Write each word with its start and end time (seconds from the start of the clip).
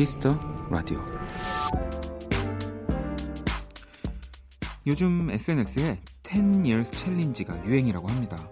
키스 0.00 0.21
더 0.21 0.34
라디오 0.70 0.98
요즘 4.86 5.28
SNS에 5.28 6.00
10 6.22 6.64
years 6.64 6.90
챌린지가 6.90 7.66
유행이라고 7.66 8.08
합니다. 8.08 8.50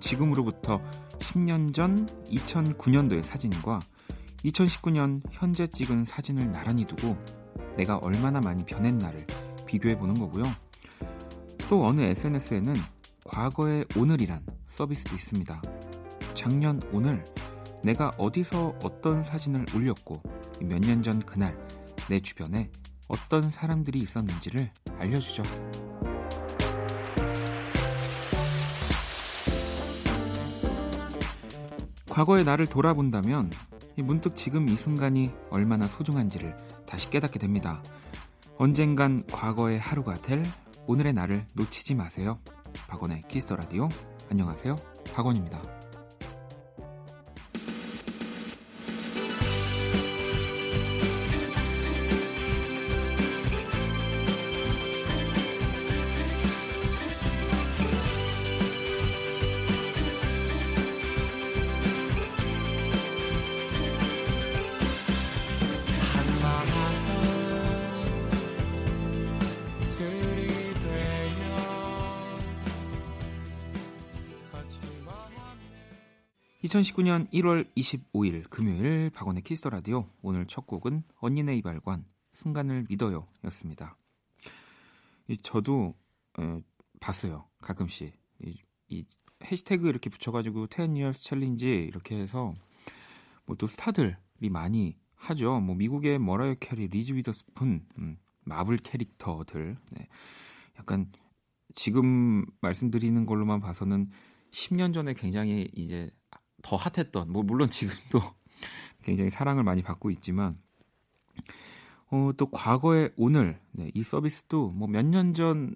지금으로부터 0.00 0.82
10년 1.20 1.72
전 1.72 2.04
2009년도의 2.26 3.22
사진과 3.22 3.78
2019년 4.44 5.22
현재 5.30 5.68
찍은 5.68 6.04
사진을 6.04 6.50
나란히 6.50 6.84
두고 6.84 7.16
내가 7.76 7.98
얼마나 7.98 8.40
많이 8.40 8.64
변했나를 8.64 9.24
비교해 9.66 9.96
보는 9.96 10.14
거고요. 10.14 10.42
또 11.68 11.86
어느 11.86 12.00
SNS에는 12.00 12.74
과거의 13.22 13.84
오늘이란 13.96 14.44
서비스도 14.66 15.14
있습니다. 15.14 15.62
작년 16.34 16.82
오늘 16.92 17.22
내가 17.84 18.10
어디서 18.18 18.74
어떤 18.82 19.22
사진을 19.22 19.66
올렸고 19.76 20.31
몇 20.64 20.80
년 20.80 21.02
전 21.02 21.20
그날 21.20 21.56
내 22.08 22.20
주변에 22.20 22.70
어떤 23.08 23.50
사람들이 23.50 23.98
있었는지를 23.98 24.70
알려주죠. 24.98 25.42
과거의 32.08 32.44
나를 32.44 32.66
돌아본다면 32.66 33.50
문득 33.98 34.36
지금 34.36 34.68
이 34.68 34.76
순간이 34.76 35.30
얼마나 35.50 35.86
소중한지를 35.86 36.56
다시 36.86 37.08
깨닫게 37.10 37.38
됩니다. 37.38 37.82
언젠간 38.58 39.26
과거의 39.26 39.78
하루가 39.78 40.14
될 40.14 40.44
오늘의 40.86 41.12
나를 41.14 41.46
놓치지 41.54 41.94
마세요. 41.94 42.38
박원의 42.88 43.24
키스터 43.28 43.56
라디오. 43.56 43.88
안녕하세요. 44.30 44.76
박원입니다. 45.14 45.81
2019년 76.72 77.30
1월 77.32 77.66
25일 77.76 78.48
금요일 78.48 79.10
박원의 79.10 79.42
키스 79.42 79.58
더 79.58 79.68
라디오 79.68 80.08
오늘 80.22 80.46
첫 80.46 80.66
곡은 80.66 81.02
언니네 81.20 81.56
이발관 81.56 82.06
순간을 82.32 82.86
믿어요 82.88 83.26
였습니다. 83.44 83.98
저도 85.42 85.94
에, 86.38 86.62
봤어요 86.98 87.46
가끔씩 87.60 88.18
이, 88.44 88.58
이 88.88 89.04
해시태그 89.44 89.86
이렇게 89.86 90.08
붙여가지고 90.08 90.68
10 90.68 90.92
years 90.92 91.22
challenge 91.22 91.66
이렇게 91.66 92.16
해서 92.16 92.54
뭐 93.44 93.56
또 93.56 93.66
스타들이 93.66 94.14
많이 94.50 94.96
하죠. 95.14 95.60
뭐 95.60 95.74
미국의 95.76 96.18
머라이어 96.18 96.54
캐리, 96.54 96.88
리즈 96.88 97.12
위더스푼, 97.12 97.86
음, 97.98 98.16
마블 98.44 98.78
캐릭터들. 98.78 99.76
네. 99.96 100.08
약간 100.78 101.12
지금 101.74 102.46
말씀드리는 102.62 103.26
걸로만 103.26 103.60
봐서는 103.60 104.06
10년 104.52 104.94
전에 104.94 105.12
굉장히 105.12 105.68
이제 105.74 106.10
더 106.62 106.76
핫했던 106.76 107.30
뭐 107.32 107.42
물론 107.42 107.68
지금도 107.70 108.20
굉장히 109.04 109.30
사랑을 109.30 109.64
많이 109.64 109.82
받고 109.82 110.10
있지만 110.10 110.58
어, 112.10 112.32
또 112.36 112.50
과거의 112.50 113.12
오늘 113.16 113.60
네, 113.72 113.90
이 113.94 114.02
서비스도 114.02 114.70
뭐 114.70 114.88
몇 114.88 115.04
년 115.06 115.34
전 115.34 115.74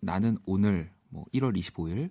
나는 0.00 0.38
오늘 0.46 0.92
뭐 1.08 1.24
1월 1.34 1.56
25일 1.56 2.10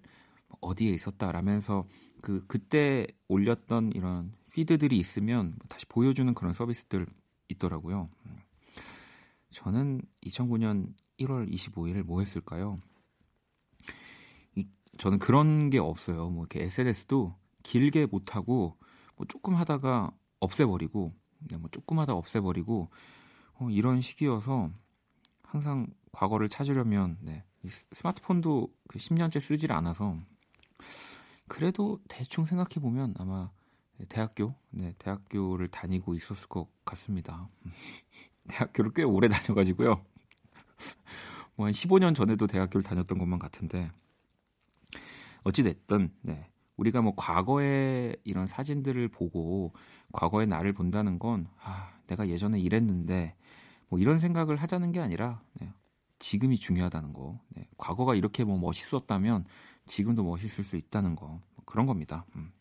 어디에 0.61 0.91
있었다라면서 0.93 1.85
그 2.21 2.43
그때 2.47 3.07
올렸던 3.27 3.91
이런 3.93 4.33
피드들이 4.51 4.97
있으면 4.97 5.53
다시 5.69 5.85
보여주는 5.85 6.33
그런 6.33 6.53
서비스들 6.53 7.05
있더라고요. 7.49 8.09
저는 9.51 10.01
2009년 10.25 10.93
1월 11.19 11.51
25일 11.51 12.03
뭐 12.03 12.19
했을까요? 12.19 12.79
이, 14.55 14.67
저는 14.97 15.19
그런 15.19 15.69
게 15.69 15.77
없어요. 15.79 16.29
뭐 16.29 16.43
이렇게 16.43 16.63
SNS도 16.63 17.35
길게 17.67 18.05
못 18.05 18.35
하고 18.35 18.77
뭐 19.17 19.27
조금 19.27 19.55
하다가 19.55 20.11
없애버리고 20.39 21.13
네, 21.49 21.57
뭐 21.57 21.69
조금 21.69 21.99
하다 21.99 22.13
없애버리고 22.13 22.89
어, 23.55 23.69
이런 23.69 24.01
시기여서 24.01 24.71
항상 25.43 25.87
과거를 26.13 26.47
찾으려면 26.47 27.17
네, 27.21 27.43
스마트폰도 27.91 28.73
그 28.87 28.99
10년째 28.99 29.41
쓰질 29.41 29.73
않아서 29.73 30.17
그래도 31.47 31.99
대충 32.07 32.45
생각해 32.45 32.75
보면 32.81 33.15
아마 33.19 33.51
대학교 34.07 34.55
네 34.69 34.93
대학교를 34.97 35.67
다니고 35.67 36.15
있었을 36.15 36.47
것 36.47 36.69
같습니다. 36.85 37.49
대학교를 38.47 38.93
꽤 38.93 39.03
오래 39.03 39.27
다녀가지고요. 39.27 40.05
뭐 41.57 41.67
한 41.67 41.73
15년 41.73 42.15
전에도 42.15 42.47
대학교를 42.47 42.83
다녔던 42.83 43.17
것만 43.17 43.39
같은데 43.39 43.91
어찌 45.43 45.63
됐든 45.63 46.13
네 46.21 46.49
우리가 46.77 47.01
뭐 47.01 47.13
과거의 47.15 48.15
이런 48.23 48.47
사진들을 48.47 49.07
보고 49.09 49.73
과거의 50.13 50.47
나를 50.47 50.73
본다는 50.73 51.19
건 51.19 51.47
아, 51.61 51.89
내가 52.07 52.29
예전에 52.29 52.59
이랬는데 52.59 53.35
뭐 53.89 53.99
이런 53.99 54.19
생각을 54.19 54.55
하자는 54.57 54.91
게 54.91 54.99
아니라 54.99 55.41
네, 55.59 55.73
지금이 56.19 56.57
중요하다는 56.57 57.13
거. 57.13 57.39
네, 57.49 57.67
과거가 57.77 58.15
이렇게 58.15 58.43
뭐 58.43 58.57
멋있었다면 58.57 59.45
지금도 59.87 60.23
멋있을 60.23 60.63
수 60.63 60.75
있다는 60.75 61.15
거. 61.15 61.27
뭐 61.27 61.65
그런 61.65 61.85
겁니다. 61.85 62.25
음. 62.35 62.51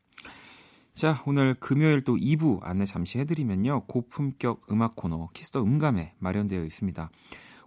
자, 0.94 1.22
오늘 1.26 1.54
금요일 1.54 2.02
또 2.04 2.16
2부 2.16 2.60
안내 2.62 2.86
잠시 2.86 3.18
해드리면요. 3.18 3.84
고품격 3.86 4.62
음악 4.70 4.96
코너 4.96 5.28
키스 5.34 5.52
더 5.52 5.62
음감회 5.62 6.14
마련되어 6.18 6.64
있습니다. 6.64 7.10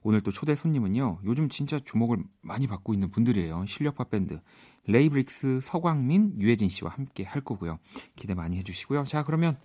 오늘 0.02 0.22
또 0.22 0.32
초대 0.32 0.56
손님은요. 0.56 1.20
요즘 1.26 1.50
진짜 1.50 1.78
주목을 1.80 2.24
많이 2.42 2.66
받고 2.66 2.94
있는 2.94 3.10
분들이에요. 3.10 3.66
실력파 3.68 4.06
밴드 4.06 4.40
레이브릭스 4.88 5.60
서광민, 5.62 6.42
유해진 6.42 6.70
씨와 6.70 6.92
함께 6.92 7.24
할 7.24 7.42
거고요. 7.42 7.80
기대 8.16 8.34
많이 8.34 8.58
해주시고요. 8.58 9.04
자, 9.06 9.24
그러면 9.24 9.58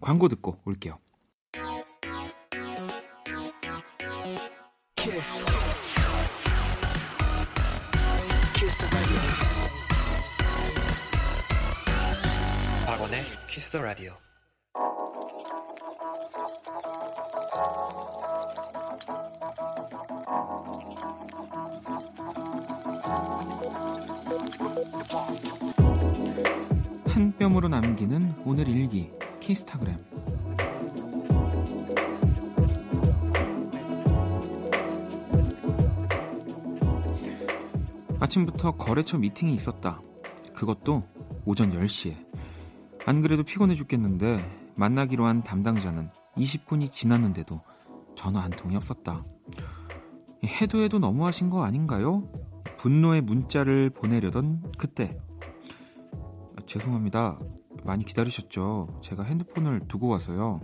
광고 0.00 0.28
듣고 0.28 0.58
올게요. 0.64 0.98
키스. 4.96 5.44
키스 8.54 8.86
박원의 12.86 13.24
키스 13.48 13.70
더 13.70 13.82
라디오. 13.82 14.16
한 27.06 27.32
뼘으로 27.38 27.68
남기는 27.68 28.34
오늘 28.44 28.68
일기 28.68 29.10
키스타그램 29.40 29.98
아침부터 38.20 38.72
거래처 38.72 39.18
미팅이 39.18 39.54
있었다. 39.54 40.00
그것도 40.54 41.02
오전 41.44 41.70
10시에. 41.72 42.16
안 43.04 43.20
그래도 43.20 43.42
피곤해 43.42 43.74
죽겠는데 43.74 44.72
만나기로 44.76 45.26
한 45.26 45.42
담당자는 45.42 46.08
20분이 46.36 46.90
지났는데도 46.90 47.60
전화 48.16 48.40
한 48.40 48.50
통이 48.50 48.76
없었다. 48.76 49.24
해도 50.44 50.80
해도 50.80 50.98
너무하신 50.98 51.50
거 51.50 51.64
아닌가요? 51.64 52.26
분노의 52.78 53.22
문자를 53.22 53.90
보내려던 53.90 54.72
그때 54.78 55.18
죄송합니다. 56.66 57.38
많이 57.84 58.04
기다리셨죠? 58.04 59.00
제가 59.02 59.22
핸드폰을 59.24 59.80
두고 59.88 60.08
와서요. 60.08 60.60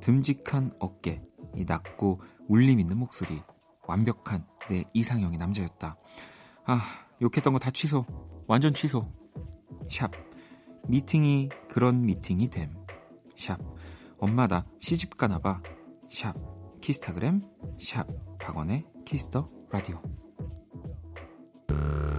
듬직한 0.00 0.72
어깨, 0.78 1.22
이 1.56 1.64
낮고 1.66 2.20
울림 2.48 2.80
있는 2.80 2.96
목소리, 2.96 3.42
완벽한 3.86 4.46
내 4.68 4.84
이상형의 4.94 5.38
남자였다. 5.38 5.96
아, 6.64 6.80
욕했던 7.20 7.52
거 7.52 7.58
다 7.58 7.70
취소. 7.70 8.06
완전 8.46 8.72
취소. 8.72 9.12
샵. 9.88 10.10
미팅이 10.88 11.50
그런 11.68 12.02
미팅이 12.02 12.48
됨. 12.48 12.74
샵. 13.36 13.58
엄마 14.18 14.46
나 14.46 14.64
시집 14.78 15.16
가나 15.18 15.38
봐. 15.38 15.60
샵. 16.10 16.34
키스타그램. 16.80 17.42
샵. 17.78 18.06
박원의 18.38 18.84
키스터 19.04 19.50
라디오. 19.70 20.00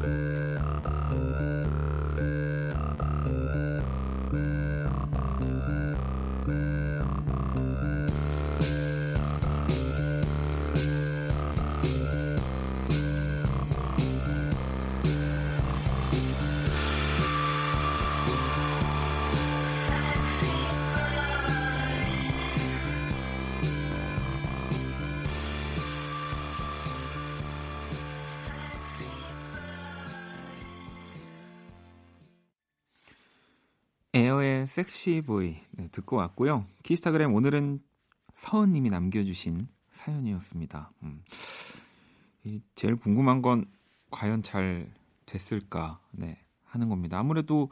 Uh... 0.04 0.61
에어의 34.32 34.66
섹시보이 34.66 35.58
네, 35.72 35.88
듣고 35.90 36.16
왔고요. 36.16 36.66
키스타그램 36.84 37.34
오늘은 37.34 37.82
서은님이 38.34 38.90
남겨주신 38.90 39.68
사연이었습니다. 39.92 40.94
음. 41.04 41.22
제일 42.76 42.96
궁금한 42.96 43.42
건 43.42 43.66
과연 44.10 44.42
잘 44.42 44.90
됐을까 45.26 46.00
네, 46.12 46.40
하는 46.64 46.88
겁니다. 46.88 47.20
아무래도 47.20 47.70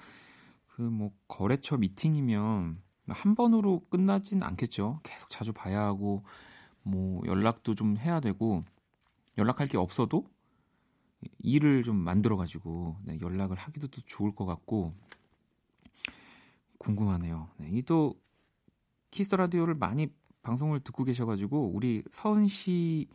그 0.67 0.81
뭐 0.81 1.11
거래처 1.29 1.77
미팅이면 1.77 2.81
한 3.07 3.35
번으로 3.35 3.85
끝나진 3.89 4.43
않겠죠. 4.43 4.99
계속 5.03 5.29
자주 5.29 5.53
봐야 5.53 5.85
하고 5.85 6.25
뭐 6.83 7.21
연락도 7.25 7.75
좀 7.75 7.95
해야 7.95 8.19
되고 8.19 8.65
연락할 9.37 9.67
게 9.67 9.77
없어도 9.77 10.25
일을 11.39 11.83
좀 11.83 11.95
만들어 11.95 12.35
가지고 12.35 12.97
네, 13.05 13.17
연락을 13.21 13.55
하기도 13.55 13.87
또 13.87 14.01
좋을 14.05 14.35
것 14.35 14.45
같고 14.45 14.93
궁금하네요. 16.79 17.49
네, 17.59 17.69
이또 17.71 18.15
키스 19.11 19.28
더 19.28 19.37
라디오를 19.37 19.75
많이 19.75 20.07
방송을 20.41 20.79
듣고 20.81 21.03
계셔가지고 21.03 21.71
우리 21.73 22.03
서은 22.11 22.47
씨의 22.47 23.07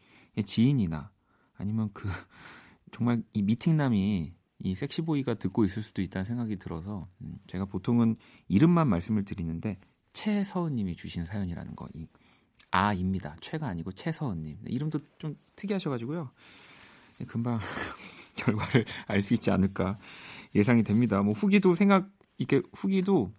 지인이나 0.47 1.11
아니면 1.57 1.91
그 1.93 2.09
정말 2.93 3.23
이 3.33 3.43
미팅남이 3.43 4.33
이 4.61 4.75
sexy 4.75 5.01
boy가 5.01 5.35
듣고 5.35 5.65
있을 5.65 5.83
수도 5.83 6.01
있다는 6.03 6.25
생각이 6.25 6.57
들어서 6.57 7.09
음, 7.23 7.37
제가 7.49 7.65
보통은 7.65 8.17
이름만 8.49 8.89
말씀을 8.89 9.25
드리는데 9.25 9.79
최서은님이 10.13 10.95
주신 10.97 11.27
사연이라는 11.27 11.75
거 11.75 11.87
이 11.95 12.07
아입니다. 12.77 13.37
최가 13.41 13.69
아니고 13.69 13.93
최서은님 13.93 14.59
네, 14.63 14.73
이름도 14.73 14.99
좀 15.19 15.37
특이하셔가지고요. 15.55 16.29
네, 17.21 17.25
금방 17.27 17.61
결과를 18.35 18.85
알 19.07 19.23
수 19.23 19.33
있지 19.35 19.53
않을까 19.53 19.97
예상이 20.57 20.83
됩니다. 20.83 21.23
뭐 21.23 21.35
후기도 21.35 21.77
생각 21.77 22.11
이렇게 22.37 22.63
후기도 22.73 23.33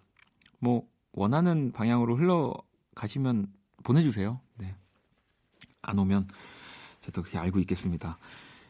뭐 0.58 0.88
원하는 1.12 1.72
방향으로 1.72 2.16
흘러 2.16 2.54
가시면 2.94 3.52
보내주세요. 3.82 4.40
네. 4.56 4.74
안 5.82 5.98
오면 5.98 6.26
저도 7.02 7.22
그렇게 7.22 7.38
알고 7.38 7.58
있겠습니다. 7.60 8.18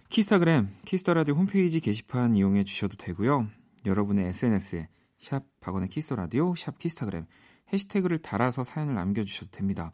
키스타그램, 0.09 0.69
키스터라디오 0.85 1.35
홈페이지 1.35 1.81
게시판 1.81 2.35
이용해 2.37 2.65
주셔도 2.65 2.97
되고요. 2.97 3.49
여러분의 3.85 4.27
SNS에 4.27 4.89
샵 5.19 5.45
박원의 5.61 5.89
키스터라디오, 5.89 6.55
샵 6.55 6.79
키스타그램 6.79 7.27
해시태그를 7.73 8.19
달아서 8.19 8.65
사연을 8.65 8.95
남겨주셔도 8.95 9.51
됩니다. 9.51 9.93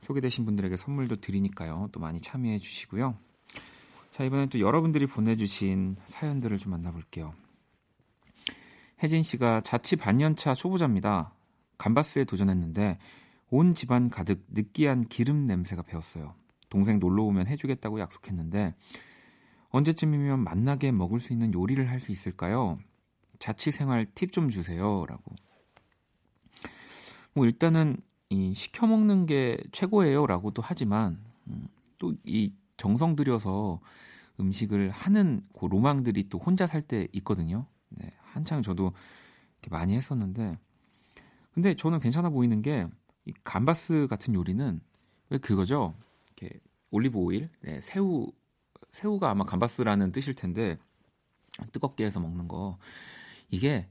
소개되신 0.00 0.44
분들에게 0.44 0.76
선물도 0.76 1.16
드리니까요. 1.16 1.88
또 1.92 2.00
많이 2.00 2.20
참여해 2.20 2.58
주시고요. 2.58 3.16
자, 4.10 4.24
이번엔 4.24 4.48
또 4.48 4.60
여러분들이 4.60 5.06
보내주신 5.06 5.96
사연들을 6.06 6.58
좀 6.58 6.72
만나볼게요. 6.72 7.34
혜진 9.04 9.22
씨가 9.22 9.60
자취 9.60 9.96
반년차 9.96 10.54
초보자입니다. 10.54 11.34
감바스에 11.76 12.24
도전했는데 12.24 12.98
온 13.50 13.74
집안 13.74 14.08
가득 14.08 14.46
느끼한 14.48 15.08
기름 15.08 15.46
냄새가 15.46 15.82
배었어요. 15.82 16.34
동생 16.70 16.98
놀러 16.98 17.22
오면 17.24 17.46
해주겠다고 17.46 18.00
약속했는데 18.00 18.74
언제쯤이면 19.68 20.40
만나게 20.40 20.90
먹을 20.90 21.20
수 21.20 21.34
있는 21.34 21.52
요리를 21.52 21.86
할 21.90 22.00
수 22.00 22.12
있을까요? 22.12 22.78
자취 23.38 23.72
생활 23.72 24.06
팁 24.14 24.32
좀 24.32 24.48
주세요라고. 24.48 25.36
뭐 27.34 27.44
일단은 27.44 27.98
이 28.30 28.54
시켜 28.54 28.86
먹는 28.86 29.26
게 29.26 29.58
최고예요라고도 29.72 30.62
하지만 30.64 31.20
음, 31.48 31.68
또이 31.98 32.54
정성 32.78 33.16
들여서 33.16 33.80
음식을 34.40 34.88
하는 34.88 35.42
그 35.52 35.66
로망들이 35.66 36.30
또 36.30 36.38
혼자 36.38 36.66
살 36.66 36.80
때 36.80 37.06
있거든요. 37.12 37.66
네, 37.90 38.10
한창 38.34 38.62
저도 38.62 38.92
많이 39.70 39.96
했었는데 39.96 40.58
근데 41.54 41.74
저는 41.74 42.00
괜찮아 42.00 42.30
보이는 42.30 42.60
게 42.60 42.86
이 43.26 43.32
감바스 43.42 44.06
같은 44.08 44.34
요리는 44.34 44.80
왜 45.30 45.38
그거죠? 45.38 45.94
이렇게 46.36 46.60
올리브 46.90 47.18
오일, 47.18 47.48
네, 47.60 47.80
새우 47.80 48.30
새우가 48.92 49.30
아마 49.30 49.44
감바스라는 49.44 50.12
뜻일 50.12 50.34
텐데 50.34 50.78
뜨겁게 51.72 52.04
해서 52.04 52.20
먹는 52.20 52.48
거 52.48 52.78
이게 53.50 53.88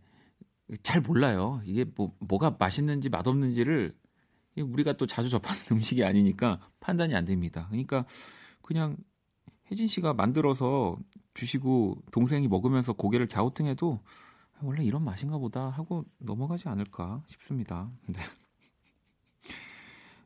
잘 0.84 1.02
몰라요. 1.02 1.62
이게 1.66 1.84
뭐 1.84 2.16
뭐가 2.20 2.56
맛있는지 2.60 3.10
맛없는지를 3.10 3.96
우리가 4.58 4.94
또 4.94 5.08
자주 5.08 5.30
접하는 5.30 5.62
음식이 5.72 6.04
아니니까 6.04 6.60
판단이 6.80 7.16
안 7.16 7.26
됩니다. 7.26 7.68
그러니까 7.70 8.06
그냥 8.62 8.96
혜진 9.72 9.88
씨가 9.88 10.14
만들어서 10.14 10.98
주시고 11.34 12.04
동생이 12.12 12.48
먹으면서 12.48 12.94
고개를 12.94 13.28
갸우뚱해도 13.28 14.00
원래 14.62 14.84
이런 14.84 15.04
맛인가 15.04 15.38
보다 15.38 15.70
하고 15.70 16.06
넘어가지 16.20 16.70
않을까 16.70 17.24
싶습니다. 17.28 17.92
네. 18.08 18.20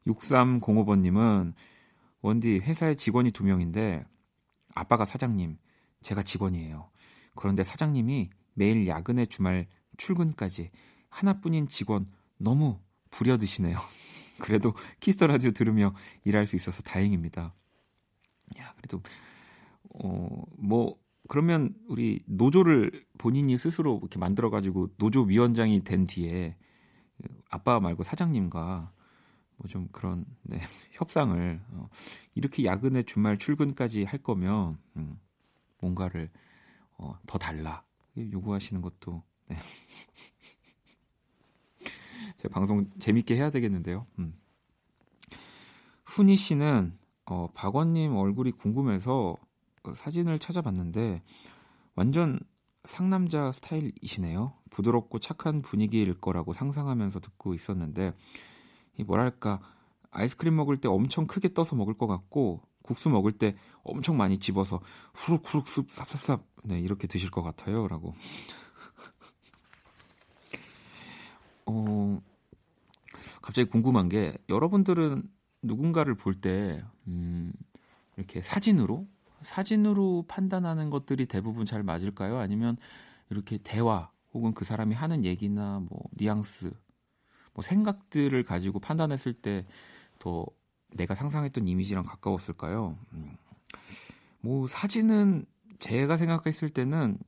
6305번님은 0.06 1.54
원디 2.22 2.60
회사에 2.60 2.96
직원이 2.96 3.32
두 3.32 3.44
명인데 3.44 4.06
아빠가 4.74 5.06
사장님, 5.06 5.58
제가 6.02 6.24
직원이에요. 6.24 6.90
그런데 7.36 7.64
사장님이 7.64 8.30
매일 8.54 8.88
야근에 8.88 9.26
주말 9.26 9.68
출근까지 9.98 10.72
하나뿐인 11.10 11.68
직원 11.68 12.06
너무 12.38 12.80
부려드시네요. 13.10 13.78
그래도 14.42 14.74
키스 15.00 15.17
더 15.17 15.28
라디오 15.28 15.52
들으며 15.52 15.94
일할 16.24 16.46
수 16.46 16.56
있어서 16.56 16.84
다행입니다. 16.84 17.54
야, 18.60 18.74
그래도 18.78 19.02
어 19.96 20.48
뭐 20.58 20.98
그러면 21.28 21.74
우리 21.88 22.22
노조를 22.26 23.06
본인이 23.18 23.58
스스로 23.58 24.00
이렇게 24.02 24.20
만들어 24.20 24.50
가지고 24.50 24.90
노조 24.98 25.24
위원장이 25.24 25.84
된 25.84 26.06
뒤에 26.06 26.56
아빠 27.50 27.80
말고 27.80 28.04
사장님과 28.04 28.92
뭐 29.58 29.68
좀 29.68 29.88
그런 29.92 30.26
네, 30.44 30.60
협상을 30.94 31.62
어, 31.72 31.90
이렇게 32.36 32.66
야근에 32.66 33.04
주말 33.04 33.38
출근까지 33.38 34.04
할 34.04 34.22
거면 34.22 34.78
음, 34.96 35.20
뭔가를 35.80 36.30
어, 36.98 37.18
더 37.26 37.38
달라 37.38 37.84
요구하시는 38.18 38.82
것도 38.82 39.24
네. 39.48 39.58
제 42.38 42.48
방송 42.48 42.90
재밌게 43.00 43.36
해야 43.36 43.50
되겠는데요. 43.50 44.06
음. 44.20 44.36
훈이 46.06 46.36
씨는 46.36 46.98
어, 47.26 47.50
박원님 47.54 48.16
얼굴이 48.16 48.52
궁금해서 48.52 49.38
사진을 49.94 50.40
찾아봤는데 50.40 51.22
완전 51.96 52.40
상남자 52.86 53.52
스타일이시네요. 53.52 54.54
부드럽고 54.70 55.20
착한 55.20 55.62
분위기일 55.62 56.14
거라고 56.20 56.54
상상하면서 56.54 57.20
듣고 57.20 57.54
있었는데 57.54 58.14
이 58.98 59.04
뭐랄까 59.04 59.60
아이스크림 60.12 60.56
먹을 60.56 60.80
때 60.80 60.88
엄청 60.88 61.28
크게 61.28 61.54
떠서 61.54 61.76
먹을 61.76 61.94
것 61.96 62.08
같고 62.08 62.62
국수 62.82 63.10
먹을 63.10 63.34
때 63.34 63.56
엄청 63.84 64.18
많이 64.18 64.38
집어서 64.38 64.80
후룩후룩 65.14 65.68
습 65.68 65.92
삽삽삽 65.92 66.42
네 66.64 66.80
이렇게 66.80 67.08
드실 67.08 67.30
것 67.30 67.44
같아요라고. 67.44 68.16
어 71.66 72.22
갑자기 73.42 73.70
궁금한 73.70 74.10
게 74.10 74.38
여러분들은 74.50 75.24
누군가를 75.62 76.16
볼 76.16 76.40
때 76.40 76.84
음, 77.08 77.52
이렇게 78.16 78.42
사진으로 78.42 79.08
사진으로 79.42 80.26
판단하는 80.28 80.90
것들이 80.90 81.26
대부분 81.26 81.66
잘 81.66 81.84
맞을까요? 81.84 82.38
아니면 82.38 82.78
이렇게 83.30 83.58
대화 83.58 84.12
혹은 84.34 84.54
그 84.54 84.66
사람이 84.66 84.96
하는 84.96 85.26
얘기나 85.26 85.80
뭐 85.90 86.02
뉘앙스, 86.12 86.72
뭐 87.54 87.64
생각들을 87.64 88.44
가지고 88.44 88.80
판단했을 88.80 89.34
때 89.34 89.66
더 90.20 90.46
내가 90.96 91.16
상상했던 91.16 91.68
이미지랑 91.68 92.04
가까웠을까요? 92.04 92.98
음. 93.14 93.38
뭐 94.42 94.68
사진은 94.68 95.46
제가 95.80 96.18
생각했을 96.18 96.70
때는 96.70 97.20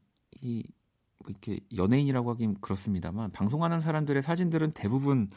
이 0.42 0.64
뭐 1.20 1.30
이렇게 1.30 1.60
연예인이라고 1.76 2.32
하긴 2.32 2.56
그렇습니다만 2.62 3.32
방송하는 3.32 3.82
사람들의 3.82 4.22
사진들은 4.22 4.72
대부분 4.72 5.30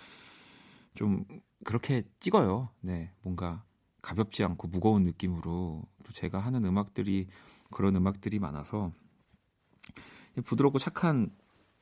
좀 0.95 1.25
그렇게 1.65 2.03
찍어요. 2.21 2.71
네, 2.81 3.13
뭔가 3.23 3.65
가볍지 4.03 4.45
않고 4.45 4.69
무거운 4.69 5.05
느낌으로 5.05 5.83
또 6.05 6.13
제가 6.13 6.41
하는 6.41 6.65
음악들이 6.65 7.29
그런 7.71 7.97
음악들이 7.97 8.39
많아서 8.39 8.93
부드럽고 10.45 10.79
착한 10.79 11.31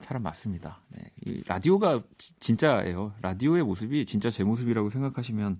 사람 0.00 0.22
맞습니다. 0.22 0.82
네. 0.88 1.10
이 1.24 1.42
라디오가 1.46 2.00
지, 2.16 2.38
진짜예요. 2.38 3.14
라디오의 3.20 3.64
모습이 3.64 4.06
진짜 4.06 4.30
제 4.30 4.44
모습이라고 4.44 4.90
생각하시면 4.90 5.56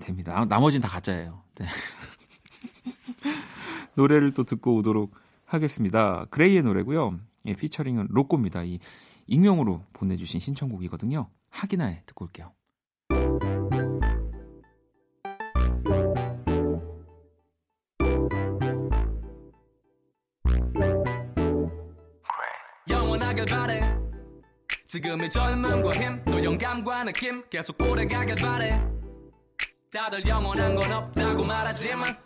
됩니다. 0.00 0.38
아, 0.38 0.44
나머지는 0.44 0.82
다 0.82 0.88
가짜예요. 0.88 1.42
네. 1.56 1.66
노래를 3.94 4.32
또 4.32 4.44
듣고 4.44 4.76
오도록 4.76 5.12
하겠습니다. 5.44 6.26
그레이의 6.30 6.62
노래고요. 6.62 7.18
예, 7.46 7.54
피처링은 7.54 8.08
로꼬입니다. 8.10 8.64
이 8.64 8.78
익명으로 9.26 9.84
보내주신 9.92 10.40
신청곡이거든요. 10.40 11.28
하기나에 11.50 12.02
듣고 12.06 12.26
올게요. 12.26 12.52
지금의 24.88 25.28
젊음과 25.28 25.92
힘, 25.92 26.24
또 26.24 26.42
영감과 26.42 27.04
느낌 27.04 27.46
계속 27.50 27.78
오래가길 27.82 28.36
바래. 28.36 28.82
다들 29.92 30.26
영원한 30.26 30.74
건 30.74 30.90
없다고 30.90 31.44
말하지만 31.44 32.16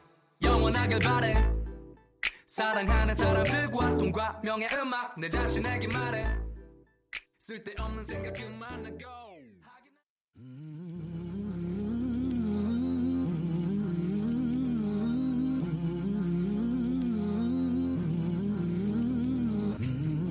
영원하길 0.40 1.00
바래. 1.00 1.34
사랑하는 2.46 3.16
사람들과 3.16 3.96
돈과 3.96 4.40
명예 4.44 4.68
음악 4.74 5.18
내 5.18 5.28
자신에게 5.28 5.88
말해. 5.88 6.24
쓸데없는 7.40 8.04
생각 8.04 8.32
그만 8.34 8.86
하고. 8.86 9.31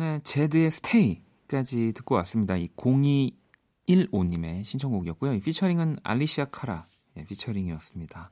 네, 0.00 0.18
제드의 0.24 0.70
Stay까지 0.70 1.92
듣고 1.92 2.14
왔습니다. 2.14 2.56
이 2.56 2.68
0215님의 2.68 4.64
신청곡이었고요. 4.64 5.34
이 5.34 5.40
피처링은 5.40 5.98
알레시아 6.02 6.46
카라 6.46 6.84
예, 7.18 7.24
피처링이었습니다. 7.24 8.30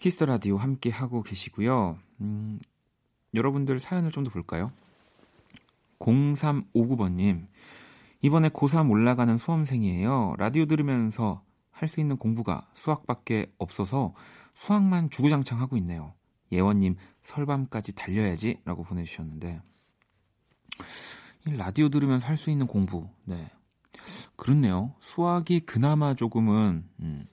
키스 0.00 0.16
더 0.16 0.26
라디오 0.26 0.58
함께 0.58 0.90
하고 0.90 1.22
계시고요. 1.22 1.96
음, 2.20 2.60
여러분들 3.32 3.80
사연을 3.80 4.10
좀 4.10 4.24
더 4.24 4.30
볼까요? 4.30 4.68
0359번님, 5.98 7.46
이번에 8.20 8.50
고3 8.50 8.90
올라가는 8.90 9.38
수험생이에요. 9.38 10.34
라디오 10.36 10.66
들으면서 10.66 11.42
할 11.70 11.88
수 11.88 12.00
있는 12.00 12.18
공부가 12.18 12.68
수학밖에 12.74 13.50
없어서 13.56 14.12
수학만 14.52 15.08
주구장창 15.08 15.58
하고 15.58 15.78
있네요. 15.78 16.12
예원님, 16.52 16.96
설밤까지 17.22 17.94
달려야지 17.94 18.60
라고 18.66 18.82
보내주셨는데, 18.82 19.62
이 21.46 21.56
라디오 21.56 21.88
들으면서 21.88 22.26
할 22.26 22.36
수 22.36 22.50
있는 22.50 22.66
공부, 22.66 23.08
네. 23.24 23.50
그렇네요. 24.36 24.94
수학이 25.00 25.60
그나마 25.60 26.14
조금은, 26.14 26.88
음, 27.00 27.26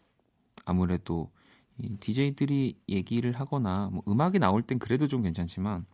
아무래도 0.65 1.31
이 1.77 1.97
DJ들이 1.97 2.79
얘기를 2.87 3.33
하거나 3.33 3.89
뭐 3.91 4.03
음악이 4.07 4.39
나올 4.39 4.61
땐 4.61 4.79
그래도 4.79 5.07
좀 5.07 5.23
괜찮지만 5.23 5.85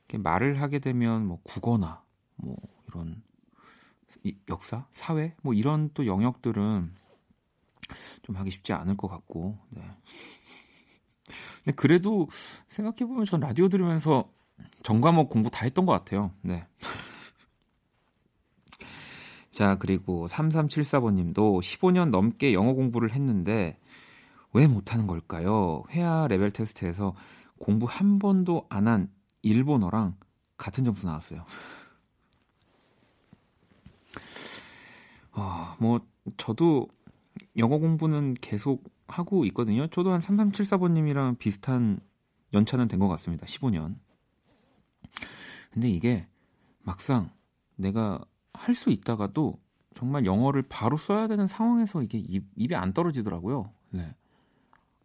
이렇게 0.00 0.18
말을 0.18 0.60
하게 0.60 0.78
되면 0.80 1.26
뭐 1.26 1.40
국어나 1.44 2.02
뭐 2.36 2.56
이런 2.88 3.22
이 4.24 4.36
역사, 4.48 4.86
사회 4.90 5.34
뭐 5.42 5.54
이런 5.54 5.90
또 5.94 6.06
영역들은 6.06 6.94
좀 8.22 8.36
하기 8.36 8.50
쉽지 8.50 8.72
않을 8.72 8.96
것 8.96 9.08
같고. 9.08 9.58
네. 9.70 9.82
근데 11.64 11.74
그래도 11.76 12.28
생각해 12.68 13.08
보면 13.08 13.24
전 13.24 13.40
라디오 13.40 13.68
들으면서 13.68 14.30
전과목 14.82 15.30
공부 15.30 15.50
다 15.50 15.64
했던 15.64 15.86
것 15.86 15.92
같아요. 15.92 16.32
네. 16.42 16.66
자, 19.50 19.76
그리고 19.78 20.26
3374번님도 20.28 21.60
15년 21.60 22.10
넘게 22.10 22.52
영어 22.52 22.74
공부를 22.74 23.12
했는데 23.12 23.78
왜 24.52 24.66
못하는 24.66 25.06
걸까요? 25.06 25.82
회화 25.90 26.26
레벨 26.28 26.50
테스트에서 26.50 27.14
공부 27.58 27.86
한 27.86 28.18
번도 28.18 28.66
안 28.68 28.86
한 28.86 29.10
일본어랑 29.42 30.16
같은 30.56 30.84
점수 30.84 31.06
나왔어요. 31.06 31.44
아, 35.32 35.76
뭐 35.78 36.00
저도 36.36 36.88
영어 37.56 37.78
공부는 37.78 38.34
계속 38.40 38.84
하고 39.08 39.44
있거든요. 39.46 39.86
저도 39.88 40.12
한 40.12 40.20
3374번님이랑 40.20 41.38
비슷한 41.38 42.00
연차는 42.52 42.88
된 42.88 42.98
것 43.00 43.08
같습니다. 43.08 43.46
15년. 43.46 43.96
근데 45.72 45.88
이게 45.88 46.26
막상 46.82 47.30
내가 47.76 48.24
할 48.52 48.74
수 48.74 48.90
있다가도 48.90 49.60
정말 49.94 50.26
영어를 50.26 50.62
바로 50.62 50.96
써야 50.96 51.26
되는 51.28 51.46
상황에서 51.46 52.02
이게 52.02 52.18
입, 52.18 52.46
입에 52.56 52.74
안 52.74 52.92
떨어지더라고요. 52.92 53.72
네. 53.90 54.14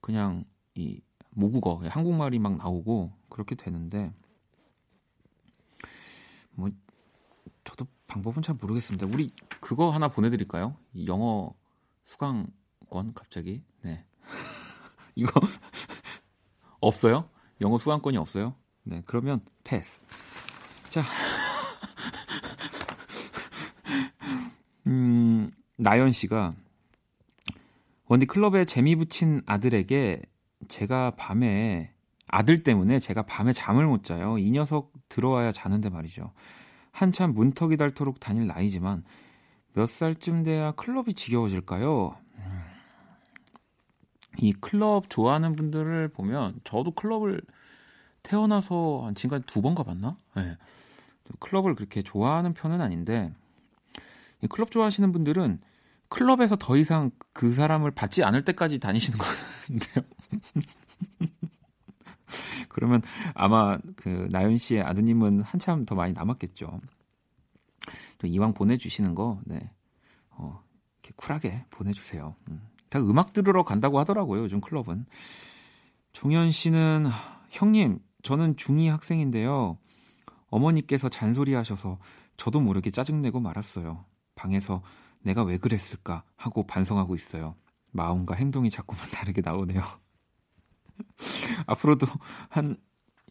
그냥 0.01 0.43
이 0.75 1.01
모국어, 1.29 1.81
한국말이 1.87 2.39
막 2.39 2.57
나오고 2.57 3.11
그렇게 3.29 3.55
되는데 3.55 4.13
뭐 6.51 6.69
저도 7.63 7.87
방법은 8.07 8.41
잘 8.41 8.55
모르겠습니다. 8.59 9.07
우리 9.07 9.29
그거 9.61 9.89
하나 9.91 10.09
보내드릴까요? 10.09 10.75
이 10.93 11.07
영어 11.07 11.53
수강권 12.05 13.13
갑자기 13.13 13.63
네 13.81 14.03
이거 15.15 15.39
없어요? 16.81 17.29
영어 17.61 17.77
수강권이 17.77 18.17
없어요? 18.17 18.55
네 18.83 19.01
그러면 19.05 19.41
패스. 19.63 20.01
자, 20.89 21.03
음 24.87 25.51
나연 25.77 26.11
씨가 26.11 26.55
원디 28.07 28.25
클럽에 28.25 28.65
재미 28.65 28.95
붙인 28.95 29.41
아들에게 29.45 30.21
제가 30.67 31.11
밤에 31.11 31.93
아들 32.27 32.63
때문에 32.63 32.99
제가 32.99 33.23
밤에 33.23 33.53
잠을 33.53 33.85
못 33.85 34.03
자요. 34.03 34.37
이 34.37 34.51
녀석 34.51 34.91
들어와야 35.09 35.51
자는데 35.51 35.89
말이죠. 35.89 36.31
한참 36.91 37.33
문턱이 37.33 37.77
닳도록 37.77 38.19
다닐 38.19 38.47
나이지만 38.47 39.03
몇 39.73 39.87
살쯤 39.87 40.43
돼야 40.43 40.71
클럽이 40.73 41.13
지겨워질까요? 41.13 42.17
음. 42.37 42.61
이 44.39 44.53
클럽 44.53 45.09
좋아하는 45.09 45.55
분들을 45.55 46.09
보면 46.09 46.59
저도 46.63 46.91
클럽을 46.91 47.41
태어나서 48.23 49.03
한 49.05 49.15
지금까지 49.15 49.45
두 49.47 49.61
번 49.61 49.75
가봤나? 49.75 50.17
네. 50.35 50.57
클럽을 51.39 51.75
그렇게 51.75 52.01
좋아하는 52.01 52.53
편은 52.53 52.81
아닌데 52.81 53.33
이 54.41 54.47
클럽 54.47 54.71
좋아하시는 54.71 55.11
분들은 55.11 55.59
클럽에서 56.09 56.57
더 56.57 56.75
이상 56.75 57.11
그 57.31 57.53
사람을 57.53 57.91
받지 57.91 58.23
않을 58.23 58.43
때까지 58.43 58.79
다니시는 58.79 59.17
것 59.17 59.25
같은데요. 59.25 60.05
그러면 62.69 63.01
아마 63.33 63.77
그 63.95 64.27
나연 64.31 64.57
씨의 64.57 64.81
아드님은 64.83 65.41
한참 65.41 65.85
더 65.85 65.95
많이 65.95 66.13
남았겠죠. 66.13 66.79
또 68.17 68.27
이왕 68.27 68.53
보내주시는 68.53 69.15
거, 69.15 69.39
네, 69.45 69.71
어, 70.31 70.61
이렇게 71.01 71.13
쿨하게 71.15 71.65
보내주세요. 71.69 72.35
음. 72.49 72.61
다 72.89 72.99
음악 72.99 73.33
들으러 73.33 73.63
간다고 73.63 73.99
하더라고요. 73.99 74.43
요즘 74.43 74.61
클럽은. 74.61 75.05
종현 76.13 76.51
씨는 76.51 77.07
형님, 77.49 77.99
저는 78.23 78.55
중2 78.55 78.87
학생인데요. 78.89 79.77
어머니께서 80.47 81.09
잔소리 81.09 81.53
하셔서 81.53 81.97
저도 82.37 82.59
모르게 82.59 82.91
짜증내고 82.91 83.39
말았어요. 83.39 84.05
방에서 84.35 84.81
내가 85.21 85.43
왜 85.43 85.57
그랬을까 85.57 86.23
하고 86.35 86.65
반성하고 86.65 87.15
있어요. 87.15 87.55
마음과 87.91 88.35
행동이 88.35 88.69
자꾸만 88.69 89.05
다르게 89.11 89.41
나오네요. 89.41 89.81
앞으로도 91.67 92.07
한 92.49 92.77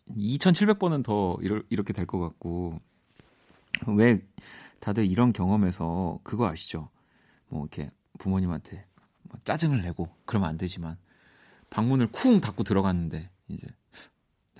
2,700번은 0.08 1.04
더 1.04 1.36
이렇게 1.42 1.92
될 1.92 2.06
것 2.06 2.18
같고 2.18 2.80
왜 3.86 4.20
다들 4.80 5.06
이런 5.06 5.32
경험에서 5.32 6.18
그거 6.24 6.46
아시죠? 6.48 6.88
뭐 7.48 7.62
이렇게 7.62 7.90
부모님한테 8.18 8.86
뭐 9.22 9.38
짜증을 9.44 9.82
내고 9.82 10.08
그러면 10.24 10.48
안 10.48 10.56
되지만 10.56 10.96
방문을 11.70 12.08
쿵 12.10 12.40
닫고 12.40 12.64
들어갔는데 12.64 13.30
이제 13.48 13.66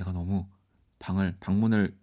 내가 0.01 0.13
너무 0.13 0.47
방을 0.99 1.37
방문을 1.41 1.95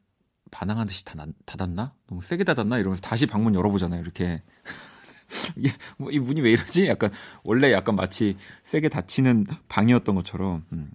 반항하듯이 0.51 1.03
닫았나? 1.45 1.93
너무 2.07 2.21
세게 2.21 2.43
닫았나? 2.45 2.77
이러면서 2.77 3.01
다시 3.01 3.25
방문 3.25 3.53
열어보잖아요. 3.55 3.99
이렇게 4.01 4.41
이게 5.57 5.69
뭐 5.97 6.09
이 6.11 6.19
문이 6.19 6.41
왜 6.41 6.51
이러지? 6.51 6.87
약간 6.87 7.11
원래 7.43 7.71
약간 7.73 7.95
마치 7.95 8.37
세게 8.63 8.89
닫히는 8.89 9.45
방이었던 9.67 10.15
것처럼 10.15 10.63
음. 10.71 10.89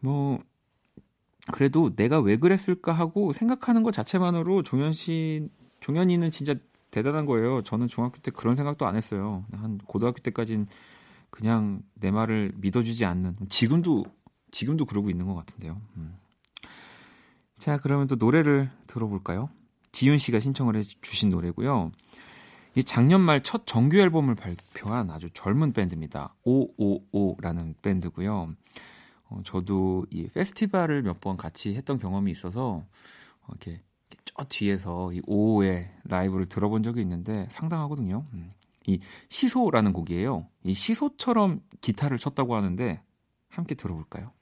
뭐 0.00 0.40
그래도 1.52 1.94
내가 1.94 2.18
왜 2.20 2.36
그랬을까 2.36 2.92
하고 2.92 3.32
생각하는 3.32 3.84
것 3.84 3.92
자체만으로 3.92 4.62
종현 4.64 4.92
씨 4.92 5.48
종현이는 5.80 6.30
진짜 6.32 6.54
대단한 6.90 7.26
거예요. 7.26 7.62
저는 7.62 7.86
중학교 7.86 8.18
때 8.18 8.30
그런 8.32 8.54
생각도 8.56 8.86
안 8.86 8.96
했어요. 8.96 9.44
한 9.52 9.78
고등학교 9.78 10.18
때까진 10.20 10.66
그냥 11.30 11.82
내 11.94 12.10
말을 12.10 12.52
믿어주지 12.56 13.04
않는 13.04 13.34
지금도 13.48 14.04
지금도 14.50 14.86
그러고 14.86 15.10
있는 15.10 15.26
것 15.26 15.34
같은데요. 15.34 15.80
음. 15.96 16.16
자 17.58 17.78
그러면 17.78 18.06
또 18.06 18.16
노래를 18.16 18.70
들어볼까요? 18.86 19.48
지윤 19.92 20.18
씨가 20.18 20.40
신청을 20.40 20.76
해주신 20.76 21.30
노래고요. 21.30 21.90
이 22.74 22.84
작년 22.84 23.22
말 23.22 23.40
첫 23.42 23.62
정규 23.66 23.96
앨범을 23.96 24.34
발표한 24.34 25.10
아주 25.10 25.30
젊은 25.32 25.72
밴드입니다. 25.72 26.34
555라는 26.44 27.74
밴드고요. 27.80 28.54
어, 29.28 29.40
저도 29.44 30.04
이 30.10 30.28
페스티벌을 30.28 31.02
몇 31.02 31.20
번 31.20 31.36
같이 31.38 31.74
했던 31.74 31.98
경험이 31.98 32.30
있어서 32.32 32.84
어, 33.40 33.48
이렇게 33.50 33.80
저 34.26 34.44
뒤에서 34.44 35.12
이 35.14 35.20
55의 35.22 35.88
라이브를 36.04 36.46
들어본 36.46 36.82
적이 36.82 37.00
있는데 37.00 37.46
상당하거든요. 37.50 38.26
음. 38.34 38.52
이 38.86 39.00
시소라는 39.30 39.92
곡이에요. 39.94 40.46
이 40.62 40.74
시소처럼 40.74 41.62
기타를 41.80 42.18
쳤다고 42.18 42.54
하는데 42.54 43.00
함께 43.56 43.74
들어볼까요? 43.74 44.32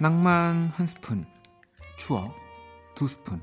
낭만 0.00 0.72
한 0.74 0.86
스푼, 0.86 1.26
추억 1.98 2.34
두 2.94 3.06
스푼, 3.06 3.42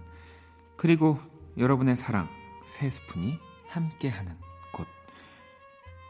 그리고 0.75 1.19
여러분의 1.55 1.95
사랑 1.95 2.27
세 2.65 2.89
스푼이 2.89 3.37
함께하는 3.67 4.35
곳. 4.71 4.87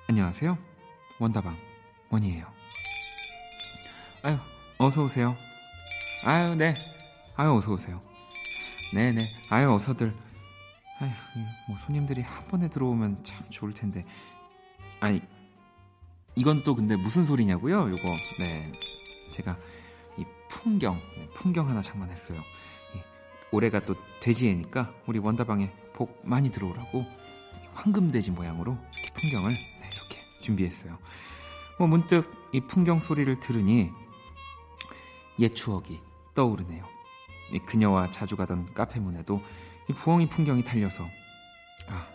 안녕하세요. 0.08 0.58
원다방 1.20 1.58
원이에요. 2.12 2.50
아유, 4.24 4.38
어서 4.78 5.04
오세요. 5.04 5.36
아유, 6.26 6.56
네. 6.56 6.74
아유, 7.36 7.54
어서 7.54 7.74
오세요. 7.74 8.02
네네. 8.94 9.12
네. 9.12 9.24
아유, 9.50 9.74
어서들. 9.74 10.16
아유, 11.02 11.10
뭐 11.68 11.78
손님들이 11.78 12.22
한 12.22 12.48
번에 12.48 12.70
들어오면 12.70 13.26
참 13.26 13.50
좋을 13.50 13.74
텐데. 13.74 14.06
아니, 15.02 15.22
이건 16.36 16.64
또 16.64 16.74
근데 16.74 16.96
무슨 16.96 17.26
소리냐고요? 17.26 17.90
요거. 17.90 18.16
네. 18.40 18.72
제가 19.32 19.58
풍경, 20.50 21.02
네, 21.16 21.28
풍경 21.34 21.68
하나 21.70 21.82
장만했어요. 21.82 22.40
예, 22.96 23.04
올해가 23.52 23.80
또 23.80 23.96
돼지해니까 24.20 24.94
우리 25.06 25.20
원다방에 25.20 25.72
복 25.94 26.20
많이 26.24 26.52
들어오라고 26.52 27.06
황금돼지 27.74 28.32
모양으로 28.32 28.78
풍경을 29.14 29.50
네, 29.50 29.90
이렇게 29.94 30.42
준비했어요. 30.42 30.98
뭐 31.78 31.88
문득 31.88 32.32
이 32.52 32.62
풍경 32.62 33.00
소리를 33.00 33.40
들으니 33.40 33.92
옛 35.40 35.54
추억이 35.54 36.02
떠오르네요. 36.34 36.86
이 37.52 37.60
그녀와 37.60 38.12
자주 38.12 38.36
가던 38.36 38.74
카페 38.74 39.00
문에도 39.00 39.42
이 39.90 39.94
부엉이 39.94 40.28
풍경이 40.30 40.64
달려서 40.64 41.04
아, 41.90 42.08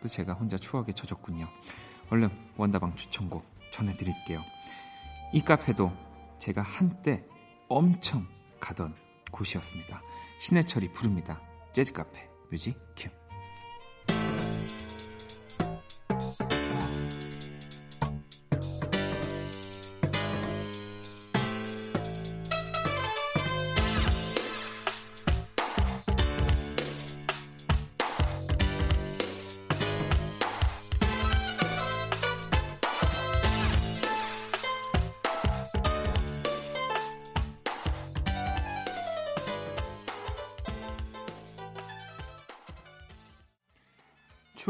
또 0.00 0.08
제가 0.08 0.34
혼자 0.34 0.56
추억에 0.56 0.92
젖었군요. 0.92 1.48
얼른 2.10 2.30
원다방 2.56 2.96
추천곡 2.96 3.44
전해드릴게요. 3.70 4.40
이 5.32 5.40
카페도 5.40 5.92
제가 6.38 6.62
한때 6.62 7.24
엄청 7.74 8.26
가던 8.60 8.94
곳이었습니다. 9.30 10.02
신해철이 10.38 10.92
부릅니다. 10.92 11.40
재즈 11.72 11.94
카페 11.94 12.28
뮤직 12.50 12.78
큐. 12.94 13.08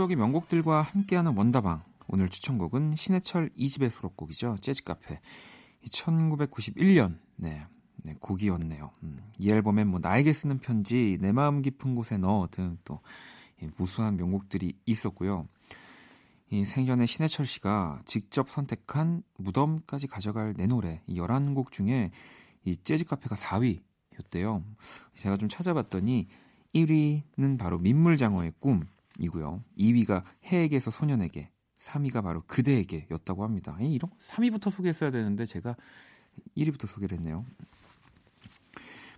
추억의 0.02 0.16
명곡들과 0.16 0.82
함께하는 0.82 1.36
원다방. 1.36 1.82
오늘 2.08 2.28
추천곡은 2.28 2.96
신해철 2.96 3.50
2집의 3.50 3.90
수록곡이죠. 3.90 4.56
재즈카페. 4.60 5.20
1991년, 5.84 7.18
네, 7.36 7.66
네 8.02 8.14
곡이었네요. 8.18 8.90
음, 9.02 9.18
이 9.38 9.50
앨범엔 9.50 9.86
뭐 9.88 10.00
나에게 10.00 10.32
쓰는 10.32 10.58
편지, 10.58 11.18
내 11.20 11.30
마음 11.30 11.62
깊은 11.62 11.94
곳에 11.94 12.16
넣어 12.18 12.48
등 12.50 12.78
또 12.84 13.00
무수한 13.76 14.16
명곡들이 14.16 14.72
있었고요. 14.86 15.46
이 16.50 16.64
생전에 16.64 17.06
신해철 17.06 17.46
씨가 17.46 18.00
직접 18.04 18.50
선택한 18.50 19.22
무덤까지 19.38 20.08
가져갈 20.08 20.54
내 20.56 20.66
노래 20.66 21.00
이 21.06 21.20
11곡 21.20 21.70
중에 21.70 22.10
이 22.64 22.76
재즈 22.76 23.04
카페가 23.04 23.36
4위였대요. 23.36 24.64
제가 25.14 25.36
좀 25.36 25.48
찾아봤더니 25.48 26.26
1위는 26.74 27.58
바로 27.58 27.78
민물장어의 27.78 28.54
꿈, 28.58 28.82
이고요. 29.18 29.62
2위가 29.79 30.25
해에게서 30.44 30.90
소년에게, 30.90 31.51
3위가 31.81 32.22
바로 32.22 32.42
그대에게였다고 32.46 33.44
합니다. 33.44 33.77
이런 33.81 34.11
3위부터 34.18 34.70
소개했어야 34.70 35.11
되는데 35.11 35.46
제가 35.46 35.77
1위부터 36.57 36.87
소개를 36.87 37.18
했네요. 37.18 37.44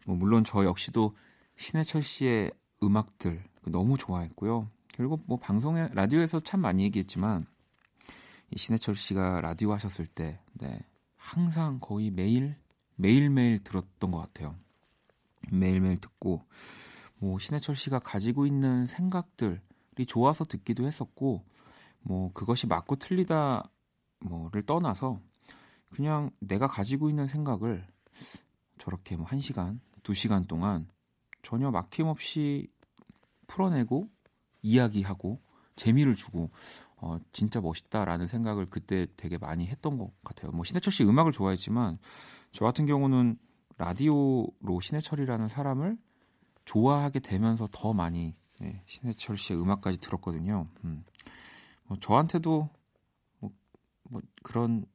뭐 0.06 0.16
물론 0.16 0.44
저 0.44 0.64
역시도 0.64 1.16
신해철 1.56 2.02
씨의 2.02 2.52
음악들 2.82 3.42
너무 3.66 3.96
좋아했고요. 3.96 4.68
그리고 4.96 5.20
뭐 5.26 5.38
방송에 5.38 5.88
라디오에서 5.92 6.40
참 6.40 6.60
많이 6.60 6.82
얘기했지만 6.84 7.46
이 8.50 8.58
신해철 8.58 8.94
씨가 8.94 9.40
라디오 9.40 9.72
하셨을 9.72 10.06
때 10.06 10.38
네, 10.54 10.78
항상 11.16 11.78
거의 11.80 12.10
매일 12.10 12.54
매일 12.96 13.30
매일 13.30 13.62
들었던 13.64 14.10
것 14.10 14.18
같아요. 14.18 14.54
매일 15.50 15.80
매일 15.80 15.96
듣고 15.98 16.44
뭐 17.20 17.38
신해철 17.38 17.74
씨가 17.74 18.00
가지고 18.00 18.46
있는 18.46 18.86
생각들 18.86 19.60
좋아서 20.04 20.44
듣기도 20.44 20.84
했었고 20.86 21.44
뭐 22.00 22.32
그것이 22.32 22.66
맞고 22.66 22.96
틀리다 22.96 23.70
뭐를 24.20 24.62
떠나서 24.62 25.20
그냥 25.90 26.30
내가 26.40 26.66
가지고 26.66 27.08
있는 27.08 27.26
생각을 27.26 27.86
저렇게 28.78 29.16
뭐 29.16 29.26
1시간, 29.26 29.78
2시간 30.02 30.46
동안 30.48 30.88
전혀 31.42 31.70
막힘없이 31.70 32.68
풀어내고 33.46 34.08
이야기하고 34.62 35.40
재미를 35.76 36.14
주고 36.14 36.50
어, 36.96 37.18
진짜 37.32 37.60
멋있다라는 37.60 38.26
생각을 38.26 38.66
그때 38.66 39.06
되게 39.16 39.36
많이 39.38 39.66
했던 39.66 39.98
것 39.98 40.10
같아요. 40.24 40.52
뭐 40.52 40.64
신해철 40.64 40.92
씨 40.92 41.04
음악을 41.04 41.32
좋아했지만 41.32 41.98
저 42.52 42.64
같은 42.64 42.86
경우는 42.86 43.36
라디오로 43.76 44.80
신해철이라는 44.80 45.48
사람을 45.48 45.98
좋아하게 46.64 47.20
되면서 47.20 47.68
더 47.70 47.92
많이 47.92 48.34
네, 48.60 48.82
신해철 48.86 49.36
씨의 49.36 49.60
음악까지 49.60 49.98
들었거든요. 49.98 50.68
음. 50.84 51.04
뭐 51.86 51.98
저한테도 52.00 52.70
뭐, 53.40 53.50
뭐 54.04 54.22
그런 54.42 54.86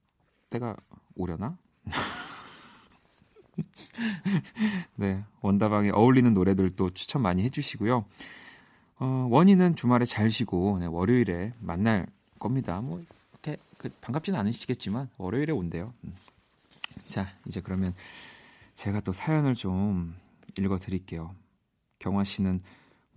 때가 0.49 0.75
오려나? 1.15 1.57
네, 4.95 5.23
원다방에 5.41 5.91
어울리는 5.91 6.33
노래들도 6.33 6.91
추천 6.91 7.21
많이 7.21 7.43
해주시고요. 7.43 8.05
어, 8.99 9.27
원희는 9.29 9.75
주말에 9.75 10.05
잘 10.05 10.31
쉬고 10.31 10.79
네, 10.79 10.85
월요일에 10.85 11.53
만날 11.59 12.07
겁니다. 12.39 12.81
뭐 12.81 13.03
이렇게 13.31 13.57
그, 13.77 13.89
반갑지는 14.01 14.39
않으시겠지만 14.39 15.09
월요일에 15.17 15.53
온대요. 15.53 15.93
음. 16.03 16.15
자 17.07 17.27
이제 17.45 17.61
그러면 17.61 17.93
제가 18.75 19.01
또 19.01 19.11
사연을 19.11 19.55
좀 19.55 20.15
읽어드릴게요. 20.57 21.35
경화 21.99 22.23
씨는 22.23 22.59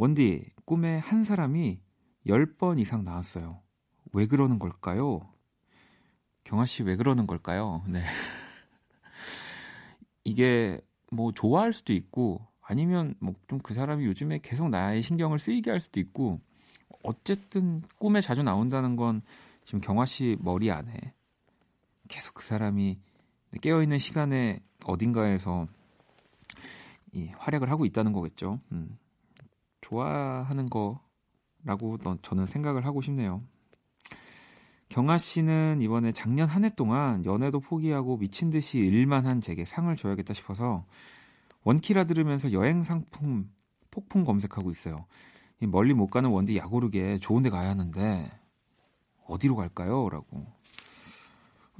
원디 0.02 0.44
꿈에 0.64 0.98
한 0.98 1.22
사람이 1.22 1.80
10번 2.26 2.80
이상 2.80 3.04
나왔어요. 3.04 3.60
왜 4.12 4.26
그러는 4.26 4.58
걸까요? 4.58 5.20
경화 6.42 6.66
씨왜 6.66 6.96
그러는 6.96 7.28
걸까요? 7.28 7.84
네. 7.86 8.02
이게 10.24 10.80
뭐 11.12 11.30
좋아할 11.30 11.72
수도 11.72 11.92
있고 11.92 12.44
아니면 12.62 13.14
뭐 13.20 13.36
좀 13.46 13.60
그 13.60 13.74
사람이 13.74 14.04
요즘에 14.06 14.40
계속 14.42 14.70
나의 14.70 15.02
신경을 15.02 15.38
쓰이게 15.38 15.70
할 15.70 15.78
수도 15.78 16.00
있고 16.00 16.40
어쨌든 17.04 17.82
꿈에 18.00 18.20
자주 18.20 18.42
나온다는 18.42 18.96
건 18.96 19.22
지금 19.64 19.80
경화 19.80 20.04
씨 20.04 20.36
머리 20.40 20.72
안에 20.72 21.14
계속 22.08 22.34
그 22.34 22.44
사람이 22.44 22.98
깨어 23.60 23.82
있는 23.82 23.98
시간에 23.98 24.64
어딘가에서 24.84 25.68
이 27.12 27.28
활약을 27.36 27.70
하고 27.70 27.84
있다는 27.84 28.12
거겠죠. 28.12 28.58
음. 28.72 28.98
좋아하는 29.92 30.70
거라고 30.70 31.98
저는 32.22 32.46
생각을 32.46 32.86
하고 32.86 33.02
싶네요. 33.02 33.42
경아 34.88 35.18
씨는 35.18 35.80
이번에 35.82 36.12
작년 36.12 36.48
한 36.48 36.64
해 36.64 36.70
동안 36.70 37.24
연애도 37.24 37.60
포기하고 37.60 38.16
미친 38.16 38.48
듯이 38.50 38.78
일만 38.78 39.26
한 39.26 39.40
제게 39.40 39.64
상을 39.64 39.94
줘야겠다 39.94 40.32
싶어서 40.32 40.86
원키라 41.64 42.04
들으면서 42.04 42.52
여행 42.52 42.82
상품 42.82 43.50
폭풍 43.90 44.24
검색하고 44.24 44.70
있어요. 44.70 45.04
멀리 45.60 45.94
못 45.94 46.08
가는 46.08 46.28
원디 46.30 46.56
야고르게 46.56 47.18
좋은 47.18 47.42
데 47.42 47.50
가야 47.50 47.70
하는데 47.70 48.32
어디로 49.26 49.56
갈까요? 49.56 50.08
라고. 50.08 50.46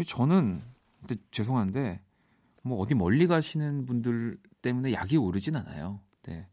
저는 0.07 0.62
죄송한데 1.31 2.01
뭐 2.62 2.79
어디 2.79 2.94
멀리 2.94 3.27
가시는 3.27 3.87
분들 3.87 4.38
때문에 4.61 4.92
약이 4.92 5.16
오르진 5.16 5.57
않아요. 5.57 6.01
네. 6.22 6.46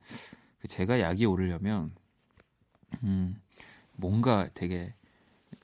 제가 0.67 0.99
약이 0.99 1.25
오르려면 1.25 1.91
음, 3.03 3.35
뭔가 3.95 4.49
되게 4.53 4.93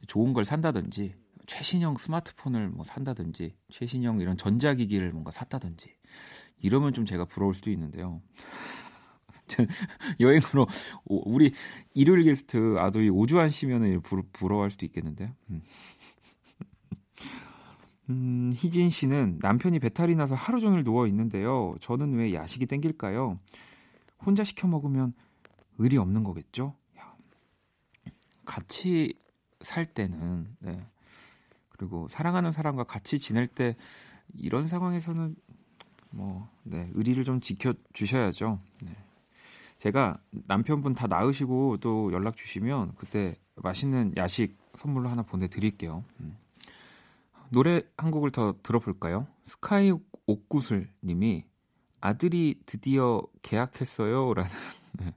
좋은 0.08 0.34
걸 0.34 0.46
산다든지 0.46 1.16
최신형 1.48 1.98
스마트폰을 1.98 2.70
뭐 2.70 2.84
산다든지 2.84 3.56
최신형 3.72 4.20
이런 4.20 4.38
전자기기를 4.38 5.12
뭔가 5.12 5.32
샀다든지 5.32 5.94
이러면 6.60 6.94
좀 6.94 7.06
제가 7.06 7.26
부러울 7.26 7.54
수도 7.54 7.70
있는데요. 7.72 8.22
여행으로 10.20 10.68
우리 11.06 11.54
일요일 11.94 12.24
게스트 12.24 12.78
아도이 12.80 13.10
오주환 13.10 13.50
씨면은 13.50 14.02
부러워할 14.32 14.72
수도 14.72 14.86
있겠는데요. 14.86 15.30
음. 15.50 15.62
음, 18.10 18.52
희진 18.56 18.90
씨는 18.90 19.40
남편이 19.42 19.80
배탈이 19.80 20.16
나서 20.16 20.36
하루 20.36 20.60
종일 20.60 20.84
누워 20.84 21.08
있는데요. 21.08 21.76
저는 21.80 22.16
왜 22.16 22.34
야식이 22.34 22.66
땡길까요? 22.66 23.40
혼자 24.26 24.44
시켜 24.44 24.68
먹으면 24.68 25.14
의리 25.78 25.98
없는 25.98 26.24
거겠죠? 26.24 26.76
야, 26.98 27.16
같이 28.46 29.14
살 29.62 29.86
때는 29.86 30.56
네. 30.60 30.86
그리고 31.70 32.08
사랑하는 32.08 32.52
사람과 32.52 32.84
같이 32.86 33.20
지낼 33.20 33.48
때 33.48 33.76
이런 34.34 34.68
상황에서는 34.68 35.36
뭐 36.12 36.50
네, 36.64 36.90
의리를 36.94 37.24
좀 37.24 37.42
지켜 37.42 37.74
주셔야죠. 37.94 38.60
네. 38.82 38.92
제가 39.78 40.20
남편분 40.32 40.94
다 40.94 41.08
나으시고 41.08 41.78
또 41.78 42.12
연락 42.14 42.38
주시면 42.38 42.96
그때 42.96 43.36
맛있는 43.56 44.14
야식 44.16 44.58
선물로 44.76 45.10
하나 45.10 45.22
보내드릴게요. 45.22 46.04
음. 46.22 46.38
노래 47.50 47.82
한 47.98 48.12
곡을 48.12 48.32
더 48.32 48.56
들어볼까요? 48.64 49.28
스카이 49.44 49.92
옥구슬 50.26 50.90
님이 51.04 51.46
아들이 52.06 52.62
드디어 52.68 53.24
계약했어요. 53.42 54.34
라는 54.36 54.52
네. 55.00 55.14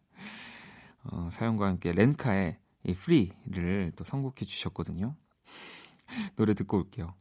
어, 1.04 1.28
사연과 1.30 1.66
함께 1.66 1.92
렌카의 1.92 2.58
이 2.84 2.94
프리를 2.94 3.92
또 3.94 4.04
선곡해 4.04 4.46
주셨거든요. 4.46 5.14
노래 6.36 6.54
듣고 6.54 6.78
올게요. 6.78 7.14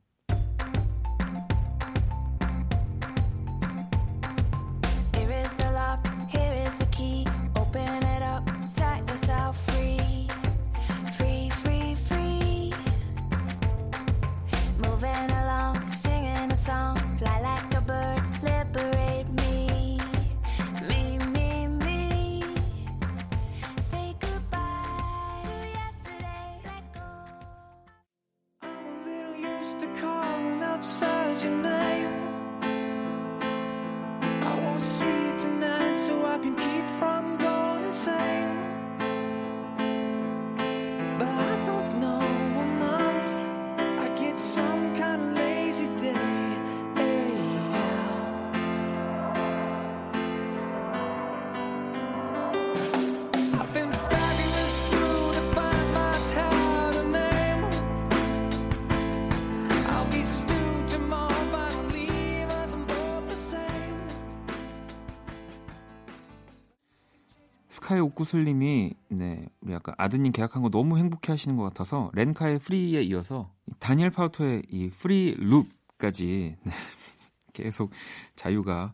렌카의 67.98 68.02
옥구슬님이 68.02 68.94
네 69.10 69.46
우리 69.62 69.74
아까 69.74 69.94
아드님 69.98 70.32
계약한 70.32 70.62
거 70.62 70.70
너무 70.70 70.98
행복해 70.98 71.32
하시는 71.32 71.58
것 71.58 71.64
같아서 71.64 72.12
렌카의 72.14 72.60
Free에 72.60 73.02
이어서 73.04 73.52
다니엘 73.80 74.12
파우터의 74.12 74.64
이 74.70 74.90
Free 74.90 75.36
Loop까지 75.38 76.58
네, 76.62 76.72
계속 77.54 77.92
자유가 78.36 78.94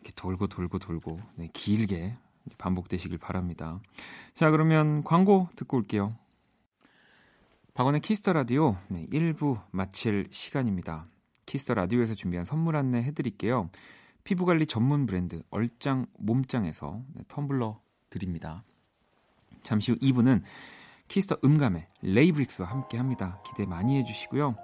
이렇게 0.00 0.12
돌고 0.14 0.46
돌고 0.46 0.78
돌고 0.78 1.18
네, 1.36 1.48
길게 1.52 2.16
반복되시길 2.56 3.18
바랍니다. 3.18 3.80
자 4.34 4.50
그러면 4.50 5.02
광고 5.02 5.48
듣고 5.56 5.76
올게요. 5.78 6.16
박원의 7.74 8.00
키스 8.00 8.20
더 8.20 8.32
라디오 8.32 8.76
네, 8.88 9.06
1부 9.06 9.60
마칠 9.72 10.28
시간입니다. 10.30 11.06
키스 11.46 11.63
더 11.63 11.74
라디오에서 11.74 12.14
준비한 12.14 12.44
선물 12.44 12.76
안내 12.76 13.02
해드릴게요. 13.02 13.68
피부관리 14.22 14.66
전문 14.66 15.06
브랜드 15.06 15.42
얼짱 15.50 16.06
몸짱에서 16.18 17.02
네, 17.14 17.24
텀블러 17.24 17.83
드립니다. 18.14 18.62
잠시 19.64 19.90
후 19.92 19.98
2부는 19.98 20.42
키스 21.08 21.25
더 21.25 21.36
음감회 21.44 21.86
레이브릭스와 22.02 22.68
함께 22.68 22.96
합니다. 22.96 23.42
기대 23.44 23.66
많이 23.66 23.98
해주시고요. 23.98 24.54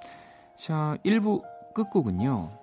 자, 0.57 0.97
1부 1.05 1.43
끝곡은요. 1.75 2.59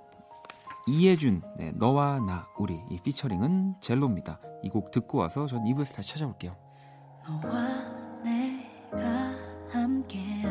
이예준, 0.87 1.41
네, 1.57 1.71
너와 1.73 2.19
나, 2.21 2.47
우리. 2.57 2.79
이 2.89 2.99
피처링은 3.03 3.75
젤로입니다. 3.81 4.39
이 4.63 4.69
곡 4.69 4.91
듣고 4.91 5.17
와서 5.17 5.45
전 5.45 5.63
2부에서 5.65 5.93
다시 5.95 6.11
찾아올게요. 6.13 6.55
너와 7.27 8.21
내가 8.23 9.35
함께 9.69 10.41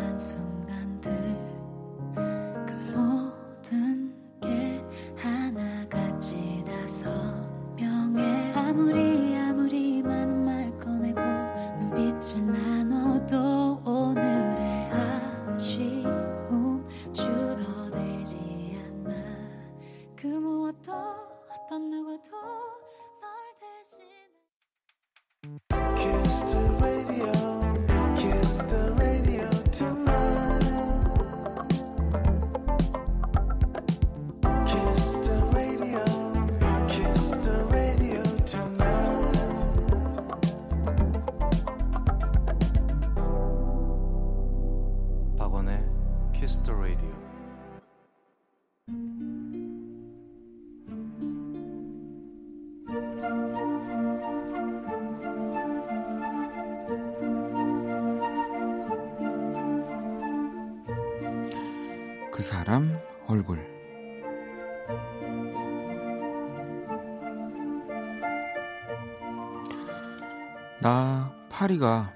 나 70.86 71.34
파리가 71.50 72.14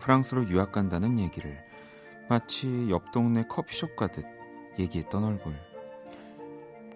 프랑스로 0.00 0.48
유학 0.48 0.72
간다는 0.72 1.20
얘기를 1.20 1.56
마치 2.28 2.90
옆 2.90 3.12
동네 3.12 3.44
커피숍 3.48 3.94
가듯 3.94 4.24
얘기했던 4.76 5.22
얼굴. 5.22 5.54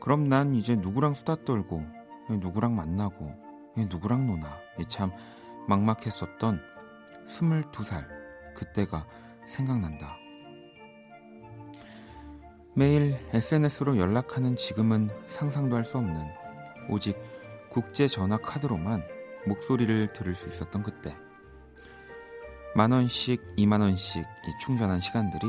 그럼 0.01 0.29
난 0.29 0.57
이제 0.57 0.75
누구랑 0.75 1.15
수다 1.15 1.45
떨고 1.45 1.85
누구랑 2.29 2.75
만나고 2.75 3.33
누구랑 3.77 4.27
노나 4.27 4.49
참 4.89 5.13
막막했었던 5.69 6.61
22살 7.29 8.09
그때가 8.57 9.07
생각난다. 9.47 10.17
매일 12.75 13.17
SNS로 13.33 13.97
연락하는 13.97 14.57
지금은 14.57 15.09
상상도 15.29 15.77
할 15.77 15.85
수 15.85 15.99
없는 15.99 16.27
오직 16.91 17.17
국제 17.71 18.09
전화 18.09 18.39
카드로만 18.39 19.14
목소리를 19.47 20.13
들을 20.13 20.35
수 20.35 20.49
있었던 20.49 20.83
그때. 20.83 21.17
만 22.75 22.93
원씩, 22.93 23.43
이만 23.57 23.81
원씩 23.81 24.25
충전한 24.61 25.01
시간들이 25.01 25.47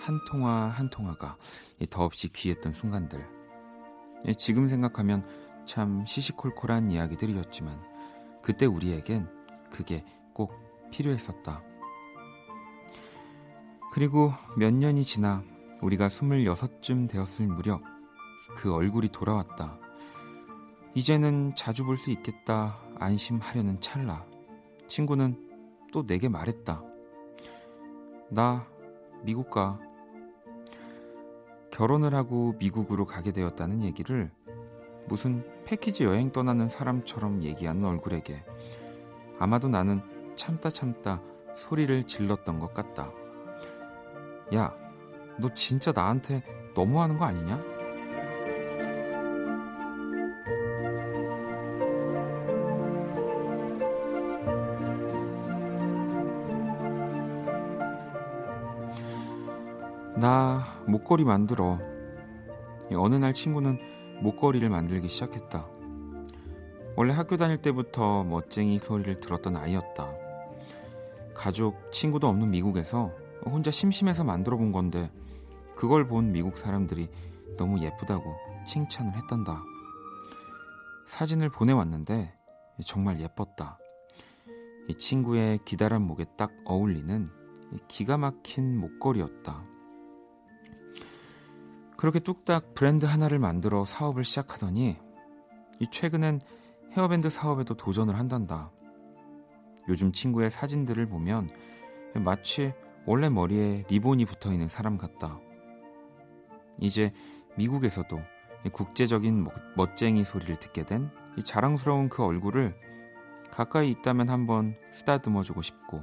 한 0.00 0.20
통화 0.30 0.68
한 0.68 0.88
통화가 0.90 1.36
더없이 1.90 2.28
귀했던 2.32 2.72
순간들. 2.72 3.26
지금 4.38 4.68
생각하면 4.68 5.26
참 5.66 6.04
시시콜콜한 6.06 6.90
이야기들이었지만 6.90 7.82
그때 8.42 8.66
우리에겐 8.66 9.28
그게 9.70 10.04
꼭 10.32 10.54
필요했었다. 10.92 11.62
그리고 13.92 14.32
몇 14.56 14.72
년이 14.72 15.04
지나 15.04 15.42
우리가 15.80 16.08
26쯤 16.08 17.08
되었을 17.08 17.46
무렵 17.46 17.82
그 18.56 18.72
얼굴이 18.72 19.08
돌아왔다. 19.08 19.78
이제는 20.94 21.54
자주 21.56 21.84
볼 21.84 21.96
수 21.96 22.10
있겠다 22.10 22.78
안심하려는 22.98 23.80
찰나 23.80 24.24
친구는 24.86 25.48
또 25.92 26.04
내게 26.04 26.28
말했다. 26.28 26.82
나 28.30 28.66
미국 29.22 29.50
가. 29.50 29.78
결혼을 31.70 32.14
하고 32.14 32.54
미국으로 32.58 33.04
가게 33.04 33.32
되었다는 33.32 33.82
얘기를 33.82 34.30
무슨 35.08 35.44
패키지 35.64 36.04
여행 36.04 36.32
떠나는 36.32 36.68
사람처럼 36.68 37.42
얘기하는 37.42 37.84
얼굴에게 37.84 38.42
아마도 39.38 39.68
나는 39.68 40.00
참다 40.36 40.70
참다 40.70 41.20
소리를 41.54 42.06
질렀던 42.06 42.60
것 42.60 42.72
같다. 42.72 43.12
야, 44.54 44.74
너 45.38 45.52
진짜 45.54 45.92
나한테 45.92 46.42
너무하는 46.74 47.18
거 47.18 47.24
아니냐? 47.24 47.75
목걸이 60.86 61.24
만들어. 61.24 61.80
어느 62.94 63.16
날 63.16 63.34
친구는 63.34 63.78
목걸이를 64.22 64.70
만들기 64.70 65.08
시작했다. 65.08 65.68
원래 66.94 67.12
학교 67.12 67.36
다닐 67.36 67.58
때부터 67.58 68.22
멋쟁이 68.24 68.78
소리를 68.78 69.20
들었던 69.20 69.56
아이였다. 69.56 70.12
가족, 71.34 71.92
친구도 71.92 72.28
없는 72.28 72.50
미국에서 72.50 73.12
혼자 73.44 73.70
심심해서 73.70 74.24
만들어 74.24 74.56
본 74.56 74.72
건데 74.72 75.10
그걸 75.74 76.06
본 76.06 76.32
미국 76.32 76.56
사람들이 76.56 77.08
너무 77.56 77.82
예쁘다고 77.82 78.34
칭찬을 78.66 79.12
했단다. 79.12 79.62
사진을 81.06 81.50
보내왔는데 81.50 82.32
정말 82.84 83.20
예뻤다. 83.20 83.78
이 84.88 84.94
친구의 84.94 85.58
기다란 85.64 86.02
목에 86.02 86.24
딱 86.36 86.52
어울리는 86.64 87.28
기가 87.88 88.16
막힌 88.16 88.78
목걸이였다. 88.78 89.75
그렇게 91.96 92.18
뚝딱 92.20 92.74
브랜드 92.74 93.06
하나를 93.06 93.38
만들어 93.38 93.84
사업을 93.84 94.24
시작하더니 94.24 94.96
이 95.80 95.86
최근엔 95.90 96.40
헤어밴드 96.92 97.30
사업에도 97.30 97.74
도전을 97.74 98.18
한단다. 98.18 98.70
요즘 99.88 100.12
친구의 100.12 100.50
사진들을 100.50 101.08
보면 101.08 101.48
마치 102.14 102.72
원래 103.06 103.28
머리에 103.28 103.84
리본이 103.88 104.24
붙어 104.24 104.52
있는 104.52 104.68
사람 104.68 104.98
같다. 104.98 105.40
이제 106.80 107.12
미국에서도 107.56 108.18
국제적인 108.72 109.46
멋쟁이 109.76 110.24
소리를 110.24 110.56
듣게 110.56 110.84
된 110.84 111.10
이 111.36 111.42
자랑스러운 111.42 112.08
그 112.08 112.24
얼굴을 112.24 112.74
가까이 113.50 113.90
있다면 113.90 114.28
한번 114.30 114.74
쓰다듬어 114.90 115.42
주고 115.42 115.62
싶고 115.62 116.02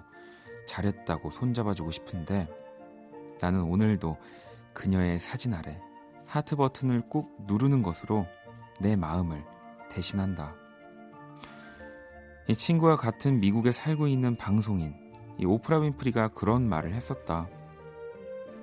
잘했다고 0.67 1.32
손잡아 1.32 1.73
주고 1.73 1.91
싶은데 1.91 2.47
나는 3.41 3.63
오늘도 3.63 4.17
그녀의 4.73 5.19
사진 5.19 5.53
아래 5.53 5.79
하트 6.25 6.55
버튼을 6.55 7.09
꾹 7.09 7.36
누르는 7.47 7.83
것으로 7.83 8.25
내 8.79 8.95
마음을 8.95 9.43
대신한다. 9.89 10.55
이 12.47 12.55
친구와 12.55 12.97
같은 12.97 13.39
미국에 13.39 13.71
살고 13.71 14.07
있는 14.07 14.36
방송인 14.36 14.95
이 15.39 15.45
오프라 15.45 15.79
윈프리가 15.79 16.29
그런 16.29 16.67
말을 16.67 16.93
했었다. 16.93 17.47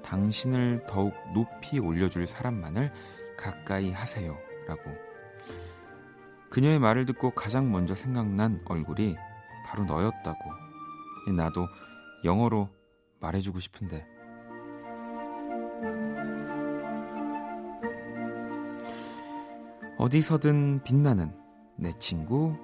당신을 0.03 0.87
더욱 0.89 1.15
높이 1.33 1.79
올려줄 1.79 2.27
사람만을 2.27 2.93
가까이 3.37 3.93
하세요. 3.93 4.37
라고. 4.67 4.83
그녀의 6.51 6.79
말을 6.79 7.07
듣고 7.07 7.31
가장 7.31 7.71
먼저 7.71 7.95
생각난 7.95 8.61
얼굴이 8.67 9.17
바로 9.65 9.85
너였다고. 9.85 10.39
나도 11.37 11.67
영어로 12.25 12.69
말해주고 13.21 13.61
싶은데. 13.61 14.07
어디서든 20.01 20.83
빛나는 20.83 21.31
내 21.77 21.93
친구 21.99 22.57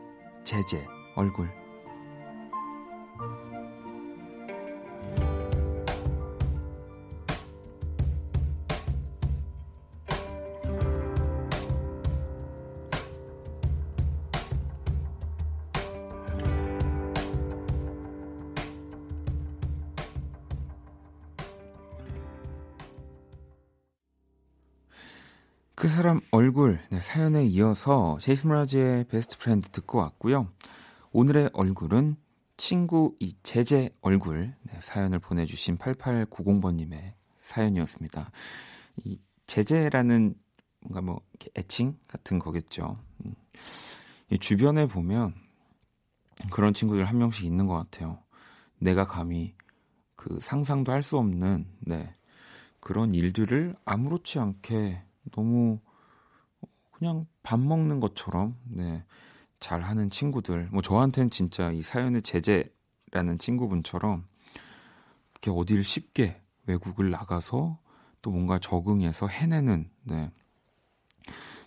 제제 0.42 0.86
얼굴. 1.16 1.65
네, 26.96 27.02
사연에 27.02 27.44
이어서 27.44 28.16
제이슨 28.22 28.48
므라즈의 28.48 29.04
Best 29.08 29.36
Friend 29.36 29.68
듣고 29.68 29.98
왔고요. 29.98 30.48
오늘의 31.12 31.50
얼굴은 31.52 32.16
친구 32.56 33.14
이 33.20 33.36
제제 33.42 33.90
얼굴 34.00 34.54
네, 34.62 34.80
사연을 34.80 35.18
보내주신 35.18 35.76
8890번님의 35.76 37.12
사연이었습니다. 37.42 38.30
이 39.04 39.20
제제라는 39.46 40.36
뭔가 40.80 41.02
뭐 41.02 41.20
애칭 41.54 41.98
같은 42.08 42.38
거겠죠. 42.38 42.98
음. 43.26 43.34
이 44.30 44.38
주변에 44.38 44.86
보면 44.86 45.34
그런 46.50 46.72
친구들 46.72 47.04
한 47.04 47.18
명씩 47.18 47.44
있는 47.44 47.66
것 47.66 47.74
같아요. 47.74 48.20
내가 48.78 49.06
감히 49.06 49.54
그 50.14 50.38
상상도 50.40 50.92
할 50.92 51.02
수 51.02 51.18
없는 51.18 51.66
네, 51.80 52.14
그런 52.80 53.12
일들을 53.12 53.76
아무렇지 53.84 54.38
않게 54.38 55.02
너무 55.30 55.80
그냥 56.98 57.26
밥 57.42 57.60
먹는 57.60 58.00
것처럼 58.00 58.56
네, 58.64 59.04
잘 59.60 59.82
하는 59.82 60.08
친구들. 60.10 60.68
뭐 60.72 60.80
저한테는 60.80 61.30
진짜 61.30 61.70
이 61.70 61.82
사연의 61.82 62.22
제재라는 62.22 63.38
친구분처럼 63.38 64.24
이렇게 65.32 65.50
어디를 65.50 65.84
쉽게 65.84 66.40
외국을 66.66 67.10
나가서 67.10 67.78
또 68.22 68.30
뭔가 68.30 68.58
적응해서 68.58 69.26
해내는 69.28 69.90
네. 70.04 70.30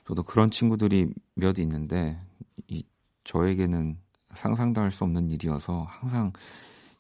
저도 0.07 0.23
그런 0.23 0.49
친구들이 0.49 1.13
몇 1.35 1.59
있는데 1.59 2.19
이 2.67 2.83
저에게는 3.23 3.99
상상도 4.33 4.81
할 4.81 4.89
수 4.91 5.03
없는 5.03 5.29
일이어서 5.29 5.85
항상 5.87 6.33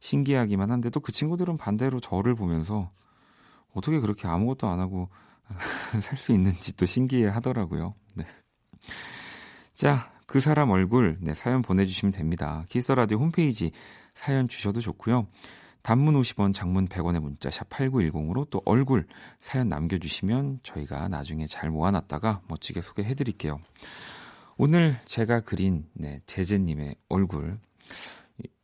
신기하기만 0.01 0.69
한데 0.71 0.89
또 0.91 0.99
그 0.99 1.11
친구들은 1.11 1.57
반대로 1.57 1.99
저를 1.99 2.35
보면서 2.35 2.91
어떻게 3.73 3.99
그렇게 3.99 4.27
아무것도 4.27 4.67
안 4.67 4.79
하고 4.79 5.09
살 6.01 6.17
수 6.17 6.31
있는지 6.31 6.75
또 6.75 6.85
신기해 6.85 7.27
하더라고요. 7.29 7.95
네. 8.15 8.25
자, 9.73 10.11
그 10.25 10.39
사람 10.39 10.69
얼굴 10.69 11.17
네, 11.21 11.33
사연 11.33 11.61
보내주시면 11.61 12.11
됩니다. 12.11 12.65
키스 12.69 12.91
라디오 12.91 13.17
홈페이지 13.17 13.71
사연 14.13 14.47
주셔도 14.47 14.81
좋고요. 14.81 15.27
단문 15.81 16.19
50원, 16.21 16.53
장문 16.53 16.87
100원의 16.87 17.19
문자 17.21 17.49
샵 17.49 17.69
8910으로 17.69 18.49
또 18.49 18.61
얼굴 18.65 19.07
사연 19.39 19.69
남겨주시면 19.69 20.59
저희가 20.61 21.07
나중에 21.07 21.47
잘 21.47 21.69
모아놨다가 21.69 22.41
멋지게 22.47 22.81
소개해드릴게요. 22.81 23.59
오늘 24.57 24.99
제가 25.05 25.39
그린 25.39 25.87
네, 25.93 26.21
제재님의 26.25 26.95
얼굴 27.07 27.59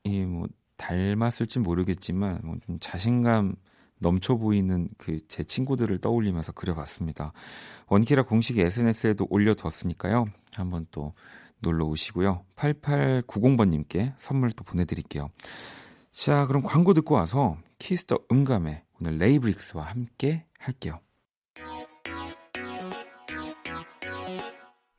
이뭐 0.04 0.48
닮았을진 0.78 1.64
모르겠지만 1.64 2.42
뭐 2.44 2.58
좀 2.66 2.78
자신감 2.80 3.56
넘쳐 4.06 4.36
보이는 4.36 4.88
그 5.00 5.20
제 5.28 5.44
친구들을 5.44 5.98
떠올리면서 5.98 6.52
그려봤습니다. 6.52 7.34
원키라 7.88 8.24
공식 8.24 8.60
SNS에도 8.60 9.26
올려뒀으니까요. 9.30 10.26
한번 10.54 10.86
또 10.92 11.14
놀러 11.60 11.86
오시고요. 11.86 12.44
8890번님께 12.56 14.14
선물 14.20 14.52
또 14.52 14.64
보내드릴게요. 14.64 15.30
자, 16.12 16.46
그럼 16.46 16.62
광고 16.62 16.94
듣고 16.94 17.16
와서 17.16 17.58
키스 17.80 18.05
더 18.05 18.20
음감회 18.32 18.84
오늘 19.02 19.18
레이브릭스와 19.18 19.84
함께 19.84 20.46
할게요. 20.60 21.00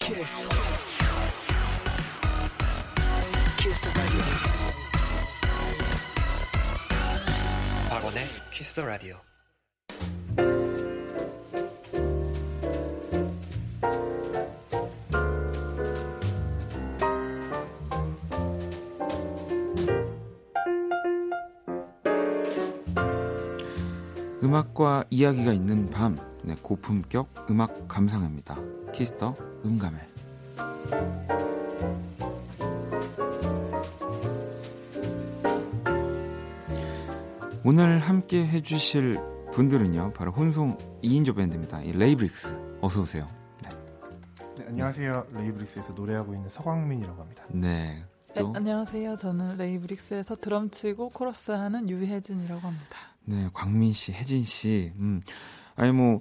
키스. 0.00 0.48
키스 3.58 3.88
박원의 7.96 8.26
키스터 8.52 8.84
라디오. 8.84 9.16
음악과 24.42 25.04
이야기가 25.08 25.54
있는 25.54 25.88
밤, 25.88 26.18
네, 26.42 26.54
고품격 26.60 27.46
음악 27.48 27.88
감상입니다. 27.88 28.58
키스 28.92 29.18
더 29.18 29.34
음감회. 29.64 30.06
오늘 37.68 37.98
함께 37.98 38.46
해주실 38.46 39.18
분들은요, 39.52 40.12
바로 40.12 40.30
혼성 40.30 40.78
2인조 41.02 41.34
밴드입니다. 41.34 41.82
이 41.82 41.90
레이브릭스. 41.90 42.56
어서 42.80 43.00
오세요. 43.00 43.26
네. 43.64 43.70
네, 44.56 44.64
안녕하세요. 44.68 45.26
레이브릭스에서 45.32 45.92
노래하고 45.94 46.32
있는 46.32 46.48
서광민이라고 46.48 47.20
합니다. 47.20 47.44
네. 47.48 48.04
네, 48.36 48.42
안녕하세요. 48.54 49.16
저는 49.16 49.56
레이브릭스에서 49.56 50.36
드럼 50.36 50.70
치고 50.70 51.08
코러스 51.10 51.50
하는 51.50 51.90
유혜진이라고 51.90 52.60
합니다. 52.60 52.96
네, 53.24 53.48
광민 53.52 53.92
씨, 53.92 54.12
혜진 54.12 54.44
씨. 54.44 54.92
음. 55.00 55.20
아니 55.74 55.90
뭐 55.90 56.20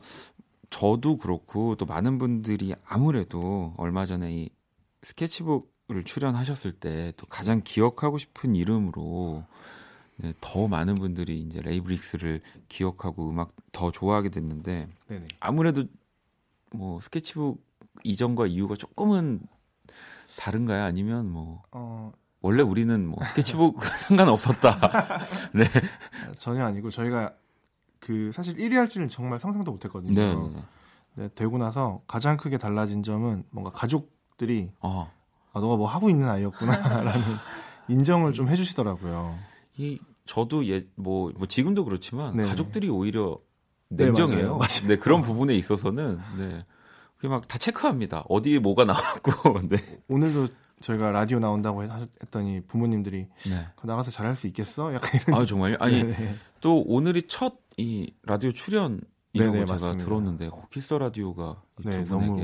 저도 0.72 1.18
그렇고 1.18 1.76
또 1.76 1.86
많은 1.86 2.18
분들이 2.18 2.74
아무래도 2.88 3.76
얼마 3.78 4.08
전에 4.08 4.34
이 4.34 4.50
스케치북을 5.04 6.06
출연하셨을 6.06 6.72
때 6.72 7.14
또 7.18 7.28
가장 7.28 7.62
기억하고 7.64 8.18
싶은 8.18 8.56
이름으로 8.56 9.46
네, 10.18 10.34
더 10.40 10.68
많은 10.68 10.96
분들이 10.96 11.40
이제 11.40 11.62
레이브릭스를 11.62 12.42
기억하고 12.70 13.30
음악 13.30 13.52
더 13.72 13.92
좋아하게 13.92 14.30
됐는데 14.30 14.88
네네. 15.08 15.28
아무래도 15.40 15.86
뭐 16.72 17.00
스케치북 17.02 17.64
이전과 18.04 18.48
이후가 18.48 18.76
조금은 18.76 19.42
다른가요? 20.38 20.84
아니면 20.84 21.32
뭐 21.32 21.64
어... 21.72 22.12
원래 22.42 22.62
우리는 22.62 23.08
뭐 23.08 23.24
스케치북 23.26 23.82
상관없었다. 24.08 24.80
네. 25.54 25.66
전혀 26.38 26.64
아니고 26.64 26.90
저희가 26.90 27.34
그 28.00 28.32
사실 28.32 28.56
1위 28.56 28.76
할지는 28.76 29.10
정말 29.10 29.40
상상도 29.40 29.72
못 29.72 29.84
했거든요. 29.86 30.14
네, 30.14 30.36
네. 30.36 30.64
네, 31.16 31.30
되고 31.34 31.58
나서 31.58 32.02
가장 32.08 32.38
크게 32.38 32.58
달라진 32.58 33.04
점은 33.04 33.46
뭔가 33.50 33.72
가족들이 33.72 34.70
어. 34.82 35.12
아, 35.54 35.60
너가 35.60 35.78
뭐 35.78 35.88
하고 35.88 36.10
있는 36.10 36.28
아이였구나라는 36.28 37.22
인정을 37.88 38.34
좀 38.34 38.50
해주시더라고요. 38.50 39.38
이 39.78 40.00
저도 40.26 40.66
예뭐 40.66 41.32
뭐 41.36 41.48
지금도 41.48 41.86
그렇지만 41.86 42.36
네. 42.38 42.44
가족들이 42.44 42.90
오히려 42.90 43.40
네, 43.90 44.06
냉정해요. 44.06 44.60
네. 44.60 44.88
네, 44.88 44.96
그런 44.98 45.22
부분에 45.22 45.56
있어서는 45.56 46.20
네. 46.38 46.60
그게 47.18 47.28
막 47.28 47.48
다 47.48 47.58
체크합니다. 47.58 48.24
어디에 48.30 48.60
뭐가 48.60 48.86
나왔고. 48.86 49.32
네. 49.70 49.78
오늘도 50.08 50.48
저희가 50.82 51.12
라디오 51.12 51.40
나온다고 51.40 51.84
했더니 51.84 52.62
부모님들이 52.62 53.28
네. 53.50 53.68
나가서 53.84 54.12
잘할 54.12 54.36
수 54.36 54.48
있겠어? 54.48 54.94
약간 54.94 55.22
이런. 55.28 55.40
아 55.42 55.46
정말요? 55.46 55.78
아니 55.80 56.04
네네. 56.04 56.36
또 56.62 56.82
오늘이 56.86 57.24
첫 57.28 57.64
이 57.78 58.14
라디오 58.24 58.54
출연 58.54 59.02
이라고 59.34 59.52
네네, 59.52 59.66
제가 59.66 59.74
맞습니다. 59.74 60.06
들었는데 60.06 60.50
키스 60.72 60.94
라디오가 60.94 61.62
네, 61.84 62.06
너무 62.06 62.42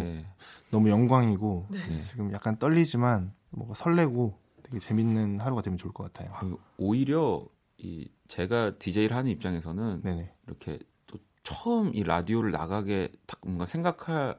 너무 0.71 0.89
영광이고 0.89 1.67
네. 1.69 2.01
지금 2.01 2.33
약간 2.33 2.57
떨리지만 2.59 3.31
뭔가 3.49 3.73
설레고 3.75 4.37
되게 4.71 4.79
재밌는 4.79 5.39
하루가 5.39 5.61
되면 5.61 5.77
좋을 5.77 5.93
것 5.93 6.11
같아요. 6.11 6.33
아, 6.33 6.57
오히려 6.77 7.45
이 7.77 8.07
제가 8.27 8.77
DJ를 8.77 9.15
하는 9.15 9.29
입장에서는 9.31 10.01
네네. 10.03 10.31
이렇게 10.47 10.79
또 11.07 11.17
처음 11.43 11.93
이 11.93 12.03
라디오를 12.03 12.51
나가게 12.51 13.09
딱 13.27 13.39
뭔가 13.43 13.65
생각하는 13.65 14.35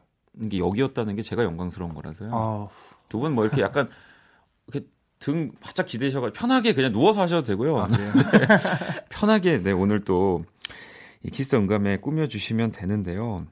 게 0.50 0.58
여기였다는 0.58 1.16
게 1.16 1.22
제가 1.22 1.44
영광스러운 1.44 1.94
거라서요. 1.94 2.30
아, 2.32 2.68
두분 3.08 3.34
뭐 3.34 3.44
이렇게 3.44 3.60
약간 3.62 3.88
이렇게 4.66 4.86
등 5.18 5.52
바짝 5.60 5.86
기대셔가 5.86 6.32
편하게 6.32 6.74
그냥 6.74 6.92
누워서 6.92 7.20
하셔도 7.20 7.42
되고요. 7.46 7.78
아, 7.78 7.86
네. 7.88 7.96
편하게 9.10 9.62
네 9.62 9.72
오늘 9.72 10.02
또 10.04 10.42
이 11.24 11.30
키스 11.30 11.54
응감에 11.54 11.98
꾸며 11.98 12.26
주시면 12.26 12.72
되는데요. 12.72 13.46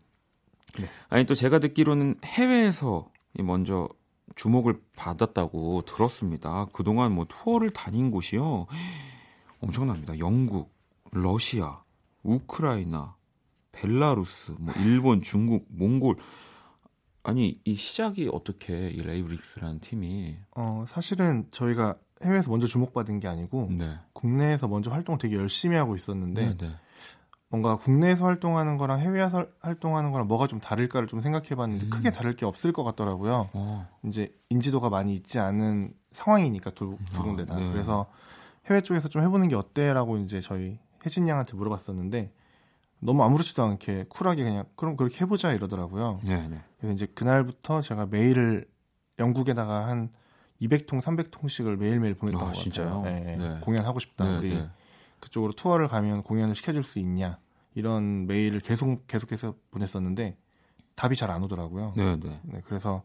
네. 0.80 0.86
아니 1.08 1.24
또 1.24 1.34
제가 1.34 1.58
듣기로는 1.60 2.16
해외에서 2.24 3.10
먼저 3.38 3.88
주목을 4.40 4.80
받았다고 4.96 5.82
들었습니다. 5.82 6.66
그동안 6.72 7.12
뭐 7.12 7.26
투어를 7.28 7.68
다닌 7.70 8.10
곳이요. 8.10 8.66
엄청납니다. 9.60 10.18
영국, 10.18 10.72
러시아, 11.12 11.82
우크라이나, 12.22 13.16
벨라루스, 13.72 14.52
뭐 14.58 14.72
일본, 14.78 15.20
중국, 15.20 15.66
몽골 15.68 16.16
아니 17.22 17.60
이 17.66 17.76
시작이 17.76 18.30
어떻게 18.32 18.88
이 18.88 19.02
레이브릭스라는 19.02 19.80
팀이 19.80 20.38
어 20.56 20.86
사실은 20.88 21.46
저희가 21.50 21.96
해외에서 22.22 22.50
먼저 22.50 22.66
주목받은 22.66 23.20
게 23.20 23.28
아니고 23.28 23.68
네. 23.72 23.98
국내에서 24.14 24.68
먼저 24.68 24.90
활동을 24.90 25.18
되게 25.18 25.36
열심히 25.36 25.76
하고 25.76 25.94
있었는데 25.96 26.46
네, 26.46 26.56
네. 26.56 26.70
뭔가 27.50 27.76
국내에서 27.76 28.24
활동하는 28.24 28.76
거랑 28.76 29.00
해외에서 29.00 29.46
활동하는 29.58 30.12
거랑 30.12 30.28
뭐가 30.28 30.46
좀 30.46 30.60
다를까를 30.60 31.08
좀 31.08 31.20
생각해봤는데 31.20 31.86
음. 31.86 31.90
크게 31.90 32.12
다를 32.12 32.36
게 32.36 32.46
없을 32.46 32.72
것 32.72 32.84
같더라고요. 32.84 33.50
어. 33.52 33.88
이제 34.04 34.32
인지도가 34.50 34.88
많이 34.88 35.14
있지 35.14 35.40
않은 35.40 35.92
상황이니까 36.12 36.70
두, 36.70 36.96
두 37.12 37.22
아, 37.22 37.24
군데 37.24 37.44
다. 37.44 37.56
네. 37.56 37.70
그래서 37.72 38.06
해외 38.66 38.80
쪽에서 38.80 39.08
좀 39.08 39.22
해보는 39.22 39.48
게 39.48 39.56
어때라고 39.56 40.18
이제 40.18 40.40
저희 40.40 40.78
혜진 41.04 41.26
양한테 41.26 41.56
물어봤었는데 41.56 42.32
너무 43.00 43.24
아무렇지도 43.24 43.64
않게 43.64 44.06
쿨하게 44.08 44.44
그냥 44.44 44.64
그럼 44.76 44.96
그렇게 44.96 45.20
해보자 45.22 45.52
이러더라고요. 45.52 46.20
네, 46.22 46.46
네. 46.46 46.60
그래서 46.78 46.94
이제 46.94 47.06
그날부터 47.06 47.80
제가 47.80 48.06
메일을 48.06 48.68
영국에다가 49.18 49.88
한 49.88 50.10
200통, 50.62 51.00
300통씩을 51.00 51.76
매일매일 51.78 52.14
보냈던 52.14 52.40
아, 52.40 52.52
것 52.52 52.64
같아요. 52.64 53.02
네, 53.02 53.36
네. 53.36 53.58
공연하고 53.60 53.98
싶다. 53.98 54.24
네, 54.24 54.38
우리 54.38 54.54
네. 54.54 54.70
그쪽으로 55.20 55.52
투어를 55.52 55.88
가면 55.88 56.22
공연을 56.22 56.54
시켜줄 56.54 56.82
수 56.82 56.98
있냐 56.98 57.38
이런 57.74 58.26
메일을 58.26 58.60
계속 58.60 59.06
계속해서 59.06 59.54
보냈었는데 59.70 60.36
답이 60.96 61.16
잘 61.16 61.30
안 61.30 61.42
오더라고요. 61.44 61.94
네, 61.96 62.16
네. 62.18 62.40
네, 62.42 62.60
그래서 62.66 63.02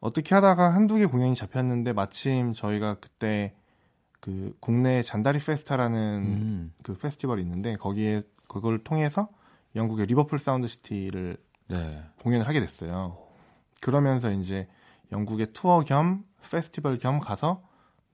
어떻게 0.00 0.34
하다가 0.34 0.74
한두 0.74 0.96
개 0.96 1.06
공연이 1.06 1.34
잡혔는데 1.34 1.92
마침 1.92 2.52
저희가 2.52 2.96
그때 3.00 3.54
그 4.20 4.54
국내 4.60 5.02
잔다리 5.02 5.38
페스타라는 5.38 6.22
음. 6.24 6.72
그 6.82 6.96
페스티벌이 6.96 7.42
있는데 7.42 7.74
거기에 7.74 8.22
그걸 8.48 8.82
통해서 8.82 9.28
영국의 9.74 10.06
리버풀 10.06 10.38
사운드 10.38 10.66
시티를 10.68 11.36
네. 11.68 12.02
공연을 12.22 12.46
하게 12.46 12.60
됐어요. 12.60 13.18
그러면서 13.80 14.30
이제 14.30 14.68
영국의 15.12 15.48
투어 15.52 15.80
겸 15.80 16.24
페스티벌 16.50 16.98
겸 16.98 17.18
가서 17.18 17.62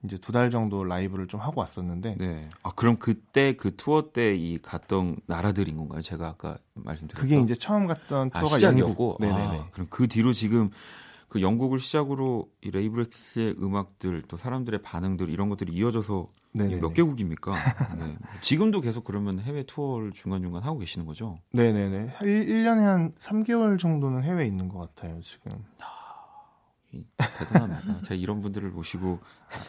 이제 0.03 0.17
두 0.17 0.31
달 0.33 0.49
정도 0.49 0.83
라이브를 0.83 1.27
좀 1.27 1.39
하고 1.39 1.61
왔었는데. 1.61 2.15
네. 2.19 2.49
아 2.63 2.71
그럼 2.75 2.97
그때 2.97 3.55
그 3.55 3.75
투어 3.75 4.11
때 4.11 4.35
이 4.35 4.59
갔던 4.61 5.17
나라들인 5.27 5.77
건가요? 5.77 6.01
제가 6.01 6.27
아까 6.27 6.57
말씀드렸던. 6.75 7.21
그게 7.21 7.39
이제 7.41 7.53
처음 7.55 7.87
갔던 7.87 8.31
아, 8.33 8.39
투어가 8.39 8.55
아, 8.55 8.57
시작이었고. 8.57 9.17
네네네. 9.19 9.59
아, 9.59 9.67
그럼 9.71 9.87
그 9.89 10.07
뒤로 10.07 10.33
지금 10.33 10.69
그 11.29 11.41
영국을 11.41 11.79
시작으로 11.79 12.47
이 12.61 12.69
레이브렉스의 12.71 13.55
음악들 13.59 14.23
또 14.27 14.37
사람들의 14.37 14.81
반응들 14.83 15.29
이런 15.29 15.49
것들이 15.49 15.73
이어져서 15.73 16.27
몇 16.79 16.93
개국입니까? 16.93 17.53
네. 17.97 18.15
지금도 18.41 18.81
계속 18.81 19.03
그러면 19.03 19.39
해외 19.39 19.63
투어를 19.63 20.11
중간중간 20.11 20.61
하고 20.61 20.77
계시는 20.77 21.07
거죠? 21.07 21.35
네네네. 21.53 22.17
1, 22.21 22.63
년에한 22.65 23.13
3개월 23.19 23.79
정도는 23.79 24.21
해외에 24.23 24.45
있는 24.45 24.67
것 24.67 24.77
같아요, 24.93 25.19
지금. 25.21 25.51
대단합니다. 27.17 28.01
제가 28.03 28.15
이런 28.15 28.41
분들을 28.41 28.69
모시고 28.69 29.19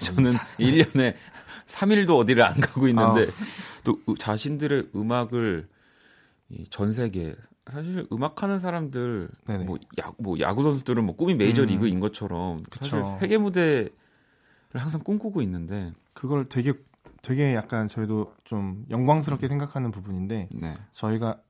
저는 0.01 0.33
1년에 0.59 1.15
3일도 1.67 2.19
어디를 2.19 2.43
안 2.43 2.61
가고 2.61 2.89
있는데 2.89 3.23
아. 3.23 3.83
또 3.85 3.99
자신들의 4.19 4.91
음악을 4.95 5.69
전 6.71 6.93
세계 6.93 7.35
사실 7.71 8.07
음악하는 8.13 8.61
사람들 8.61 9.29
뭐, 9.67 9.79
야, 10.01 10.13
뭐 10.19 10.39
야구 10.41 10.63
선수들은 10.63 11.05
뭐 11.05 11.17
꿈이 11.17 11.35
메이저 11.35 11.63
음. 11.63 11.69
리그인 11.69 12.01
것처럼 12.01 12.57
사실 12.73 13.01
그쵸. 13.01 13.17
세계 13.21 13.39
무대를 13.39 13.91
항상 14.75 15.01
꿈꾸고 15.03 15.41
있는데 15.43 15.93
그걸 16.13 16.49
되게 16.49 16.75
되게 17.23 17.55
약간 17.55 17.89
저희도 17.89 18.35
좀 18.45 18.85
영광스럽게 18.91 19.49
생각하는 19.49 19.91
부분인데 19.91 20.51
네. 20.53 20.77
저희가 20.93 21.41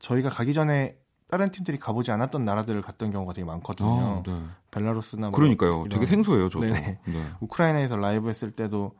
저희가 0.00 0.28
가기 0.28 0.52
전에 0.52 0.96
다른 1.30 1.52
팀들이 1.52 1.78
가보지 1.78 2.10
않았던 2.10 2.44
나라들을 2.44 2.82
갔던 2.82 3.12
경우가 3.12 3.32
되게 3.34 3.44
많거든요. 3.44 3.88
아, 3.88 4.22
네. 4.26 4.42
벨라루스나 4.72 5.28
뭐 5.30 5.36
그러니까요. 5.38 5.86
되게 5.88 6.04
생소해요, 6.06 6.48
저도. 6.48 6.66
네. 6.66 6.98
우크라이나에서 7.40 7.96
라이브 7.96 8.28
했을 8.28 8.50
때도 8.50 8.92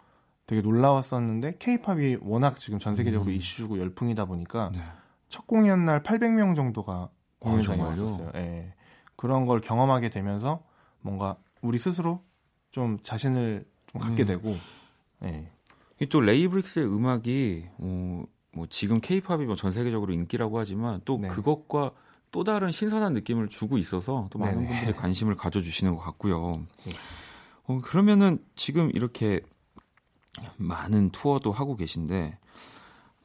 되게 0.46 0.62
놀라웠었는데 0.62 1.56
케이팝이 1.58 2.18
워낙 2.20 2.56
지금 2.56 2.78
전 2.78 2.94
세계적으로 2.94 3.30
음. 3.30 3.34
이슈고 3.34 3.78
열풍이다 3.80 4.26
보니까 4.26 4.70
네. 4.72 4.80
첫 5.28 5.46
공연 5.48 5.84
날 5.84 6.02
800명 6.04 6.54
정도가 6.54 7.08
공연장에 7.40 7.82
아, 7.82 7.86
왔었어요. 7.86 8.30
예. 8.36 8.74
그런 9.16 9.46
걸 9.46 9.60
경험하게 9.60 10.10
되면서 10.10 10.62
뭔가 11.00 11.36
우리 11.62 11.78
스스로 11.78 12.22
좀 12.70 12.98
자신을 13.02 13.64
좀 13.86 14.00
갖게 14.00 14.22
음. 14.22 14.26
되고 14.26 14.56
예. 15.24 15.48
또 16.10 16.20
레이브릭스의 16.20 16.86
음악이 16.86 17.66
어, 17.78 18.22
뭐 18.54 18.66
지금 18.70 19.00
케이팝이 19.00 19.46
뭐 19.46 19.56
전 19.56 19.72
세계적으로 19.72 20.12
인기라고 20.12 20.58
하지만 20.58 21.00
또 21.04 21.18
네. 21.20 21.28
그것과 21.28 21.90
또 22.30 22.44
다른 22.44 22.70
신선한 22.70 23.14
느낌을 23.14 23.48
주고 23.48 23.78
있어서 23.78 24.28
또 24.30 24.38
많은 24.38 24.58
네네. 24.58 24.68
분들이 24.68 24.92
관심을 24.92 25.34
가져주시는 25.36 25.94
것 25.96 26.00
같고요. 26.00 26.64
네. 26.84 26.92
어, 27.66 27.80
그러면은 27.82 28.38
지금 28.56 28.90
이렇게 28.94 29.40
많은 30.56 31.10
투어도 31.10 31.52
하고 31.52 31.76
계신데 31.76 32.38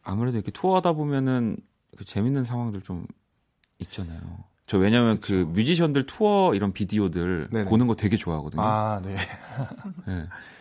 아무래도 0.03 0.38
이렇게 0.38 0.51
투어하다 0.51 0.93
보면은 0.93 1.58
그 1.97 2.06
재밌는 2.06 2.43
상황들 2.43 2.82
좀 2.82 3.06
있잖아요. 3.80 4.20
저 4.68 4.80
왜냐면 4.80 5.20
그쵸. 5.20 5.36
그 5.36 5.51
뮤지션들 5.51 6.03
투어 6.03 6.56
이런 6.56 6.74
비디오들 6.74 7.49
네네. 7.51 7.70
보는 7.70 7.86
거 7.86 7.95
되게 7.95 8.18
좋아하거든요. 8.18 8.64
아, 8.64 8.99
네. 9.03 9.16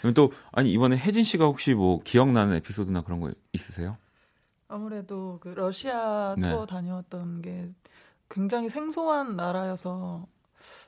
네. 0.03 0.13
또 0.13 0.33
아니 0.53 0.71
이번에 0.71 0.97
혜진 0.99 1.25
씨가 1.25 1.47
혹시 1.47 1.73
뭐 1.73 2.01
기억나는 2.01 2.57
에피소드나 2.57 3.01
그런 3.01 3.21
거 3.21 3.33
있으세요? 3.53 3.97
아무래도 4.69 5.39
그 5.41 5.49
러시아 5.49 6.35
네. 6.37 6.51
투어 6.51 6.67
네. 6.67 6.67
다녀왔던 6.67 7.43
게 7.43 7.69
굉장히 8.29 8.69
생소한 8.69 9.37
나라여서 9.37 10.27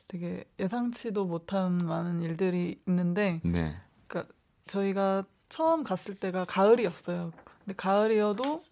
되게 0.08 0.44
예상치도 0.58 1.26
못한 1.26 1.78
많은 1.78 2.22
일들이 2.22 2.80
있는데, 2.86 3.40
네. 3.44 3.76
그러니까 4.06 4.32
저희가 4.66 5.24
처음 5.48 5.84
갔을 5.84 6.18
때가 6.18 6.44
가을이었어요. 6.44 7.32
근데 7.64 7.74
가을이어도 7.76 8.62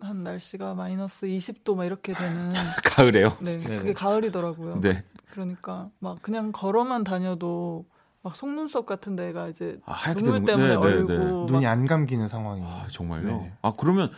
한 0.00 0.22
날씨가 0.22 0.74
마이너스 0.74 1.26
20도 1.26 1.74
막 1.74 1.84
이렇게 1.84 2.12
되는 2.12 2.48
가을에요? 2.84 3.36
네, 3.40 3.58
네네. 3.58 3.78
그게 3.78 3.92
가을이더라고요. 3.92 4.80
네. 4.80 5.04
그러니까 5.30 5.90
막 5.98 6.22
그냥 6.22 6.52
걸어만 6.52 7.04
다녀도 7.04 7.84
막 8.22 8.34
속눈썹 8.34 8.86
같은 8.86 9.16
데가 9.16 9.48
이제 9.48 9.78
아, 9.84 10.14
눈물 10.14 10.44
때문에 10.44 10.76
네네네. 10.76 10.86
얼고 10.86 11.08
네, 11.08 11.18
네. 11.18 11.52
눈이 11.52 11.66
안 11.66 11.86
감기는 11.86 12.26
상황이. 12.28 12.62
아, 12.64 12.86
정말요? 12.90 13.26
네. 13.26 13.52
아 13.62 13.72
그러면 13.78 14.10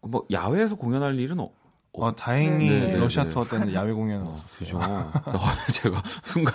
뭐 0.00 0.26
야외에서 0.30 0.76
공연할 0.76 1.18
일은 1.18 1.38
어, 1.96 2.06
어, 2.06 2.14
다행히 2.14 2.68
네, 2.68 2.86
네 2.88 2.96
러시아 2.96 3.24
네. 3.24 3.30
투어 3.30 3.44
때는 3.44 3.72
야외 3.72 3.92
공연은 3.92 4.26
어, 4.26 4.30
없었어요. 4.30 5.12
제가 5.72 6.02
순간 6.22 6.54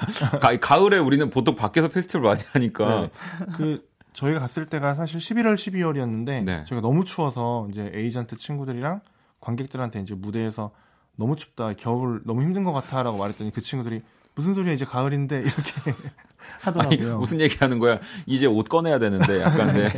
가, 0.59 0.85
을에 0.85 0.97
우리는 0.99 1.29
보통 1.29 1.55
밖에서 1.55 1.87
페스티벌 1.87 2.21
많이 2.21 2.41
하니까 2.51 3.01
네. 3.01 3.11
그 3.53 3.89
저희가 4.13 4.39
갔을 4.39 4.67
때가 4.67 4.95
사실 4.95 5.19
11월, 5.19 5.55
12월이었는데 5.55 6.43
네. 6.43 6.63
저희가 6.65 6.81
너무 6.81 7.03
추워서 7.05 7.67
이제 7.71 7.91
에이전트 7.93 8.37
친구들이랑 8.37 9.01
관객들한테 9.39 10.01
이제 10.01 10.13
무대에서 10.13 10.71
너무 11.15 11.35
춥다, 11.35 11.73
겨울 11.73 12.21
너무 12.25 12.41
힘든 12.41 12.63
것 12.63 12.71
같아라고 12.71 13.17
말했더니 13.17 13.51
그 13.51 13.61
친구들이 13.61 14.01
무슨 14.35 14.53
소리야 14.53 14.73
이제 14.73 14.85
가을인데 14.85 15.39
이렇게 15.41 15.95
하더라고요. 16.61 17.09
아니, 17.09 17.19
무슨 17.19 17.39
얘기하는 17.39 17.79
거야? 17.79 17.99
이제 18.25 18.45
옷 18.45 18.69
꺼내야 18.69 18.99
되는데 18.99 19.41
약간 19.41 19.73
네. 19.75 19.89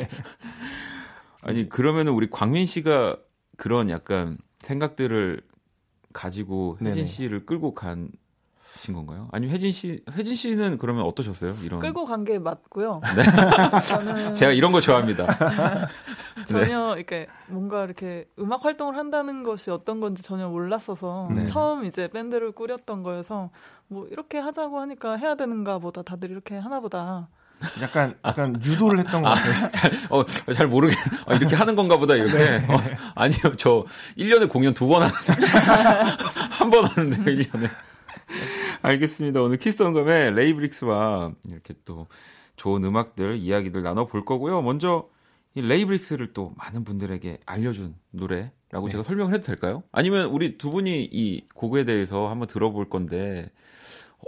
아니 1.41 1.67
그러면은 1.67 2.13
우리 2.13 2.29
광민 2.29 2.65
씨가 2.65 3.17
그런 3.57 3.89
약간 3.89 4.37
생각들을 4.63 5.41
가지고 6.13 6.77
혜진 6.81 6.93
네네. 6.93 7.05
씨를 7.05 7.45
끌고 7.45 7.73
간 7.73 8.09
신 8.75 8.95
건가요? 8.95 9.29
아니면 9.31 9.53
혜진 9.53 9.71
씨, 9.71 10.03
혜진 10.11 10.35
씨는 10.35 10.79
그러면 10.79 11.03
어떠셨어요? 11.05 11.53
이런 11.63 11.79
끌고 11.79 12.05
간 12.05 12.23
게 12.25 12.39
맞고요. 12.39 13.01
네. 13.15 13.79
저는 13.87 14.33
제가 14.33 14.51
이런 14.51 14.71
거 14.71 14.81
좋아합니다. 14.81 15.27
전혀 16.49 16.95
이렇게 16.95 17.27
뭔가 17.47 17.83
이렇게 17.85 18.27
음악 18.39 18.65
활동을 18.65 18.97
한다는 18.97 19.43
것이 19.43 19.69
어떤 19.69 19.99
건지 19.99 20.23
전혀 20.23 20.49
몰랐어서 20.49 21.29
네. 21.35 21.45
처음 21.45 21.85
이제 21.85 22.07
밴드를 22.07 22.51
꾸렸던 22.51 23.03
거여서 23.03 23.51
뭐 23.89 24.07
이렇게 24.07 24.39
하자고 24.39 24.79
하니까 24.79 25.17
해야 25.17 25.35
되는가 25.35 25.77
보다 25.77 26.01
다들 26.01 26.31
이렇게 26.31 26.57
하나 26.57 26.79
보다. 26.79 27.29
약간 27.81 28.15
약간 28.25 28.55
유도를 28.63 28.99
했던 28.99 29.21
것 29.21 29.29
아, 29.29 29.33
같아요. 29.35 29.69
잘, 29.71 29.91
어, 30.09 30.23
잘 30.25 30.67
모르겠. 30.67 30.95
어, 31.27 31.33
이렇게 31.35 31.55
하는 31.55 31.75
건가 31.75 31.97
보다 31.97 32.15
이렇게. 32.15 32.33
네. 32.33 32.57
어, 32.67 32.77
아니요, 33.15 33.55
저 33.57 33.85
1년에 34.17 34.49
공연 34.49 34.73
두 34.73 34.87
번 34.87 35.03
하는데 35.03 35.45
한 36.51 36.69
번 36.69 36.85
하는데 36.85 37.17
1년에. 37.23 37.69
알겠습니다. 38.81 39.41
오늘 39.41 39.57
키스 39.57 39.80
더 39.80 39.93
음감회 39.93 40.33
레이브릭스와 40.35 41.31
이렇게 41.49 41.73
또 41.85 42.07
좋은 42.55 42.83
음악들, 42.83 43.37
이야기들 43.37 43.81
나눠 43.83 44.05
볼 44.05 44.25
거고요. 44.25 44.61
먼저 44.61 45.07
이 45.55 45.61
레이브릭스를 45.61 46.33
또 46.33 46.53
많은 46.57 46.83
분들에게 46.83 47.39
알려준 47.45 47.95
노래라고 48.11 48.85
네. 48.87 48.91
제가 48.91 49.03
설명을 49.03 49.33
해도 49.33 49.43
될까요? 49.43 49.83
아니면 49.91 50.27
우리 50.27 50.57
두 50.57 50.69
분이 50.71 51.09
이 51.11 51.45
곡에 51.53 51.85
대해서 51.85 52.27
한번 52.29 52.47
들어볼 52.47 52.89
건데 52.89 53.49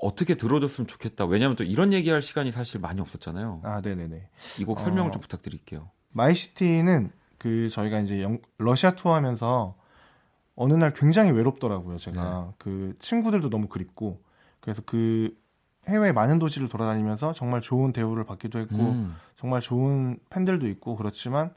어떻게 0.02 0.36
들어줬으면 0.36 0.88
좋겠다. 0.88 1.26
왜냐하면 1.26 1.56
또 1.56 1.64
이런 1.64 1.94
얘기할 1.94 2.22
시간이 2.22 2.52
사실 2.52 2.80
많이 2.80 3.02
없었잖아요. 3.02 3.62
아, 3.64 3.82
네네네. 3.82 4.30
이 4.60 4.66
곡 4.66 4.80
설명을 4.80 5.10
어, 5.10 5.12
좀 5.12 5.22
부탁드릴게요. 5.22 5.90
마이시티는 6.12 7.12
그 7.38 7.70
저희가 7.70 8.00
이제 8.00 8.22
영, 8.22 8.40
러시아 8.58 8.92
투어하면서 8.96 9.76
어느 10.56 10.74
날 10.74 10.94
굉장히 10.94 11.32
외롭더라고요. 11.32 11.98
제가 11.98 12.46
네. 12.48 12.54
그 12.58 12.96
친구들도 13.00 13.50
너무 13.50 13.68
그립고 13.68 14.22
그래서 14.62 14.82
그 14.86 15.38
해외 15.88 16.12
많은 16.12 16.40
도시를 16.40 16.70
돌아다니면서 16.70 17.34
정말 17.34 17.62
좋은 17.62 17.92
대우를 17.94 18.24
받기도 18.24 18.60
했고 18.60 18.76
음. 18.76 19.16
정말 19.36 19.62
좋은 19.62 20.18
팬들도 20.30 20.68
있고 20.70 20.96
그렇지만 20.96 21.54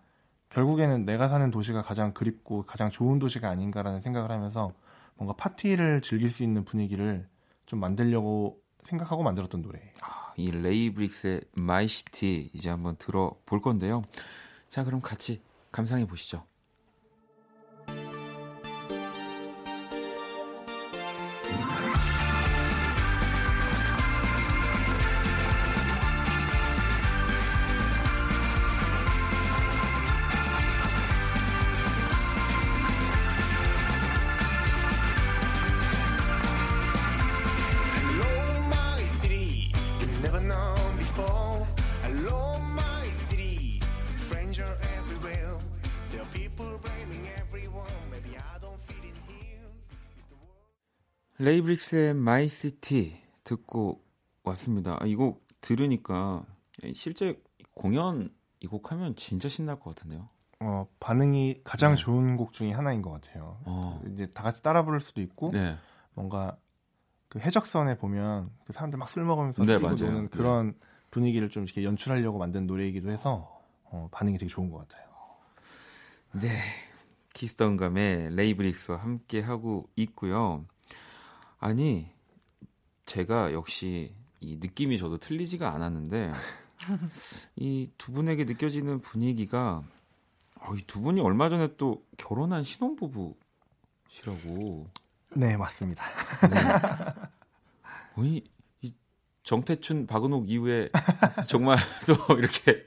결국에는 0.51 1.05
내가 1.05 1.29
사는 1.29 1.51
도시가 1.51 1.83
가장 1.83 2.13
그립고 2.13 2.65
가장 2.67 2.91
좋은 2.91 3.19
도시가 3.19 3.49
아닌가라는 3.49 4.01
생각을 4.01 4.31
하면서 4.31 4.73
뭔가 5.17 5.35
파티를 5.35 6.03
즐길 6.03 6.31
수 6.31 6.43
있는 6.43 6.65
분위기를 6.65 7.27
좀 7.69 7.81
만들려고 7.81 8.63
생각하고 8.83 9.23
만들었던 9.23 9.61
노래예요. 9.61 9.91
아, 10.01 10.33
이 10.37 10.51
레이브릭스의 10.51 11.43
My 11.53 11.87
City 11.87 12.51
이제 12.55 12.71
한번 12.71 12.97
들어볼 12.97 13.61
건데요. 13.61 14.03
자, 14.71 14.85
그럼 14.85 15.03
같이 15.03 15.43
감상해 15.71 16.07
보시죠. 16.07 16.47
레이브릭스의 51.69 52.15
My 52.15 52.49
City 52.49 53.21
듣고 53.45 54.03
왔습니다. 54.43 54.97
아, 55.01 55.07
이곡 55.07 55.47
들으니까 55.61 56.45
실제 56.95 57.41
공연 57.75 58.31
이 58.61 58.67
곡 58.67 58.91
하면 58.91 59.15
진짜 59.17 59.49
신날 59.49 59.79
것 59.79 59.95
같은데요. 59.95 60.29
어, 60.61 60.89
반응이 60.99 61.57
가장 61.63 61.95
네. 61.95 61.97
좋은 61.97 62.37
곡 62.37 62.53
중에 62.53 62.73
하나인 62.73 63.03
것 63.03 63.11
같아요. 63.13 63.61
어. 63.67 64.01
이제 64.13 64.27
다 64.33 64.43
같이 64.43 64.63
따라 64.63 64.85
부를 64.85 65.01
수도 65.01 65.21
있고 65.21 65.51
네. 65.53 65.77
뭔가 66.15 66.57
그 67.29 67.39
해적선에 67.39 67.99
보면 67.99 68.51
그 68.65 68.73
사람들 68.73 68.99
막 68.99 69.11
술 69.11 69.25
먹으면서 69.25 69.63
네, 69.65 69.77
뛰고 69.79 69.91
노는 69.91 70.23
네. 70.23 70.29
그런 70.31 70.73
네. 70.73 70.79
분위기를 71.11 71.51
좀 71.51 71.65
이렇게 71.65 71.85
연출하려고 71.85 72.39
만든 72.39 72.67
노래이기도 72.67 73.11
해서 73.11 73.61
어, 73.85 74.09
반응이 74.11 74.39
되게 74.39 74.49
좋은 74.49 74.71
것 74.71 74.89
같아요. 74.89 75.07
네. 76.33 76.49
키스턴감의 77.35 78.35
레이브릭스와 78.35 78.99
함께 78.99 79.41
하고 79.41 79.89
있고요. 79.95 80.65
아니 81.59 82.09
제가 83.07 83.53
역시 83.53 84.15
이 84.41 84.57
느낌이 84.57 84.99
저도 84.99 85.19
틀리지가 85.19 85.73
않았는데 85.75 86.33
이 87.57 87.91
두 87.99 88.13
분에게 88.13 88.45
느껴지는 88.45 89.01
분위기가 89.01 89.83
어, 90.61 90.75
이두 90.75 91.01
분이 91.01 91.21
얼마 91.21 91.49
전에 91.49 91.77
또 91.77 92.05
결혼한 92.17 92.65
신혼부부시라고. 92.65 93.39
네 95.35 95.57
맞습니다. 95.57 96.05
네. 96.49 96.57
어 98.17 98.23
이 98.25 98.43
이 98.83 98.95
정태춘 99.43 100.07
박은옥 100.07 100.49
이후에 100.51 100.91
정말 101.49 101.79
또 102.07 102.37
이렇게 102.39 102.87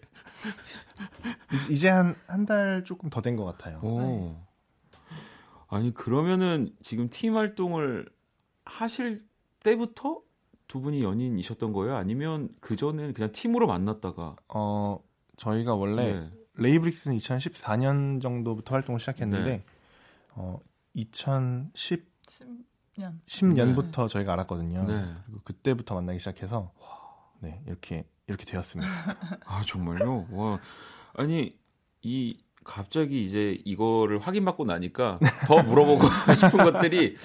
이제 1.69 1.89
한 1.89 2.15
한 2.27 2.45
달 2.45 2.83
조금 2.85 3.09
더 3.09 3.21
된 3.21 3.35
것 3.35 3.43
같아요. 3.45 3.81
네. 3.83 4.35
아니 5.67 5.93
그러면은 5.93 6.73
지금 6.81 7.09
팀 7.09 7.35
활동을 7.35 8.07
하실 8.65 9.19
때부터 9.63 10.21
두 10.67 10.81
분이 10.81 11.01
연인이셨던 11.03 11.73
거예요? 11.73 11.95
아니면 11.95 12.49
그 12.59 12.75
전에는 12.75 13.13
그냥 13.13 13.31
팀으로 13.31 13.67
만났다가? 13.67 14.35
어 14.47 14.99
저희가 15.37 15.75
원래 15.75 16.13
네. 16.13 16.31
레이브릭스는 16.55 17.17
2014년 17.17 18.21
정도부터 18.21 18.75
활동을 18.75 18.99
시작했는데 18.99 19.57
네. 19.57 19.65
어 20.35 20.59
2010 20.93 22.09
10년 22.27 23.19
10년부터 23.25 24.03
네. 24.03 24.07
저희가 24.07 24.33
알았거든요. 24.33 24.85
네. 24.87 25.13
그리고 25.25 25.41
그때부터 25.43 25.95
만나기 25.95 26.19
시작해서 26.19 26.71
네 27.39 27.61
이렇게 27.67 28.05
이렇게 28.27 28.45
되었습니다. 28.45 28.89
아 29.45 29.63
정말요? 29.65 30.27
와 30.31 30.59
아니 31.13 31.57
이 32.01 32.37
갑자기 32.63 33.25
이제 33.25 33.59
이거를 33.65 34.19
확인받고 34.19 34.65
나니까 34.65 35.19
더 35.47 35.63
물어보고 35.63 36.05
싶은 36.35 36.71
것들이 36.71 37.17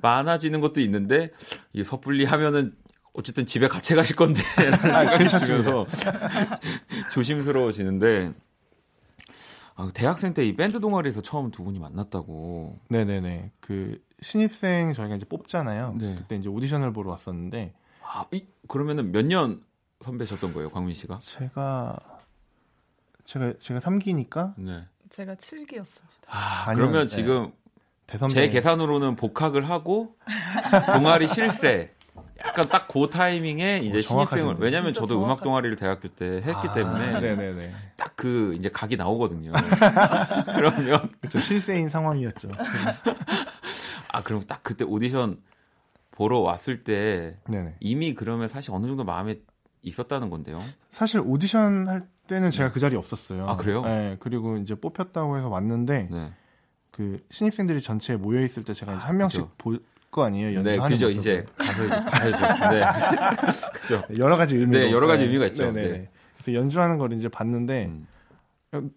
많아지는 0.00 0.60
것도 0.60 0.80
있는데 0.80 1.30
이 1.72 1.82
섣불리 1.84 2.24
하면은 2.24 2.74
어쨌든 3.12 3.44
집에 3.46 3.66
같이 3.68 3.94
가실 3.94 4.14
건데 4.16 4.40
라는 4.56 4.94
아, 4.94 5.18
생각이 5.18 5.46
들면서 5.46 5.86
조심스러워지는데 7.12 8.32
아, 9.76 9.90
대학생 9.94 10.34
때 10.34 10.44
이 10.44 10.54
밴드 10.54 10.78
동아리에서 10.78 11.22
처음 11.22 11.50
두 11.50 11.64
분이 11.64 11.78
만났다고. 11.78 12.78
네네네. 12.88 13.52
그 13.60 14.02
신입생 14.20 14.92
저희가 14.92 15.16
이제 15.16 15.24
뽑잖아요. 15.24 15.96
네. 15.98 16.14
그때 16.18 16.36
이제 16.36 16.48
오디션을 16.50 16.92
보러 16.92 17.10
왔었는데. 17.10 17.72
아, 18.02 18.24
이, 18.32 18.44
그러면은 18.68 19.10
몇 19.12 19.24
년 19.26 19.62
선배셨던 20.02 20.52
거예요, 20.54 20.68
광민 20.70 20.94
씨가? 20.94 21.18
제가 21.20 21.98
제가 23.24 23.54
제가 23.58 23.80
3기니까. 23.80 24.54
네. 24.58 24.84
제가 25.10 25.34
7기였습니다. 25.36 26.00
아, 26.26 26.74
그러면 26.74 27.06
네. 27.06 27.14
지금 27.16 27.52
대선배. 28.10 28.34
제 28.34 28.48
계산으로는 28.48 29.16
복학을 29.16 29.68
하고 29.70 30.16
동아리 30.92 31.28
실세 31.28 31.94
약간 32.44 32.66
딱 32.68 32.88
그 32.90 33.08
타이밍에 33.08 33.78
이제 33.78 33.98
오, 33.98 34.00
신입생을 34.00 34.56
왜냐면 34.58 34.92
저도 34.92 35.06
정확하지. 35.08 35.24
음악 35.26 35.42
동아리를 35.44 35.76
대학교 35.76 36.08
때 36.08 36.42
했기 36.44 36.68
아, 36.68 36.72
때문에 36.72 37.72
딱 37.96 38.10
그 38.20 38.54
이제 38.58 38.68
각이 38.68 38.96
나오거든요. 38.98 39.50
그러면 40.54 41.10
그렇죠. 41.20 41.40
실세인 41.40 41.88
상황이었죠. 41.88 42.50
아 44.12 44.22
그럼 44.22 44.42
딱 44.46 44.62
그때 44.62 44.84
오디션 44.84 45.38
보러 46.10 46.40
왔을 46.40 46.84
때 46.84 47.38
네네. 47.48 47.76
이미 47.80 48.14
그러면 48.14 48.48
사실 48.48 48.72
어느 48.72 48.86
정도 48.86 49.04
마음에 49.04 49.40
있었다는 49.82 50.28
건데요. 50.28 50.62
사실 50.90 51.22
오디션 51.24 51.88
할 51.88 52.06
때는 52.26 52.50
제가 52.50 52.68
네. 52.68 52.74
그 52.74 52.80
자리에 52.80 52.98
없었어요. 52.98 53.48
아 53.48 53.56
그래요? 53.56 53.82
네. 53.84 54.16
그리고 54.20 54.58
이제 54.58 54.74
뽑혔다고 54.74 55.38
해서 55.38 55.48
왔는데 55.48 56.08
네. 56.10 56.32
그 56.90 57.20
신입생들이 57.30 57.80
전체에 57.80 58.16
모여 58.16 58.40
있을 58.42 58.64
때 58.64 58.74
제가 58.74 58.94
이제 58.94 59.02
한 59.04 59.16
명씩 59.16 59.46
볼거 59.58 60.24
아니에요. 60.24 60.62
네, 60.62 60.78
그죠. 60.78 61.06
모습을. 61.06 61.10
이제 61.12 61.46
가서 61.56 61.84
이제 61.84 61.90
가야죠. 62.30 62.70
네. 62.74 63.50
그죠. 63.80 64.02
여러 64.18 64.36
가지 64.36 64.56
의미. 64.56 64.76
네, 64.76 64.90
여러 64.90 65.06
가지 65.06 65.22
네. 65.22 65.28
의미가 65.28 65.46
있죠. 65.46 65.70
네, 65.72 65.82
네. 65.82 65.88
네. 65.92 66.10
그래서 66.36 66.54
연주하는 66.58 66.98
걸 66.98 67.12
이제 67.12 67.28
봤는데 67.28 67.90
음. 68.74 68.90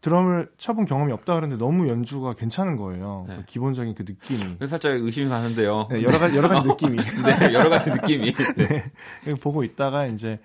드럼을 0.00 0.50
쳐본 0.56 0.86
경험이 0.86 1.12
없다 1.12 1.34
그러는데 1.34 1.62
너무 1.62 1.88
연주가 1.88 2.32
괜찮은 2.34 2.76
거예요. 2.76 3.26
네. 3.28 3.36
그 3.36 3.44
기본적인 3.44 3.94
그 3.94 4.04
느낌이. 4.06 4.66
살짝 4.66 4.92
의심이 4.92 5.28
가는데요. 5.28 5.88
네, 5.90 6.02
여러 6.02 6.18
가지 6.18 6.36
여러 6.36 6.48
가지 6.48 6.66
느낌이. 6.68 6.96
네, 6.96 7.52
여러 7.52 7.68
가지 7.68 7.90
느낌이. 7.90 8.32
네. 8.56 8.90
보고 9.42 9.62
있다가 9.62 10.06
이제 10.06 10.40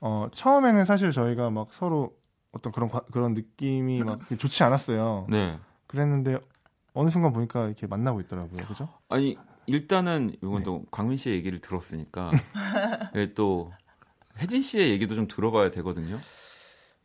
어 0.00 0.26
처음에는 0.32 0.84
사실 0.84 1.12
저희가 1.12 1.50
막 1.50 1.68
서로 1.72 2.12
어떤 2.52 2.72
그런 2.72 2.90
그런 3.10 3.32
느낌이 3.34 4.02
막 4.02 4.18
좋지 4.36 4.62
않았어요. 4.64 5.26
네. 5.30 5.58
그랬는데 5.90 6.38
어느 6.94 7.10
순간 7.10 7.32
보니까 7.32 7.66
이렇게 7.66 7.88
만나고 7.88 8.20
있더라고요. 8.20 8.64
그죠? 8.66 8.88
아니, 9.08 9.36
일단은 9.66 10.36
이건 10.36 10.58
네. 10.58 10.62
또 10.62 10.84
광민 10.92 11.16
씨의 11.16 11.36
얘기를 11.36 11.58
들었으니까 11.58 12.30
예, 13.16 13.32
또 13.34 13.72
혜진 14.38 14.62
씨의 14.62 14.90
얘기도 14.90 15.16
좀 15.16 15.26
들어봐야 15.26 15.72
되거든요. 15.72 16.20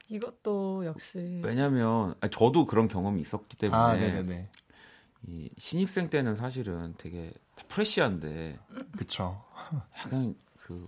이것도 0.08 0.86
역시 0.86 1.42
왜냐면 1.44 2.14
하 2.22 2.28
저도 2.28 2.68
그런 2.68 2.88
경험이 2.88 3.22
있었기 3.22 3.58
때문에 3.58 3.78
아. 4.20 4.46
이 5.24 5.50
신입생 5.58 6.12
때는 6.12 6.36
사실은 6.36 6.94
되게 7.00 7.34
프레시한데 7.68 8.60
그쵸 8.96 9.44
약간 9.98 10.36
그 10.60 10.84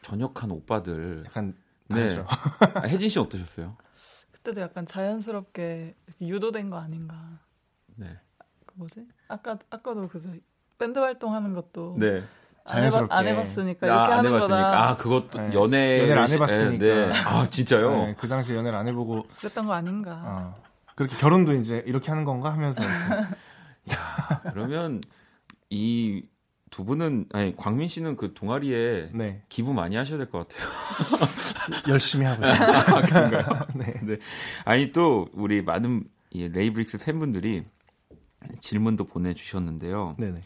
전역한 0.00 0.50
오빠들 0.50 1.24
약간 1.26 1.54
네. 1.88 2.16
아, 2.74 2.86
혜진 2.86 3.10
씨 3.10 3.18
어떠셨어요? 3.18 3.76
그때도 4.38 4.60
약간 4.60 4.86
자연스럽게 4.86 5.94
유도된 6.20 6.70
거 6.70 6.78
아닌가. 6.78 7.38
네. 7.96 8.18
그 8.66 8.74
뭐지? 8.76 9.06
아까 9.28 9.58
아까도 9.70 10.08
그저 10.08 10.30
밴드 10.78 10.98
활동하는 10.98 11.54
것도 11.54 11.96
네. 11.98 12.24
자연스럽게 12.66 13.14
안, 13.14 13.26
해봤, 13.26 13.58
으니까 13.58 13.86
아, 13.86 13.90
이렇게 13.90 14.12
하는 14.12 14.34
해봤으니까. 14.34 14.66
거다. 14.66 14.88
아 14.88 14.96
그것도 14.96 15.40
네. 15.40 15.54
연애 15.54 15.98
연애를 16.00 16.18
안 16.18 16.28
해봤으니까. 16.30 16.78
네. 16.78 17.12
아 17.24 17.48
진짜요? 17.48 17.90
네, 17.90 18.14
그 18.18 18.28
당시 18.28 18.54
연애를 18.54 18.78
안 18.78 18.86
해보고 18.88 19.26
그랬던 19.38 19.66
거 19.66 19.72
아닌가. 19.72 20.22
어. 20.24 20.54
그렇게 20.94 21.16
결혼도 21.16 21.54
이제 21.54 21.82
이렇게 21.86 22.10
하는 22.10 22.24
건가 22.24 22.52
하면서. 22.52 22.82
야, 23.90 24.42
그러면 24.52 25.00
이 25.70 26.24
두 26.70 26.84
분은 26.84 27.26
아니 27.32 27.56
광민 27.56 27.88
씨는 27.88 28.16
그 28.16 28.34
동아리에 28.34 29.10
네. 29.14 29.42
기부 29.48 29.72
많이 29.74 29.96
하셔야 29.96 30.18
될 30.18 30.28
것 30.30 30.46
같아요. 30.48 30.68
열심히 31.88 32.26
하고 32.26 32.44
있습니다. 32.46 33.38
아? 33.40 33.66
네. 33.74 33.94
네. 34.02 34.16
아니 34.64 34.92
또 34.92 35.28
우리 35.32 35.62
많은 35.62 36.04
이 36.30 36.48
레이브릭스 36.48 36.98
팬분들이 36.98 37.64
질문도 38.60 39.04
보내주셨는데요. 39.04 40.14
네네. 40.18 40.40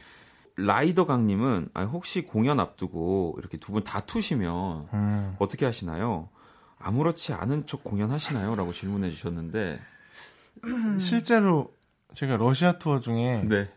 라이더 0.56 1.06
강님은 1.06 1.70
아니, 1.74 1.86
혹시 1.88 2.22
공연 2.22 2.60
앞두고 2.60 3.36
이렇게 3.38 3.56
두 3.56 3.72
분 3.72 3.82
다투시면 3.84 4.88
음. 4.92 5.36
어떻게 5.38 5.64
하시나요? 5.64 6.28
아무렇지 6.78 7.32
않은 7.32 7.66
척 7.66 7.82
공연하시나요? 7.84 8.54
라고 8.54 8.72
질문해 8.72 9.10
주셨는데 9.10 9.80
실제로 10.98 11.72
제가 12.14 12.36
러시아 12.36 12.72
투어 12.72 13.00
중에 13.00 13.42
네. 13.48 13.70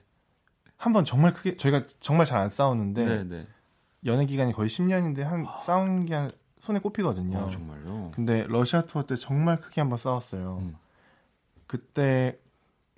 한 0.78 0.93
번 0.93 1.05
정말 1.05 1.34
크게 1.34 1.57
저희가 1.57 1.84
정말 1.99 2.26
잘 2.26 2.39
안 2.39 2.49
싸웠는데 2.49 3.05
네, 3.05 3.23
네. 3.23 3.47
연애 4.05 4.26
기간이 4.26 4.53
거의 4.53 4.69
10년인데 4.69 5.19
한 5.21 5.45
아. 5.47 5.57
싸운 5.59 6.05
게 6.05 6.13
한 6.13 6.30
손에 6.59 6.80
꼽히거든요. 6.80 7.38
아, 7.38 7.49
정말요? 7.51 8.11
근데 8.15 8.43
러시아 8.47 8.82
투어 8.82 9.05
때 9.05 9.15
정말 9.15 9.59
크게 9.61 9.82
한번 9.82 9.97
싸웠어요. 9.99 10.57
음. 10.61 10.76
그때 11.67 12.39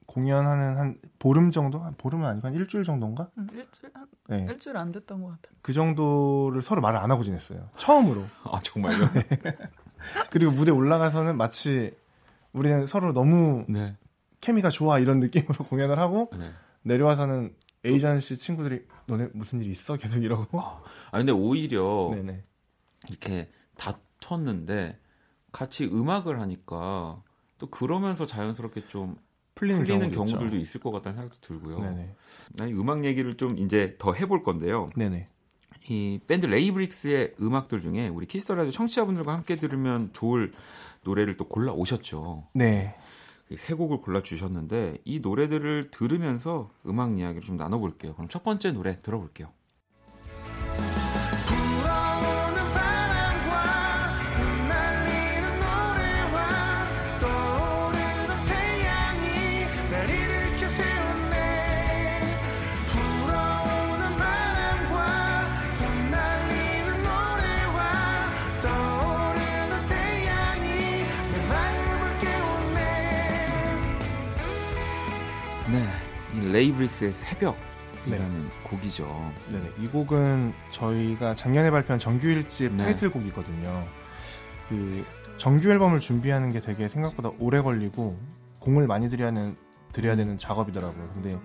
공연하는 0.06 0.78
한 0.78 0.98
보름 1.20 1.52
정도? 1.52 1.80
한 1.80 1.94
보름은 1.98 2.26
아니고 2.26 2.48
한 2.48 2.54
일주일 2.54 2.86
정도인가? 2.86 3.30
응, 3.38 3.48
일주일 3.52 3.92
한 3.94 4.08
네. 4.30 4.46
일주일 4.50 4.78
안 4.78 4.94
됐던 4.94 5.22
것 5.22 5.28
같아요. 5.28 5.54
그 5.62 5.74
정도를 5.74 6.62
서로 6.62 6.80
말을 6.80 6.98
안 6.98 7.12
하고 7.12 7.24
지냈어요. 7.24 7.70
처음으로. 7.76 8.24
아 8.46 8.60
정말요? 8.64 8.98
네. 9.14 9.58
그리고 10.30 10.54
무대 10.54 10.72
올라가서는 10.72 11.36
마치 11.36 11.94
우리는 12.54 12.86
서로 12.86 13.12
너무 13.12 13.66
네. 13.68 13.98
케미가 14.40 14.70
좋아 14.70 15.00
이런 15.00 15.20
느낌으로 15.20 15.66
공연을 15.66 16.00
하고 16.00 16.30
네. 16.38 16.52
내려와서는 16.84 17.54
에이전시 17.86 18.38
친구들이 18.38 18.86
너네 19.06 19.30
무슨 19.34 19.60
일 19.62 19.70
있어? 19.72 19.98
계속 19.98 20.24
이러고. 20.24 20.60
아, 20.60 20.82
근데 21.12 21.32
오히려 21.32 22.10
네네. 22.12 22.44
이렇게 23.10 23.50
다퉜는데 23.78 25.00
같이 25.52 25.86
음악을 25.86 26.40
하니까 26.42 27.24
또 27.58 27.70
그러면서 27.70 28.26
자연스럽게 28.26 28.88
좀 28.88 29.18
풀리는, 29.56 29.84
풀리는 29.84 30.12
경우들도 30.12 30.56
있죠. 30.58 30.58
있을 30.58 30.82
것 30.82 30.92
같다는 30.92 31.18
생각도 31.18 31.42
들고요. 31.42 31.80
네네. 31.80 32.16
아니, 32.60 32.74
음악 32.74 33.06
얘기를 33.06 33.38
좀 33.38 33.58
이제 33.58 33.96
더 33.98 34.14
해볼 34.14 34.44
건데요. 34.44 34.92
네네. 34.96 35.30
이 35.90 36.20
밴드 36.28 36.46
레이브릭스의 36.46 37.36
음악들 37.40 37.82
중에 37.82 38.08
우리 38.08 38.26
키스터라디오 38.26 38.72
청취자분들과 38.72 39.34
함께 39.34 39.56
들으면 39.56 40.12
좋을 40.12 40.52
노래를 41.04 41.38
또 41.38 41.48
골라 41.48 41.72
오셨죠. 41.72 42.48
네. 42.54 42.96
세 43.56 43.74
곡을 43.74 44.02
골라 44.02 44.22
주셨는데 44.22 44.98
이 45.06 45.20
노래들을 45.20 45.92
들으면서 45.92 46.70
음악 46.86 47.18
이야기를 47.18 47.42
좀 47.42 47.56
나눠볼게요. 47.58 48.14
그럼 48.14 48.28
첫 48.28 48.44
번째 48.44 48.72
노래 48.74 49.02
들어볼게요. 49.02 49.52
레이브릭스의 76.58 77.14
새벽이라는 77.14 78.44
네. 78.44 78.50
곡이죠. 78.64 79.06
네네. 79.52 79.72
이 79.80 79.88
곡은 79.88 80.54
저희가 80.72 81.34
작년에 81.36 81.70
발표한 81.70 82.00
정규 82.00 82.28
일집 82.28 82.74
네. 82.74 82.84
타이틀곡이거든요. 82.86 83.86
그 84.70 85.06
정규 85.38 85.70
앨범을 85.70 86.00
준비하는 86.00 86.52
게 86.52 86.60
되게 86.60 86.90
생각보다 86.90 87.30
오래 87.40 87.62
걸리고 87.62 88.18
공을 88.60 88.88
많이 88.88 89.08
들여야 89.10 89.28
하는 89.28 89.56
드려야 89.94 90.14
음. 90.14 90.18
되는 90.18 90.38
작업이더라고요. 90.38 91.10
근데 91.14 91.38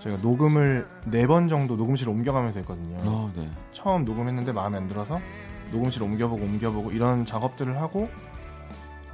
저희가 0.00 0.22
녹음을 0.22 0.86
네 1.06 1.26
번 1.26 1.48
정도 1.48 1.76
녹음실을 1.76 2.10
옮겨가면서 2.12 2.60
했거든요. 2.60 2.96
어, 3.02 3.30
네. 3.36 3.50
처음 3.72 4.04
녹음했는데 4.04 4.52
마음에 4.52 4.78
안 4.78 4.88
들어서 4.88 5.20
녹음실 5.72 6.02
옮겨보고 6.02 6.42
옮겨보고 6.42 6.92
이런 6.92 7.26
작업들을 7.26 7.76
하고 7.80 8.08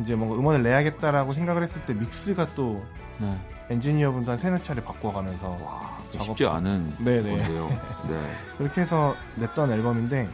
이제 0.00 0.14
뭔가 0.14 0.36
음원을 0.36 0.62
내야겠다라고 0.62 1.32
생각을 1.32 1.64
했을 1.64 1.84
때 1.86 1.94
믹스가 1.94 2.54
또 2.54 2.84
네. 3.18 3.36
엔지니어분도 3.70 4.32
한 4.32 4.38
세네 4.38 4.60
차례 4.62 4.82
바꿔가면서 4.82 5.48
와, 5.62 5.98
작업... 6.12 6.24
쉽지 6.26 6.46
않은 6.46 6.96
네네. 6.98 7.30
건데요. 7.30 7.68
네. 8.08 8.20
그렇게 8.58 8.82
해서 8.82 9.14
냈던 9.36 9.72
앨범인데 9.72 10.28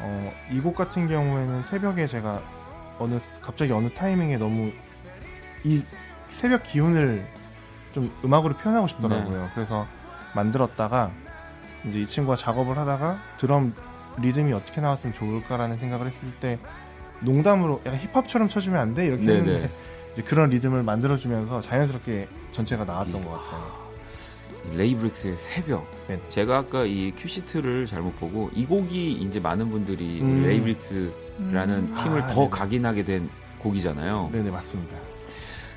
어, 0.00 0.32
이 0.52 0.60
곡 0.60 0.74
같은 0.76 1.08
경우에는 1.08 1.64
새벽에 1.64 2.06
제가 2.06 2.40
어느 2.98 3.18
갑자기 3.40 3.72
어느 3.72 3.88
타이밍에 3.90 4.36
너무 4.36 4.70
이 5.64 5.82
새벽 6.28 6.62
기운을 6.64 7.26
좀 7.92 8.12
음악으로 8.24 8.54
표현하고 8.54 8.86
싶더라고요. 8.88 9.42
네. 9.42 9.50
그래서 9.54 9.86
만들었다가 10.34 11.10
이제 11.86 12.00
이 12.00 12.06
친구가 12.06 12.36
작업을 12.36 12.76
하다가 12.78 13.18
드럼 13.38 13.72
리듬이 14.18 14.52
어떻게 14.52 14.80
나왔으면 14.80 15.12
좋을까라는 15.14 15.78
생각을 15.78 16.06
했을 16.06 16.30
때 16.40 16.58
농담으로 17.20 17.80
약간 17.86 17.98
힙합처럼 18.00 18.48
쳐주면 18.48 18.78
안 18.80 18.94
돼? 18.94 19.06
이렇게 19.06 19.24
네네. 19.24 19.38
했는데 19.38 19.70
그런 20.24 20.50
리듬을 20.50 20.82
만들어주면서 20.82 21.60
자연스럽게 21.60 22.28
전체가 22.52 22.84
나왔던 22.84 23.24
것 23.24 23.30
같아요. 23.30 23.86
레이브릭스의 24.74 25.36
새벽. 25.36 25.86
네. 26.08 26.20
제가 26.28 26.58
아까 26.58 26.84
이 26.84 27.12
큐시트를 27.16 27.86
잘못 27.86 28.18
보고 28.18 28.50
이 28.54 28.66
곡이 28.66 29.12
이제 29.12 29.38
많은 29.38 29.70
분들이 29.70 30.20
음. 30.20 30.42
레이브릭스라는 30.44 31.74
음. 31.78 31.94
팀을 31.94 32.22
아, 32.22 32.26
더 32.28 32.34
네네. 32.34 32.50
각인하게 32.50 33.04
된 33.04 33.30
곡이잖아요. 33.58 34.30
네네 34.32 34.50
맞습니다. 34.50 34.96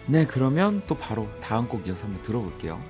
네 0.07 0.25
그러면 0.25 0.81
또 0.87 0.95
바로 0.95 1.27
다음 1.39 1.67
곡 1.67 1.87
이어서 1.87 2.05
한번 2.05 2.21
들어볼게요. 2.23 2.81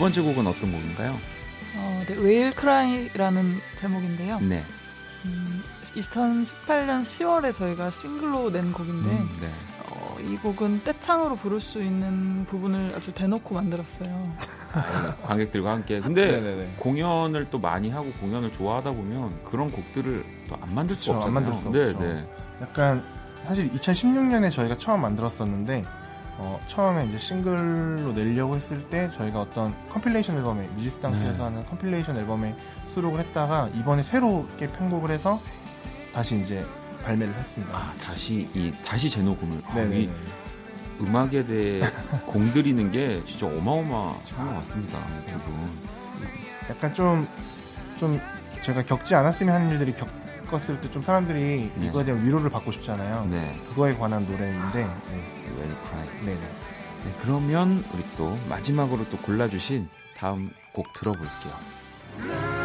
번째 0.00 0.20
곡은 0.22 0.46
어떤 0.46 0.72
곡인가요? 0.72 1.14
어, 1.76 2.02
네, 2.08 2.14
웨일 2.16 2.50
크라이라는 2.52 3.58
제목인데요. 3.76 4.40
네. 4.40 4.62
음, 5.26 5.62
2018년 5.84 7.02
10월에 7.02 7.54
저희가 7.54 7.90
싱글로 7.90 8.50
낸 8.50 8.72
곡인데 8.72 9.10
음, 9.10 9.28
네. 9.40 9.48
어, 9.90 10.16
이 10.20 10.36
곡은 10.36 10.82
떼창으로 10.84 11.36
부를 11.36 11.60
수 11.60 11.82
있는 11.82 12.44
부분을 12.46 12.92
아주 12.96 13.12
대놓고 13.12 13.54
만들었어요. 13.54 14.36
아, 14.72 15.14
관객들과 15.22 15.72
함께. 15.72 16.00
근데 16.02 16.32
네네네. 16.40 16.74
공연을 16.78 17.48
또 17.50 17.58
많이 17.58 17.90
하고 17.90 18.10
공연을 18.14 18.52
좋아하다 18.52 18.92
보면 18.92 19.44
그런 19.44 19.70
곡들을 19.70 20.24
또 20.48 20.56
안 20.60 20.74
만들 20.74 20.96
수 20.96 21.12
없잖아요. 21.12 21.28
안 21.28 21.34
만들 21.34 21.52
수 21.60 21.70
네, 21.70 21.84
없죠. 21.84 21.98
네. 21.98 22.28
약간 22.62 23.04
사실 23.46 23.70
2016년에 23.72 24.50
저희가 24.50 24.76
처음 24.76 25.00
만들었었는데 25.02 25.84
어, 26.42 26.58
처음에 26.66 27.04
이제 27.04 27.18
싱글로 27.18 28.14
내려고 28.14 28.56
했을 28.56 28.80
때 28.88 29.10
저희가 29.10 29.42
어떤 29.42 29.74
compilation 29.90 30.38
앨범에 30.38 30.68
뮤지스땅스에서 30.68 31.36
네. 31.36 31.42
하는 31.42 31.66
compilation 31.66 32.16
앨범에 32.16 32.56
수록을 32.86 33.20
했다가 33.20 33.68
이번에 33.74 34.02
새롭게 34.02 34.68
편곡을 34.68 35.10
해서 35.10 35.38
다시 36.14 36.40
이제 36.40 36.64
발매를 37.04 37.34
했습니다. 37.34 37.76
아 37.76 37.92
다시 38.00 38.48
이 38.54 38.72
다시 38.82 39.10
재녹음을 39.10 39.60
아, 39.66 39.80
이 39.82 40.08
음악에 41.02 41.44
대해 41.44 41.82
공들이는 42.24 42.90
게 42.90 43.22
진짜 43.26 43.46
어마어마한 43.46 44.14
것 44.14 44.54
같습니다. 44.56 44.98
두 45.26 45.38
분. 45.40 45.54
약간 46.70 46.94
좀좀 46.94 48.18
제가 48.62 48.82
겪지 48.82 49.14
않았으면 49.14 49.54
하는 49.54 49.70
일들이 49.72 49.92
겪, 49.92 50.08
겪었을 50.50 50.80
때 50.80 50.90
좀 50.90 51.02
사람들이 51.02 51.70
네. 51.76 51.86
이거에 51.86 52.04
대한 52.04 52.24
위로를 52.24 52.50
받고 52.50 52.72
싶잖아요. 52.72 53.26
네. 53.30 53.56
그거에 53.68 53.94
관한 53.94 54.24
노래인데. 54.26 54.84
네. 54.84 55.54
Well 55.56 55.76
Cry. 55.88 56.08
네네. 56.24 56.40
네, 57.04 57.14
그러면 57.22 57.84
우리 57.94 58.04
또 58.16 58.36
마지막으로 58.48 59.08
또 59.10 59.16
골라주신 59.18 59.88
다음 60.16 60.50
곡 60.72 60.86
들어볼게요. 60.94 62.59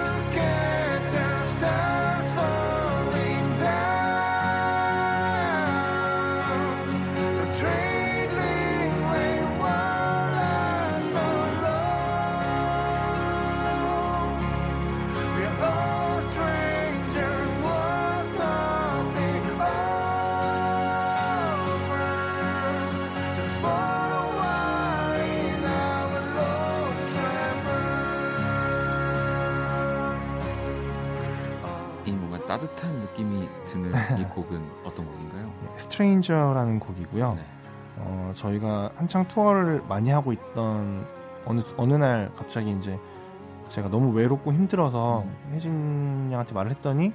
느낌이 33.15 33.47
드는 33.65 33.91
이 34.19 34.23
곡은 34.25 34.61
어떤 34.83 35.05
곡인가요? 35.05 35.51
스트레인저라는 35.77 36.79
곡이고요. 36.79 37.33
네. 37.33 37.45
어, 37.97 38.33
저희가 38.35 38.91
한창 38.97 39.25
투어를 39.27 39.81
많이 39.87 40.09
하고 40.09 40.33
있던 40.33 41.07
어느 41.45 41.61
어느 41.77 41.93
날 41.93 42.31
갑자기 42.35 42.71
이제 42.71 42.99
제가 43.69 43.89
너무 43.89 44.13
외롭고 44.13 44.51
힘들어서 44.51 45.23
음. 45.23 45.51
혜진 45.53 46.29
양한테 46.31 46.53
말을 46.53 46.71
했더니 46.71 47.13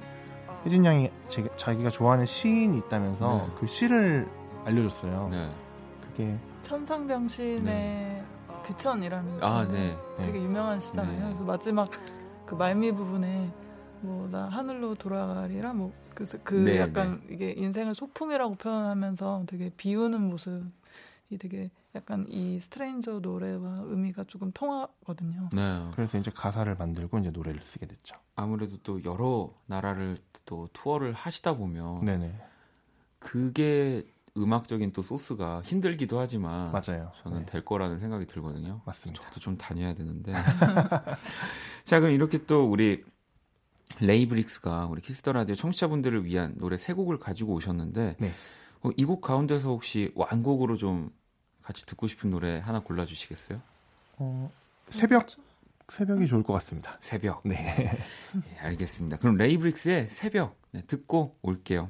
혜진 0.65 0.83
양이 0.85 1.11
제, 1.27 1.47
자기가 1.55 1.89
좋아하는 1.89 2.25
시인이 2.25 2.77
있다면서 2.79 3.47
네. 3.47 3.55
그 3.59 3.67
시를 3.67 4.27
알려줬어요. 4.65 5.29
네. 5.31 5.49
그게 6.01 6.37
천상병신의 6.63 7.63
네. 7.63 8.23
귀천이라는 8.67 9.39
아, 9.41 9.67
네. 9.69 9.97
되게 10.17 10.41
유명한 10.41 10.79
시잖아요. 10.79 11.29
네. 11.29 11.35
그 11.37 11.43
마지막 11.43 11.89
그 12.45 12.55
말미 12.55 12.91
부분에 12.91 13.51
뭐 14.01 14.27
나 14.31 14.47
하늘로 14.49 14.95
돌아가리라 14.95 15.73
뭐 15.73 15.93
그래서 16.13 16.37
그 16.43 16.53
네, 16.55 16.79
약간 16.79 17.21
네. 17.27 17.33
이게 17.33 17.51
인생을 17.51 17.95
소풍이라고 17.95 18.55
표현하면서 18.55 19.43
되게 19.47 19.69
비우는 19.75 20.21
모습이 20.21 21.37
되게 21.39 21.69
약간 21.95 22.25
이 22.29 22.59
Stranger 22.59 23.19
노래와 23.19 23.77
의미가 23.81 24.23
조금 24.25 24.51
통하거든요. 24.53 25.49
네. 25.51 25.89
그래서 25.93 26.17
이제 26.17 26.31
가사를 26.33 26.73
만들고 26.75 27.19
이제 27.19 27.31
노래를 27.31 27.61
쓰게 27.61 27.85
됐죠. 27.85 28.15
아무래도 28.35 28.77
또 28.83 29.03
여러 29.03 29.53
나라를 29.65 30.17
또 30.45 30.69
투어를 30.73 31.11
하시다 31.13 31.55
보면 31.57 32.05
네네. 32.05 32.33
그게 33.19 34.03
음악적인 34.37 34.93
또 34.93 35.01
소스가 35.01 35.61
힘들기도 35.63 36.17
하지만 36.19 36.71
맞아요. 36.71 37.11
저는 37.23 37.39
네. 37.39 37.45
될 37.45 37.65
거라는 37.65 37.99
생각이 37.99 38.25
들거든요. 38.25 38.81
맞습니다. 38.85 39.21
저도 39.25 39.39
좀 39.41 39.57
다녀야 39.57 39.93
되는데. 39.93 40.33
자, 41.83 41.99
그럼 41.99 42.13
이렇게 42.13 42.45
또 42.45 42.69
우리 42.69 43.03
레이브릭스가 43.99 44.87
우리 44.87 45.01
키스터 45.01 45.33
라디오 45.33 45.55
청취자분들을 45.55 46.25
위한 46.25 46.53
노래 46.57 46.77
세 46.77 46.93
곡을 46.93 47.19
가지고 47.19 47.53
오셨는데 47.53 48.15
네. 48.19 48.31
어, 48.83 48.89
이곡 48.97 49.21
가운데서 49.21 49.69
혹시 49.69 50.11
완곡으로 50.15 50.77
좀 50.77 51.11
같이 51.61 51.85
듣고 51.85 52.07
싶은 52.07 52.29
노래 52.29 52.59
하나 52.59 52.79
골라 52.79 53.05
주시겠어요? 53.05 53.61
어, 54.17 54.51
새벽 54.89 55.27
새벽이 55.89 56.25
좋을 56.27 56.43
것 56.43 56.53
같습니다. 56.53 56.97
새벽. 57.01 57.41
네. 57.43 57.55
네 58.33 58.57
알겠습니다. 58.59 59.17
그럼 59.17 59.35
레이브릭스의 59.35 60.07
새벽 60.09 60.57
네, 60.71 60.83
듣고 60.87 61.35
올게요. 61.41 61.89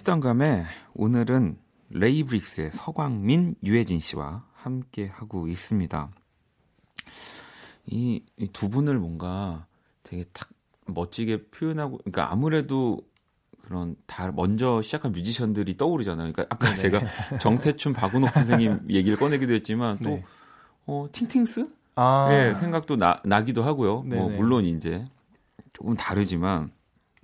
키스턴감에 0.00 0.64
오늘은 0.94 1.58
레이브릭스의 1.90 2.70
서광민, 2.72 3.56
유혜진 3.62 4.00
씨와 4.00 4.44
함께 4.54 5.06
하고 5.08 5.46
있습니다. 5.46 6.10
이 7.86 8.22
두 8.52 8.70
분을 8.70 8.98
뭔가 8.98 9.66
되게 10.02 10.24
탁 10.32 10.48
멋지게 10.86 11.48
표현하고, 11.50 11.98
그러니까 11.98 12.32
아무래도 12.32 13.02
그런 13.62 13.94
다 14.06 14.32
먼저 14.32 14.80
시작한 14.80 15.12
뮤지션들이 15.12 15.76
떠오르잖아요. 15.76 16.32
그러니까 16.32 16.54
아까 16.54 16.72
네네. 16.72 16.76
제가 16.76 17.00
정태춘, 17.38 17.92
박은옥 17.92 18.30
선생님 18.30 18.86
얘기를 18.88 19.18
꺼내기도 19.18 19.52
했지만 19.52 19.98
또 19.98 20.10
네. 20.10 20.24
어, 20.86 21.08
팅팅스? 21.12 21.68
아. 21.96 22.28
네, 22.30 22.54
생각도 22.54 22.96
나, 22.96 23.20
나기도 23.24 23.62
하고요. 23.62 24.02
뭐 24.02 24.30
물론 24.30 24.64
이제 24.64 25.04
조금 25.74 25.94
다르지만 25.94 26.70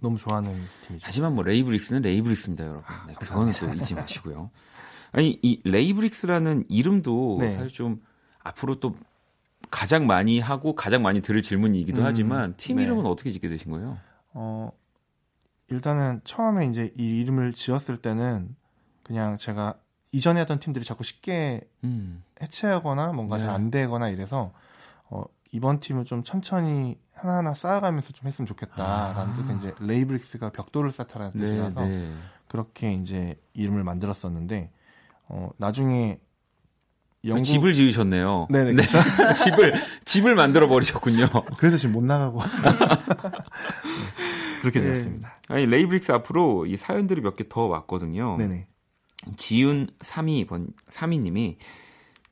너무 0.00 0.18
좋아하는 0.18 0.52
팀이죠. 0.86 1.06
하지만 1.06 1.34
뭐 1.34 1.44
레이브릭스는 1.44 2.02
레이브릭스입니다, 2.02 2.64
여러분. 2.64 2.84
네, 3.06 3.14
그거는 3.14 3.52
또 3.52 3.72
잊지 3.74 3.94
마시고요. 3.94 4.50
아니 5.12 5.38
이 5.42 5.60
레이브릭스라는 5.64 6.64
이름도 6.68 7.38
네. 7.40 7.52
사실 7.52 7.70
좀 7.70 8.02
앞으로 8.40 8.80
또 8.80 8.94
가장 9.70 10.06
많이 10.06 10.38
하고 10.38 10.74
가장 10.74 11.02
많이 11.02 11.20
들을 11.20 11.40
질문이기도 11.42 12.02
음, 12.02 12.06
하지만 12.06 12.54
팀 12.56 12.76
네. 12.76 12.84
이름은 12.84 13.06
어떻게 13.06 13.30
짓게 13.30 13.48
되신 13.48 13.72
거예요? 13.72 13.98
어 14.32 14.70
일단은 15.68 16.20
처음에 16.24 16.66
이제 16.66 16.92
이 16.96 17.20
이름을 17.20 17.52
지었을 17.54 17.96
때는 17.96 18.54
그냥 19.02 19.36
제가 19.38 19.74
이전에 20.12 20.40
하던 20.40 20.60
팀들이 20.60 20.84
자꾸 20.84 21.02
쉽게 21.02 21.62
음. 21.84 22.22
해체하거나 22.40 23.12
뭔가 23.12 23.38
네. 23.38 23.44
잘안 23.44 23.70
되거나 23.70 24.08
이래서 24.08 24.52
어, 25.08 25.24
이번 25.52 25.80
팀을 25.80 26.04
좀 26.04 26.22
천천히 26.22 26.98
하나하나 27.14 27.54
쌓아가면서 27.54 28.12
좀 28.12 28.28
했으면 28.28 28.46
좋겠다라는 28.46 29.32
아. 29.32 29.36
뜻의 29.36 29.56
이제 29.58 29.74
레이브릭스가 29.80 30.50
벽돌을 30.50 30.90
쌓다라는 30.90 31.32
네, 31.34 31.46
뜻이라서 31.46 31.86
네. 31.86 32.12
그렇게 32.48 32.92
이제 32.92 33.40
이름을 33.54 33.84
만들었었는데 33.84 34.70
어, 35.28 35.50
나중에 35.56 36.18
영국... 37.24 37.44
집을 37.44 37.72
지으셨네요. 37.72 38.48
네네. 38.50 38.72
네, 38.74 38.82
집을 39.34 39.74
집을 40.04 40.34
만들어 40.34 40.68
버리셨군요. 40.68 41.26
그래서 41.58 41.76
지금 41.76 41.94
못 41.94 42.04
나가고 42.04 42.38
그렇게 44.60 44.80
네. 44.80 44.86
되었습니다. 44.92 45.34
아니 45.48 45.66
레이브릭스 45.66 46.12
앞으로 46.12 46.66
이 46.66 46.76
사연들이 46.76 47.20
몇 47.20 47.36
개 47.36 47.44
더 47.48 47.66
왔거든요. 47.66 48.36
네네. 48.36 48.66
지윤 49.36 49.88
32번 50.00 50.68
32님이 50.90 51.56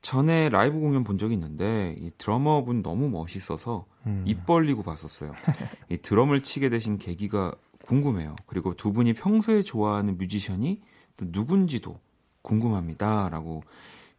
전에 0.04 0.50
라이브 0.50 0.78
공연 0.78 1.02
본 1.02 1.16
적이 1.16 1.32
있는데 1.34 1.96
이 1.98 2.10
드러머분 2.18 2.82
너무 2.82 3.08
멋있어서 3.08 3.86
음. 4.06 4.22
입 4.26 4.44
벌리고 4.44 4.82
봤었어요. 4.82 5.32
이 5.88 5.96
드럼을 5.96 6.42
치게 6.42 6.68
되신 6.68 6.98
계기가 6.98 7.54
궁금해요. 7.86 8.36
그리고 8.46 8.74
두 8.74 8.92
분이 8.92 9.14
평소에 9.14 9.62
좋아하는 9.62 10.18
뮤지션이 10.18 10.82
또 11.16 11.24
누군지도 11.28 11.98
궁금합니다라고 12.42 13.62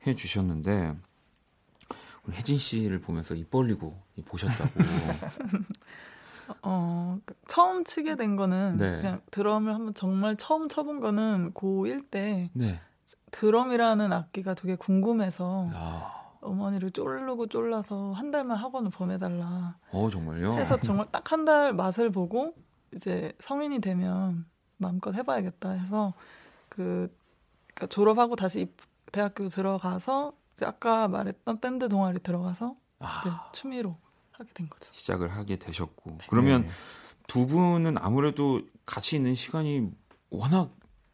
해 0.08 0.16
주셨는데 0.16 0.96
우리 2.24 2.36
혜진 2.36 2.58
씨를 2.58 3.00
보면서 3.00 3.36
입 3.36 3.52
벌리고 3.52 4.02
보셨다고. 4.26 4.72
어, 6.64 7.20
그 7.26 7.36
처음 7.48 7.84
치게 7.84 8.16
된 8.16 8.36
거는 8.36 8.78
네. 8.78 8.98
그냥 8.98 9.22
드럼을 9.30 9.72
한번 9.74 9.94
정말 9.94 10.36
처음 10.36 10.68
쳐본 10.68 11.00
거는 11.00 11.52
고1 11.54 12.10
때 12.10 12.50
네. 12.54 12.82
드럼이라는 13.32 14.12
악기가 14.14 14.54
되게 14.54 14.76
궁금해서 14.76 15.70
아. 15.74 16.12
어머니를 16.42 16.92
쫄르고 16.92 17.48
쫄라서 17.48 18.14
한 18.14 18.32
달만 18.32 18.58
학원을 18.58 18.92
보내달라. 18.92 19.78
어 19.92 20.10
정말요? 20.10 20.58
해서 20.58 20.78
정말 20.80 21.08
딱 21.12 21.32
한 21.32 21.46
달 21.46 21.74
맛을 21.74 22.12
보고 22.12 22.54
이제 22.94 23.34
성인이 23.40 23.80
되면 23.82 24.46
마음껏 24.78 25.14
해봐야겠다 25.14 25.72
해서 25.72 26.14
그 26.70 27.12
그러니까 27.74 27.88
졸업하고 27.88 28.36
다시 28.36 28.72
대학교 29.12 29.48
들어가서 29.50 30.34
이제 30.56 30.66
아까 30.66 31.08
말했던 31.08 31.60
밴드 31.60 31.90
동아리 31.90 32.20
들어가서 32.20 32.76
아. 33.00 33.22
이제 33.22 33.30
취미로 33.54 33.98
하게 34.32 34.52
된 34.54 34.70
거죠. 34.70 34.92
시작을 34.94 35.30
하게 35.36 35.56
되셨고 35.58 36.12
네. 36.12 36.26
그러면 36.30 36.62
네. 36.64 36.70
두 37.28 37.48
분은 37.48 37.98
아무래도 37.98 38.62
같이 38.86 39.16
있는 39.16 39.34
시간이 39.36 39.90
워낙 40.30 40.70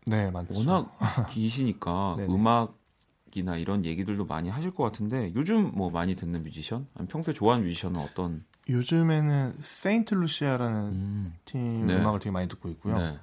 네, 0.05 0.31
많죠. 0.31 0.57
워낙 0.57 0.95
기시니까 1.29 2.17
음악이나 2.19 3.57
이런 3.57 3.85
얘기들도 3.85 4.25
많이 4.25 4.49
하실 4.49 4.71
것 4.71 4.83
같은데 4.83 5.31
요즘 5.35 5.71
뭐 5.73 5.89
많이 5.89 6.15
듣는 6.15 6.43
뮤지션? 6.43 6.87
아니 6.95 7.07
평소에 7.07 7.33
좋아하는 7.33 7.65
뮤지션은 7.65 7.99
어떤? 8.01 8.43
요즘에는 8.69 9.57
세인트 9.59 10.13
루시아라는 10.13 10.81
음. 10.93 11.33
팀 11.45 11.87
네. 11.87 11.95
음악을 11.97 12.19
되게 12.19 12.31
많이 12.31 12.47
듣고 12.47 12.69
있고요. 12.69 12.97
네. 12.97 13.19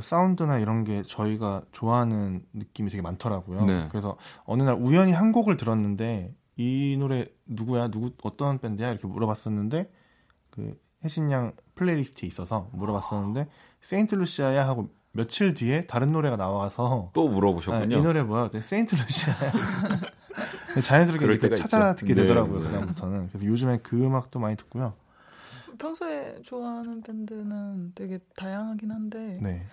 사운드나 0.00 0.58
이런 0.58 0.84
게 0.84 1.02
저희가 1.02 1.62
좋아하는 1.72 2.44
느낌이 2.52 2.90
되게 2.90 3.02
많더라고요. 3.02 3.64
네. 3.64 3.88
그래서 3.90 4.16
어느 4.44 4.62
날 4.62 4.76
우연히 4.76 5.12
한 5.12 5.32
곡을 5.32 5.56
들었는데 5.56 6.34
이 6.56 6.96
노래 6.98 7.26
누구야? 7.46 7.88
누구 7.88 8.12
어떤 8.22 8.58
밴드야? 8.58 8.90
이렇게 8.90 9.06
물어봤었는데 9.06 9.90
그 10.50 10.78
혜신 11.04 11.30
양 11.30 11.52
playlist에 11.74 12.26
있어서 12.28 12.68
물어봤었는데 12.72 13.48
세인트 13.80 14.14
루시아야 14.16 14.66
하고 14.66 14.90
며칠 15.12 15.54
뒤에 15.54 15.86
다른 15.86 16.12
노래가 16.12 16.36
나와서 16.36 17.10
또 17.12 17.28
물어보셨군요. 17.28 17.96
아, 17.96 17.98
이 17.98 18.02
노래 18.02 18.22
뭐야? 18.22 18.50
세인트 18.60 18.94
루시아. 18.94 19.34
자연스럽게 20.82 21.56
찾아 21.56 21.94
듣게 21.94 22.14
네, 22.14 22.22
되더라고요. 22.22 22.60
네. 22.60 22.66
그다음부터는. 22.66 23.28
그래서 23.28 23.46
요즘에 23.46 23.78
그 23.82 23.96
음악도 24.04 24.38
많이 24.38 24.56
듣고요. 24.56 24.94
평소에 25.78 26.40
좋아하는 26.44 27.02
밴드는 27.02 27.92
되게 27.94 28.18
다양하긴 28.36 28.90
한데. 28.90 29.34
네. 29.40 29.64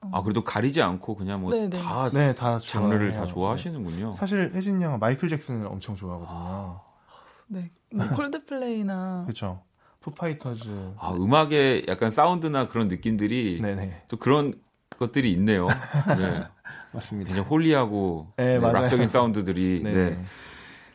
어. 0.00 0.10
아 0.12 0.22
그래도 0.22 0.42
가리지 0.42 0.80
않고 0.80 1.14
그냥 1.14 1.42
뭐다 1.42 2.10
네, 2.12 2.34
다 2.34 2.58
장르를 2.58 3.12
다 3.12 3.26
좋아하시는군요. 3.26 4.14
사실 4.14 4.50
혜진 4.54 4.80
양은 4.80 4.98
마이클 4.98 5.28
잭슨을 5.28 5.66
엄청 5.66 5.94
좋아하거든요. 5.94 6.38
아, 6.38 6.80
네, 7.48 7.70
뭐 7.92 8.08
콜드플레이나 8.08 9.24
그렇죠. 9.26 9.62
푸파이터즈. 10.00 10.94
아 10.98 11.12
음악의 11.12 11.84
약간 11.88 12.10
사운드나 12.10 12.68
그런 12.68 12.88
느낌들이 12.88 13.60
네네. 13.60 14.04
또 14.08 14.16
그런 14.16 14.54
것들이 14.98 15.32
있네요. 15.32 15.66
네. 16.18 16.46
맞습니다. 16.92 17.30
그냥 17.30 17.46
holy하고 17.46 18.32
네, 18.36 18.58
네, 18.58 18.72
락적인 18.72 19.08
사운드들이. 19.08 19.80
네. 19.82 19.92
네. 19.92 20.24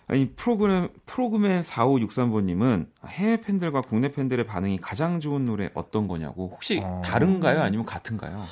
아니 0.07 0.29
프로그램 0.35 0.89
프로그램 1.05 1.61
4563번님은 1.61 2.87
해외 3.07 3.41
팬들과 3.41 3.81
국내 3.81 4.09
팬들의 4.11 4.45
반응이 4.45 4.77
가장 4.77 5.19
좋은 5.19 5.45
노래 5.45 5.71
어떤 5.73 6.07
거냐고 6.07 6.49
혹시 6.53 6.79
어... 6.83 7.01
다른가요 7.03 7.61
아니면 7.61 7.87
같은가요? 7.87 8.43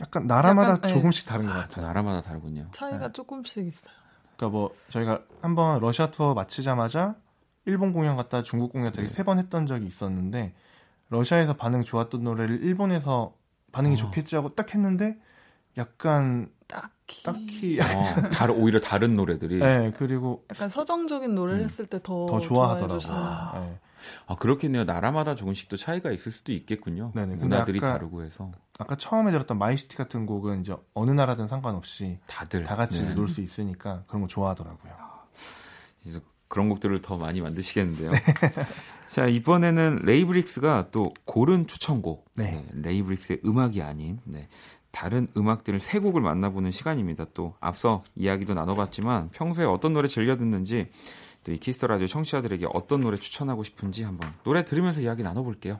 약간 0.00 0.26
나라마다 0.26 0.72
약간, 0.72 0.82
네. 0.82 0.88
조금씩 0.88 1.26
다른 1.26 1.46
것 1.46 1.52
아, 1.52 1.60
같아요. 1.60 1.86
나라마다 1.86 2.20
다르군요. 2.20 2.66
차이가 2.72 3.06
네. 3.06 3.12
조금씩 3.12 3.66
있어요. 3.66 3.94
그러니까 4.36 4.58
뭐 4.58 4.74
저희가 4.90 5.22
한번 5.40 5.80
러시아 5.80 6.10
투어 6.10 6.34
마치자마자 6.34 7.16
일본 7.64 7.92
공연 7.92 8.16
갔다 8.16 8.42
중국 8.42 8.72
공연 8.72 8.92
되게 8.92 9.08
네. 9.08 9.14
세번 9.14 9.38
했던 9.38 9.66
적이 9.66 9.86
있었는데 9.86 10.52
러시아에서 11.08 11.54
반응 11.54 11.82
좋았던 11.82 12.24
노래를 12.24 12.62
일본에서 12.62 13.32
반응이 13.74 13.94
어. 13.94 13.98
좋겠지 13.98 14.36
하고 14.36 14.54
딱 14.54 14.72
했는데 14.74 15.18
약간 15.76 16.48
딱히 16.68 17.22
딱히 17.24 17.80
어, 17.80 18.28
다른 18.32 18.54
오히려 18.54 18.80
다른 18.80 19.16
노래들이 19.16 19.58
네 19.58 19.92
그리고 19.98 20.44
약간 20.50 20.68
서정적인 20.70 21.34
노래를 21.34 21.60
음. 21.60 21.64
했을 21.64 21.86
때 21.86 21.98
더 21.98 22.26
더 22.26 22.38
좋아하더라고요. 22.40 23.12
아. 23.12 23.60
네. 23.60 23.80
아 24.26 24.36
그렇겠네요. 24.36 24.84
나라마다 24.84 25.34
조금씩 25.34 25.68
또 25.68 25.76
차이가 25.76 26.10
있을 26.12 26.30
수도 26.30 26.52
있겠군요. 26.52 27.12
네네. 27.14 27.36
문화들이 27.36 27.78
아까, 27.78 27.92
다르고 27.94 28.22
해서 28.22 28.52
아까 28.78 28.96
처음에 28.96 29.30
들었던 29.32 29.56
My 29.58 29.71
City 29.71 29.96
같은 29.96 30.26
곡은 30.26 30.60
이제 30.60 30.76
어느 30.94 31.10
나라든 31.10 31.48
상관없이 31.48 32.18
다들 32.26 32.64
다 32.64 32.76
같이 32.76 33.02
네. 33.02 33.14
놀수 33.14 33.40
있으니까 33.40 34.04
그런 34.06 34.22
거 34.22 34.28
좋아하더라고요. 34.28 34.92
그래서 36.02 36.20
그런 36.48 36.68
곡들을 36.68 37.00
더 37.00 37.16
많이 37.16 37.40
만드시겠는데요. 37.40 38.10
네. 39.14 39.20
자, 39.20 39.26
이번에는 39.28 40.00
레이브릭스가 40.02 40.88
또 40.90 41.12
고른 41.24 41.68
추천곡. 41.68 42.24
네. 42.34 42.50
네, 42.50 42.66
레이브릭스의 42.74 43.40
음악이 43.46 43.80
아닌 43.80 44.18
네, 44.24 44.48
다른 44.90 45.26
음악들을 45.36 45.78
세 45.78 46.00
곡을 46.00 46.20
만나보는 46.20 46.72
시간입니다. 46.72 47.26
또 47.32 47.54
앞서 47.60 48.02
이야기도 48.16 48.54
나눠봤지만 48.54 49.30
평소에 49.30 49.66
어떤 49.66 49.92
노래 49.92 50.08
즐겨 50.08 50.36
듣는지 50.36 50.88
또 51.44 51.52
이 51.52 51.58
키스터 51.58 51.86
라디오 51.86 52.06
청취자들에게 52.06 52.66
어떤 52.72 53.00
노래 53.00 53.16
추천하고 53.16 53.62
싶은지 53.62 54.02
한번 54.02 54.32
노래 54.42 54.64
들으면서 54.64 55.00
이야기 55.02 55.22
나눠볼게요. 55.22 55.78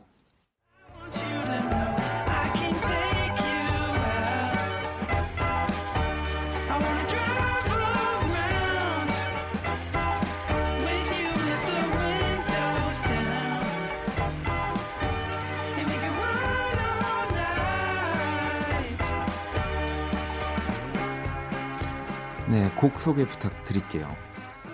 네, 22.54 22.70
곡 22.76 23.00
소개 23.00 23.26
부탁드릴게요. 23.26 24.08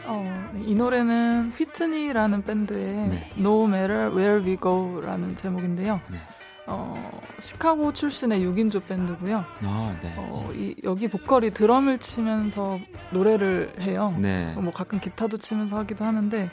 어, 0.04 0.50
네, 0.52 0.62
이 0.66 0.74
노래는 0.74 1.52
휘트니라는 1.56 2.42
밴드의 2.42 3.08
네. 3.08 3.32
No 3.38 3.64
Matter 3.64 4.14
Where 4.14 4.44
We 4.44 4.58
Go라는 4.58 5.34
제목인데요. 5.34 5.98
네. 6.08 6.18
어, 6.66 7.10
시카고 7.38 7.94
출신의 7.94 8.40
6인조 8.42 8.84
밴드고요. 8.84 9.46
아, 9.64 9.96
네. 10.02 10.14
어, 10.18 10.50
이, 10.52 10.74
여기 10.84 11.08
보컬이 11.08 11.52
드럼을 11.52 11.96
치면서 11.96 12.78
노래를 13.12 13.72
해요. 13.80 14.14
네. 14.18 14.52
뭐 14.58 14.70
가끔 14.70 15.00
기타도 15.00 15.38
치면서 15.38 15.78
하기도 15.78 16.04
하는데 16.04 16.50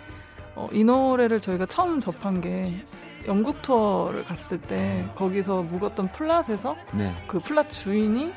어, 0.56 0.70
이 0.72 0.86
노래를 0.86 1.42
저희가 1.42 1.66
처음 1.66 2.00
접한 2.00 2.40
게 2.40 2.86
영국 3.28 3.62
투어를 3.62 4.24
갔을 4.24 4.62
때 4.62 5.06
아. 5.10 5.14
거기서 5.16 5.64
묵었던 5.64 6.08
플랫에서 6.08 6.78
네. 6.94 7.14
그 7.28 7.38
플랫 7.40 7.70
주인이 7.70 8.32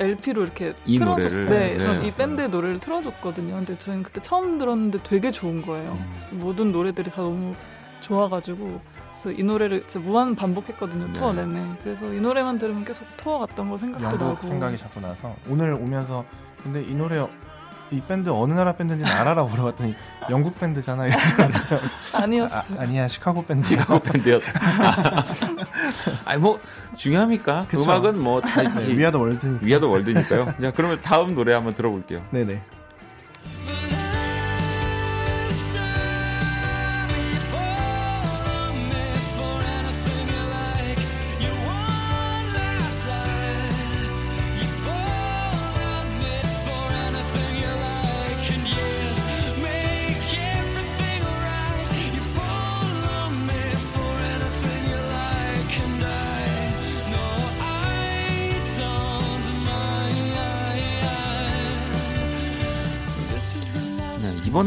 LP로 0.00 0.42
이렇게 0.42 0.74
이 0.86 0.98
틀어줬어요. 0.98 1.48
네, 1.48 1.76
네. 1.76 2.06
이 2.06 2.10
밴드의 2.10 2.48
노래를 2.50 2.80
틀어줬거든요. 2.80 3.56
근데 3.56 3.76
저희는 3.78 4.02
그때 4.02 4.20
처음 4.22 4.58
들었는데 4.58 5.00
되게 5.02 5.30
좋은 5.30 5.62
거예요. 5.62 5.92
음. 5.92 6.38
모든 6.38 6.72
노래들이 6.72 7.10
다 7.10 7.22
너무 7.22 7.54
좋아가지고 8.00 8.80
그래서 9.12 9.30
이 9.38 9.42
노래를 9.44 9.82
진짜 9.82 10.00
무한 10.00 10.34
반복했거든요. 10.34 11.06
네. 11.08 11.12
투어 11.12 11.32
내내. 11.32 11.60
그래서 11.84 12.12
이 12.12 12.20
노래만 12.20 12.58
들으면 12.58 12.84
계속 12.84 13.06
투어 13.16 13.38
갔던 13.40 13.70
거 13.70 13.76
생각도 13.78 14.16
나고. 14.16 14.34
생각이 14.46 14.76
자꾸 14.78 15.00
나서 15.00 15.36
오늘 15.48 15.74
오면서 15.74 16.24
근데 16.62 16.82
이 16.82 16.94
노래 16.94 17.24
이 17.92 18.00
밴드 18.00 18.30
어느 18.30 18.54
나라 18.54 18.72
밴드인지 18.72 19.04
알아라고 19.04 19.50
물어봤더니 19.50 19.94
영국 20.30 20.58
밴드잖아. 20.58 21.04
아니었어. 22.20 22.56
아, 22.56 22.64
아니야 22.78 23.06
시카고 23.06 23.44
밴드. 23.44 23.68
시카고 23.68 24.00
밴드였. 24.00 24.42
아니 26.24 26.40
뭐 26.40 26.58
중요합니까? 26.96 27.66
그쵸? 27.68 27.82
음악은 27.82 28.18
뭐다 28.18 28.62
네, 28.80 28.96
위아더 28.96 29.18
월드. 29.18 29.58
위아더 29.60 29.88
월드니까요. 29.88 30.54
자 30.60 30.70
그러면 30.72 31.00
다음 31.02 31.34
노래 31.34 31.52
한번 31.52 31.74
들어볼게요. 31.74 32.22
네네. 32.30 32.60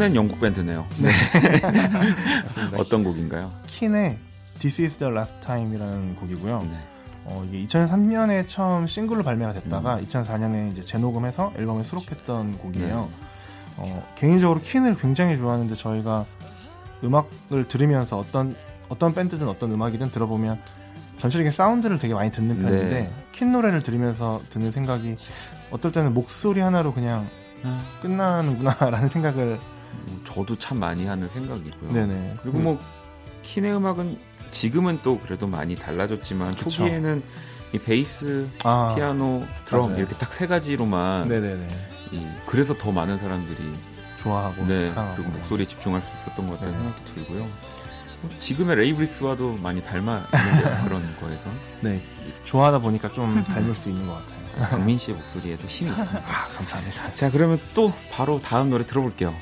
이번엔 0.06 0.16
영국 0.16 0.39
밴드네요. 0.39 0.86
네. 1.01 1.10
어떤 2.78 3.03
곡인가요? 3.03 3.51
킨의 3.68 4.18
This 4.60 4.82
is 4.82 4.97
the 4.97 5.12
last 5.12 5.36
time이라는 5.41 6.16
곡이고요. 6.16 6.62
네. 6.64 6.78
어, 7.26 7.45
이게 7.47 7.66
2003년에 7.66 8.47
처음 8.47 8.86
싱글로 8.86 9.24
발매가 9.24 9.53
됐다가 9.53 9.95
음. 9.95 10.01
2004년에 10.03 10.72
이제 10.72 10.82
재녹음해서 10.82 11.53
앨범에 11.58 11.84
수록했던 11.84 12.60
곡이에요. 12.60 12.95
네. 12.95 13.26
어, 13.78 14.08
개인적으로 14.16 14.60
킨을 14.62 14.95
굉장히 14.95 15.38
좋아하는데 15.38 15.74
저희가 15.74 16.26
음악을 17.03 17.68
들으면서 17.68 18.18
어떤 18.18 18.56
어떤 18.88 19.14
밴드든 19.14 19.47
어떤 19.47 19.72
음악이든 19.74 20.12
들어보면 20.12 20.60
전체적인 21.18 21.51
사운드를 21.51 21.97
되게 21.97 22.14
많이 22.14 22.32
듣는 22.32 22.62
편인데 22.62 22.89
네. 22.89 23.14
킨 23.32 23.51
노래를 23.51 23.82
들으면서 23.82 24.41
드는 24.51 24.72
생각이 24.72 25.16
어떨 25.72 25.91
때는 25.91 26.14
목소리 26.14 26.60
하나로 26.60 26.93
그냥 26.93 27.28
아. 27.64 27.82
끝나는구나라는 28.01 29.10
생각을 29.10 29.60
저도 30.26 30.56
참 30.58 30.80
많이 30.80 31.06
하는 31.06 31.28
생각이고요. 31.30 31.91
네네. 31.91 32.36
그리고 32.41 32.60
뭐 32.60 32.80
킨의 33.43 33.76
음악은 33.76 34.18
지금은 34.51 34.99
또 35.03 35.20
그래도 35.20 35.47
많이 35.47 35.76
달라졌지만 35.76 36.51
그쵸. 36.56 36.70
초기에는 36.70 37.24
이 37.74 37.80
베이스, 37.80 38.47
아, 38.64 38.93
피아노, 38.95 39.45
드럼 39.66 39.88
맞아요. 39.89 39.97
이렇게 39.99 40.16
딱 40.16 40.32
세 40.34 40.47
가지로만 40.47 41.28
네네네. 41.28 41.68
이, 42.12 42.26
그래서 42.45 42.74
더 42.74 42.91
많은 42.91 43.18
사람들이 43.18 43.58
좋아하고 44.18 44.66
네, 44.66 44.93
그리고 45.16 45.32
목소리에 45.32 45.66
집중할 45.66 46.01
수 46.01 46.08
있었던 46.16 46.47
것 46.47 46.53
같다는 46.60 46.74
네. 46.74 46.78
생각도 46.84 47.14
들고요. 47.14 47.47
지금의 48.39 48.78
레이브릭스와도 48.78 49.58
많이 49.62 49.84
닮아 49.84 50.18
있는 50.34 50.84
그런 50.86 51.16
거에서 51.20 51.49
네 51.82 52.01
좋아하다 52.43 52.80
보니까 52.80 53.12
좀 53.12 53.43
닮을 53.43 53.76
수 53.76 53.89
있는 53.89 54.08
것 54.08 54.14
같아요. 54.14 54.36
강민 54.72 54.97
씨의 54.97 55.18
목소리에도 55.18 55.68
힘이 55.68 55.91
있습니다. 55.91 56.18
아, 56.26 56.47
감사합니다. 56.56 57.14
자 57.14 57.30
그러면 57.30 57.60
또 57.74 57.93
바로 58.12 58.41
다음 58.41 58.70
노래 58.70 58.86
들어볼게요. 58.86 59.36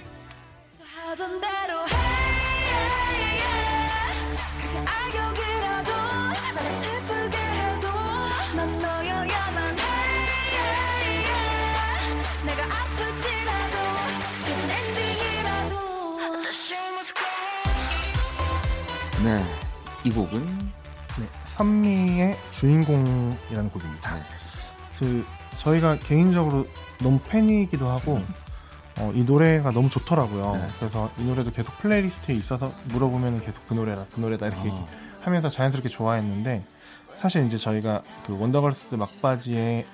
이 20.04 20.10
곡은 20.10 20.46
네, 21.20 21.30
선미의 21.56 22.38
주인공이라는 22.52 23.70
곡입니다. 23.70 24.16
네. 24.16 24.24
그 25.00 25.26
저희가 25.58 25.98
개인적으로 26.00 26.66
너무 27.02 27.20
팬이기도 27.20 27.90
하고 27.90 28.22
어, 29.00 29.12
이 29.16 29.24
노래가 29.24 29.72
너무 29.72 29.90
좋더라고요. 29.90 30.56
네. 30.56 30.68
그래서 30.80 31.10
이 31.18 31.24
노래도 31.24 31.52
계속 31.52 31.78
플레이리스트에 31.80 32.36
있어서 32.36 32.72
물어보면 32.92 33.42
계속 33.42 33.68
그 33.68 33.74
노래다, 33.74 34.06
그 34.14 34.20
노래다 34.20 34.48
이렇게 34.48 34.70
아. 34.72 34.86
하면서 35.22 35.50
자연스럽게 35.50 35.90
좋아했는데 35.90 36.64
사실 37.16 37.46
이제 37.46 37.58
저희가 37.58 38.04
그 38.26 38.38
원더걸스 38.38 38.96
막바지에 38.96 39.86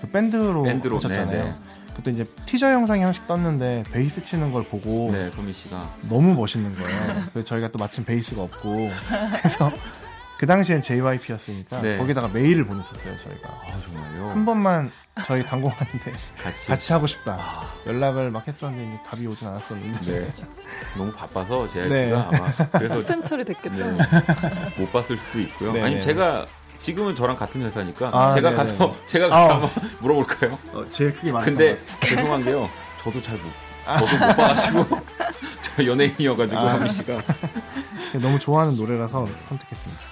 그 0.00 0.10
밴드로, 0.10 0.62
밴드로 0.62 0.96
하셨잖아요. 0.96 1.54
그때 1.98 2.12
이제 2.12 2.24
티저 2.46 2.72
영상이 2.72 3.00
하나씩 3.00 3.26
떴는데 3.26 3.82
베이스 3.90 4.22
치는 4.22 4.52
걸 4.52 4.62
보고 4.62 5.10
네, 5.10 5.32
선미 5.32 5.52
씨가 5.52 5.94
너무 6.08 6.32
멋있는 6.32 6.72
거예요. 6.76 7.24
그래서 7.32 7.48
저희가 7.48 7.72
또 7.72 7.78
마침 7.80 8.04
베이스가 8.04 8.40
없고 8.40 8.88
그래서 9.42 9.72
그 10.38 10.46
당시엔 10.46 10.80
JYP였으니까 10.80 11.82
네. 11.82 11.98
거기다가 11.98 12.28
메일을 12.28 12.64
보냈었어요 12.66 13.16
저희가. 13.16 13.48
아 13.48 13.80
정말요? 13.80 14.30
한 14.30 14.44
번만 14.44 14.92
저희 15.24 15.44
단공하는데 15.44 16.12
같이 16.40 16.66
같이 16.68 16.92
하고 16.92 17.08
싶다. 17.08 17.36
아. 17.40 17.74
연락을 17.84 18.30
막 18.30 18.46
했었는데 18.46 19.02
답이 19.04 19.26
오진 19.26 19.48
않았었는데 19.48 20.20
네. 20.20 20.28
너무 20.96 21.12
바빠서 21.12 21.68
JYP가 21.68 21.96
네. 21.96 22.12
아마 22.12 22.52
그래서 22.78 23.02
스팸 23.02 23.24
처리 23.24 23.44
됐겠죠. 23.44 23.90
네. 23.90 23.98
못 24.78 24.92
봤을 24.92 25.18
수도 25.18 25.40
있고요. 25.40 25.72
네. 25.72 25.82
아니면 25.82 26.00
제가 26.00 26.46
지금은 26.78 27.14
저랑 27.14 27.36
같은 27.36 27.60
회사니까 27.62 28.10
아, 28.12 28.34
제가 28.34 28.50
네네. 28.50 28.56
가서 28.56 28.96
제가 29.06 29.34
아, 29.34 29.54
한번 29.54 29.70
물어볼까요? 30.00 30.58
어, 30.72 30.88
제일 30.90 31.12
크게 31.12 31.32
말했 31.32 31.46
근데 31.46 31.80
죄송한 32.00 32.44
게요. 32.44 32.68
저도 33.02 33.20
잘 33.22 33.36
못, 33.36 33.44
저도 33.84 34.06
못 34.06 34.36
봐가지고 34.36 34.84
저 35.76 35.86
연예인이어가지고 35.86 36.58
아, 36.60 36.74
하미 36.74 36.88
씨가 36.90 37.22
너무 38.20 38.38
좋아하는 38.38 38.76
노래라서 38.76 39.26
선택했습니다. 39.48 40.02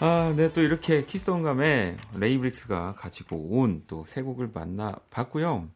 아, 0.00 0.32
네, 0.36 0.52
또 0.52 0.60
이렇게 0.62 1.04
키스 1.04 1.31
더 1.31 1.47
음감회 1.47 1.96
레이브릭스가 2.16 2.94
가지고 2.96 3.36
온 3.50 3.84
또 3.86 4.04
세 4.06 4.20
곡을 4.22 4.50
만나 4.52 4.96
봤고요. 5.10 5.68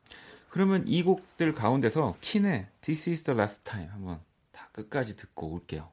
그러면 0.51 0.85
이 0.87 1.03
곡들 1.03 1.55
가운데서 1.55 2.17
킨의 2.21 2.67
This 2.81 3.11
is 3.11 3.23
the 3.23 3.39
last 3.39 3.61
time 3.63 3.89
한번 3.93 4.21
다 4.53 4.69
끝까지 4.73 5.17
듣고 5.17 5.49
올게요. 5.53 5.89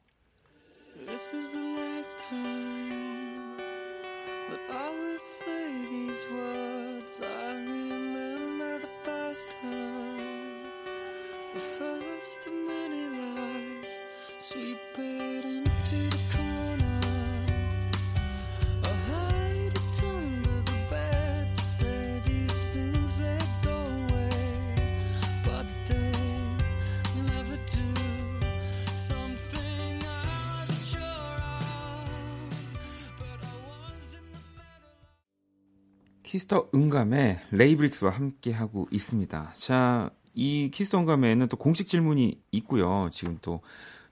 키스 36.34 36.55
더 36.55 36.68
음감회 36.74 37.42
레이브릭스와 37.52 38.10
함께하고 38.10 38.88
있습니다. 38.90 39.54
자, 39.56 40.10
이 40.34 40.70
키스 40.74 40.90
더 40.90 41.00
음감회에는 41.00 41.48
또 41.48 41.58
공식 41.58 41.88
질문이 41.88 42.40
있고요. 42.52 43.10
지금 43.12 43.38
또 43.42 43.62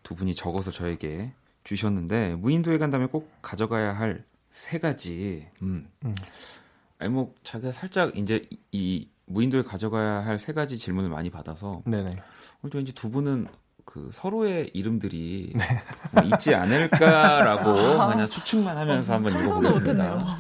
두 0.04 0.16
분이 0.16 0.34
적어서 0.36 0.72
저에게 0.72 1.32
주셨는데 1.64 2.36
무인도에 2.36 2.78
간다면 2.80 3.08
꼭 3.10 3.32
가져가야 3.42 3.94
할 3.94 4.26
세 4.52 4.80
가지. 4.80 5.48
음. 5.62 5.88
음. 6.04 6.16
아니 6.98 7.10
뭐 7.10 7.34
자기가 7.44 7.72
살짝 7.72 8.18
이제 8.18 8.42
이 8.74 9.08
무인도에 9.26 9.62
가져가야 9.64 10.26
할 10.26 10.40
세 10.40 10.52
가지 10.54 10.78
질문을 10.78 11.10
많이 11.10 11.30
받아서 11.30 11.82
네네. 11.86 12.18
오늘도 12.64 12.78
왠지 12.78 12.94
두 12.94 13.10
분은 13.10 13.48
그 13.92 14.10
서로의 14.14 14.72
이름들이 14.74 15.52
네. 15.54 15.66
뭐 16.14 16.24
있지 16.24 16.56
않을까라고 16.56 17.72
아. 18.00 18.08
그냥 18.08 18.30
추측만 18.30 18.78
하면서 18.78 19.14
한번 19.16 19.34
읽어보겠습니다. 19.38 20.38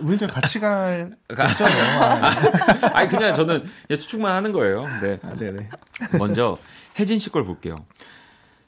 무인도 0.00 0.26
같이 0.26 0.58
갈 0.58 1.18
그렇죠. 1.28 1.66
아니 2.94 3.08
그냥 3.10 3.34
저는 3.34 3.62
그냥 3.86 4.00
추측만 4.00 4.34
하는 4.34 4.52
거예요. 4.52 4.84
네. 5.02 5.18
아, 5.22 5.34
네네. 5.36 5.68
먼저 6.18 6.56
혜진 6.98 7.18
씨 7.18 7.28
걸 7.28 7.44
볼게요. 7.44 7.84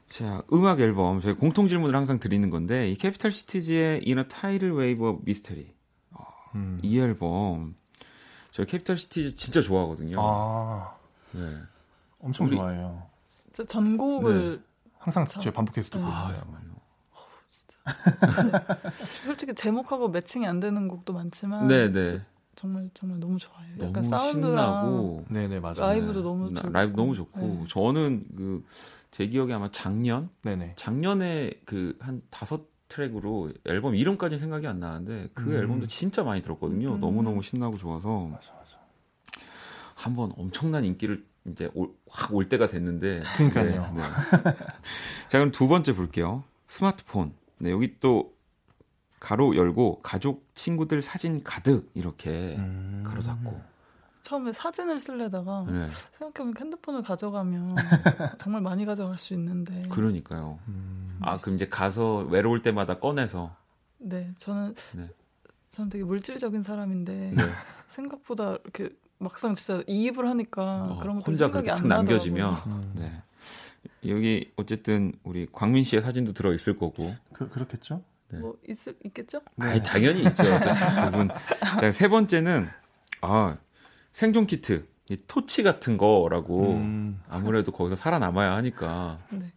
자, 0.04 0.42
음악 0.52 0.80
앨범 0.80 1.22
저희 1.22 1.32
공통 1.32 1.66
질문을 1.66 1.96
항상 1.96 2.20
드리는 2.20 2.50
건데 2.50 2.90
이 2.90 2.96
캐피탈 2.96 3.32
시티즈의 3.32 4.02
In 4.04 4.24
a 4.24 4.33
Tidal 4.33 4.74
Wave 4.74 5.02
of 5.02 5.16
Mystery 5.22 5.72
음. 6.54 6.78
이 6.82 6.98
앨범 7.00 7.74
저 8.50 8.64
캐피탈 8.64 8.98
시티즈 8.98 9.34
진짜 9.34 9.62
좋아하거든요. 9.62 10.16
아, 10.20 10.92
네. 11.30 11.46
엄청 12.18 12.46
우리, 12.46 12.56
좋아해요. 12.56 13.10
전곡을 13.68 14.56
네. 14.58 14.62
항상 14.98 15.26
제 15.26 15.50
반복해서 15.50 15.90
듣고 15.90 16.04
네. 16.04 16.10
있어요. 16.10 16.42
아, 17.84 17.92
솔직히 19.24 19.54
제목하고 19.54 20.08
매칭이 20.08 20.46
안 20.46 20.60
되는 20.60 20.86
곡도 20.88 21.12
많지만 21.12 21.66
네, 21.66 21.90
네. 21.90 22.20
정말 22.54 22.88
정말 22.94 23.18
너무 23.18 23.38
좋아요. 23.38 23.66
약간 23.80 24.04
사운드랑 24.04 25.24
네네 25.28 25.58
맞아요. 25.60 25.80
라이브도 25.80 26.20
네. 26.20 26.22
너무 26.22 26.54
좋고 26.54 26.68
라이브 26.70 26.96
너무 26.96 27.14
좋고 27.14 27.40
네. 27.40 27.64
저는 27.68 28.26
그 28.36 28.64
제 29.12 29.26
기억에 29.26 29.52
아마 29.52 29.70
작년 29.70 30.30
네네. 30.42 30.72
작년에 30.76 31.50
그 31.66 31.96
한 32.00 32.22
다섯 32.30 32.62
트랙으로 32.88 33.52
앨범 33.66 33.94
이름까지 33.94 34.38
생각이 34.38 34.66
안 34.66 34.80
나는데 34.80 35.28
그 35.34 35.44
음. 35.50 35.54
앨범도 35.54 35.86
진짜 35.86 36.22
많이 36.24 36.40
들었거든요. 36.42 36.94
음. 36.94 37.00
너무 37.00 37.22
너무 37.22 37.42
신나고 37.42 37.76
좋아서 37.76 38.08
맞아, 38.26 38.52
맞아. 38.54 38.78
한번 39.94 40.32
엄청난 40.36 40.84
인기를 40.84 41.26
이제 41.46 41.70
확올 42.08 42.48
때가 42.48 42.68
됐는데. 42.68 43.22
그러니까요. 43.36 43.92
네, 43.94 44.02
네. 44.02 44.02
자 45.28 45.38
그럼 45.38 45.50
두 45.50 45.68
번째 45.68 45.94
볼게요. 45.94 46.44
스마트폰. 46.66 47.32
네 47.58 47.70
여기 47.70 47.98
또 48.00 48.34
가로 49.20 49.56
열고 49.56 50.02
가족 50.02 50.46
친구들 50.54 51.00
사진 51.02 51.42
가득 51.44 51.90
이렇게 51.94 52.56
음. 52.58 53.02
가로 53.06 53.22
닫고. 53.22 53.72
처음에 54.22 54.52
사진을 54.52 55.00
쓸려다가 55.00 55.64
네. 55.68 55.88
생각해보면 56.18 56.54
핸드폰을 56.56 57.02
가져가면 57.02 57.74
정말 58.38 58.62
많이 58.62 58.84
가져갈 58.84 59.18
수 59.18 59.34
있는데. 59.34 59.80
그러니까요. 59.90 60.60
음. 60.68 61.18
아 61.22 61.38
그럼 61.40 61.56
이제 61.56 61.66
가서 61.68 62.18
외로울 62.30 62.62
때마다 62.62 62.98
꺼내서. 62.98 63.54
네, 63.98 64.32
저는 64.38 64.74
네. 64.96 65.08
저는 65.70 65.90
되게 65.90 66.04
물질적인 66.04 66.62
사람인데 66.62 67.32
네. 67.34 67.42
생각보다 67.88 68.58
이렇게 68.64 68.90
막상 69.22 69.54
진짜 69.54 69.82
이입을 69.86 70.28
하니까 70.28 70.62
어, 70.90 70.98
그런 71.00 71.16
거 71.16 71.22
혼자 71.22 71.50
그렇게 71.50 71.68
탁 71.68 71.86
남겨지면. 71.86 72.54
음. 72.66 72.92
네. 72.96 73.12
여기 74.08 74.50
어쨌든 74.56 75.12
우리 75.22 75.46
광민 75.50 75.84
씨의 75.84 76.02
사진도 76.02 76.32
들어 76.32 76.52
있을 76.52 76.76
거고. 76.76 77.14
그, 77.32 77.48
그렇겠죠? 77.48 78.02
네. 78.28 78.38
뭐 78.38 78.56
있을 78.68 78.96
있겠죠? 79.04 79.40
네. 79.56 79.66
아 79.66 79.78
당연히 79.82 80.22
있죠. 80.22 80.42
두 80.42 81.10
분. 81.10 81.28
자, 81.80 81.92
세 81.92 82.08
번째는 82.08 82.66
아 83.20 83.56
생존 84.10 84.46
키트, 84.46 84.86
이 85.08 85.16
토치 85.26 85.62
같은 85.62 85.96
거라고 85.96 86.72
음. 86.72 87.20
아무래도 87.28 87.72
거기서 87.72 87.96
살아남아야 87.96 88.54
하니까. 88.56 89.20
네. 89.30 89.52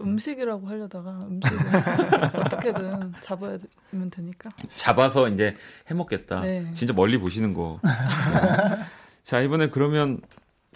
음식이라고 0.00 0.68
하려다가 0.68 1.18
음식을 1.24 1.58
어떻게든 2.38 3.14
잡아야 3.20 3.58
면 3.90 4.10
되니까. 4.10 4.50
잡아서 4.76 5.28
이제 5.28 5.56
해먹겠다. 5.88 6.40
네. 6.42 6.72
진짜 6.72 6.92
멀리 6.92 7.18
보시는 7.18 7.52
거. 7.52 7.80
네. 9.26 9.30
자 9.30 9.40
이번에 9.40 9.68
그러면 9.70 10.20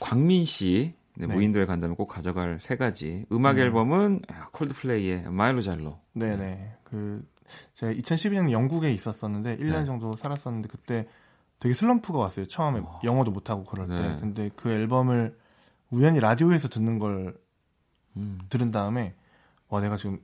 광민 0.00 0.44
씨 0.44 0.94
네, 1.16 1.26
네. 1.26 1.34
무인도에 1.34 1.66
간다면 1.66 1.94
꼭 1.94 2.06
가져갈 2.06 2.58
세 2.58 2.76
가지 2.76 3.24
음악 3.30 3.56
음. 3.56 3.60
앨범은 3.60 4.22
콜드플레이의 4.52 5.30
마일로 5.30 5.60
잘로. 5.62 6.00
네네. 6.14 6.78
그 6.82 7.24
제가 7.74 7.92
2012년 7.92 8.50
영국에 8.50 8.90
있었었는데 8.90 9.58
1년 9.58 9.80
네. 9.80 9.84
정도 9.84 10.16
살았었는데 10.16 10.68
그때 10.68 11.06
되게 11.60 11.74
슬럼프가 11.74 12.18
왔어요. 12.18 12.46
처음에 12.46 12.80
어. 12.80 13.00
영어도 13.04 13.30
못하고 13.30 13.64
그럴 13.64 13.86
때. 13.86 13.94
네. 13.94 14.16
근데 14.18 14.50
그 14.56 14.70
앨범을 14.70 15.38
우연히 15.90 16.18
라디오에서 16.18 16.68
듣는 16.68 16.98
걸 16.98 17.36
음. 18.16 18.40
들은 18.48 18.72
다음에 18.72 19.14
와 19.68 19.80
내가 19.80 19.96
지금 19.96 20.18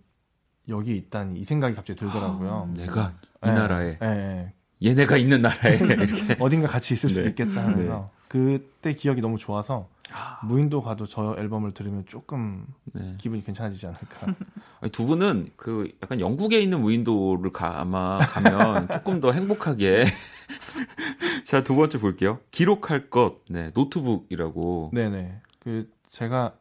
여기 0.69 0.97
있다니 0.97 1.39
이 1.39 1.45
생각이 1.45 1.77
갑자기 1.77 2.01
들더라고요. 2.01 2.69
아, 2.69 2.77
내가 2.77 3.15
이 3.45 3.47
네, 3.47 3.53
나라에 3.53 3.99
네, 3.99 4.15
네. 4.15 4.55
얘네가 4.83 5.17
있는 5.17 5.43
나라에 5.43 5.79
어딘가 6.41 6.67
같이 6.67 6.95
있을 6.95 7.09
수도 7.09 7.23
네. 7.23 7.29
있겠다 7.31 7.65
하면서 7.65 8.11
네. 8.11 8.16
그때 8.29 8.95
기억이 8.95 9.21
너무 9.21 9.39
좋아서 9.39 9.89
아. 10.13 10.41
무인도 10.45 10.83
가도 10.83 11.07
저 11.07 11.35
앨범을 11.39 11.73
들으면 11.73 12.05
조금 12.07 12.67
네. 12.93 13.17
기분이 13.19 13.43
괜찮아지지 13.43 13.87
않을까. 13.87 14.27
아니, 14.81 14.93
두 14.93 15.07
분은 15.07 15.51
그 15.57 15.91
약간 16.03 16.21
영국에 16.21 16.61
있는 16.61 16.81
무인도를 16.81 17.53
가, 17.53 17.81
아마 17.81 18.19
가면 18.19 18.89
조금 18.93 19.21
더 19.21 19.33
행복하게. 19.33 20.05
자, 21.45 21.63
두 21.63 21.75
번째 21.75 21.99
볼게요. 21.99 22.41
기록할 22.51 23.11
것, 23.11 23.45
네, 23.49 23.71
노트북이라고. 23.75 24.91
네네. 24.93 25.41
그, 25.59 25.91
제가 26.09 26.55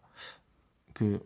그, 0.93 1.20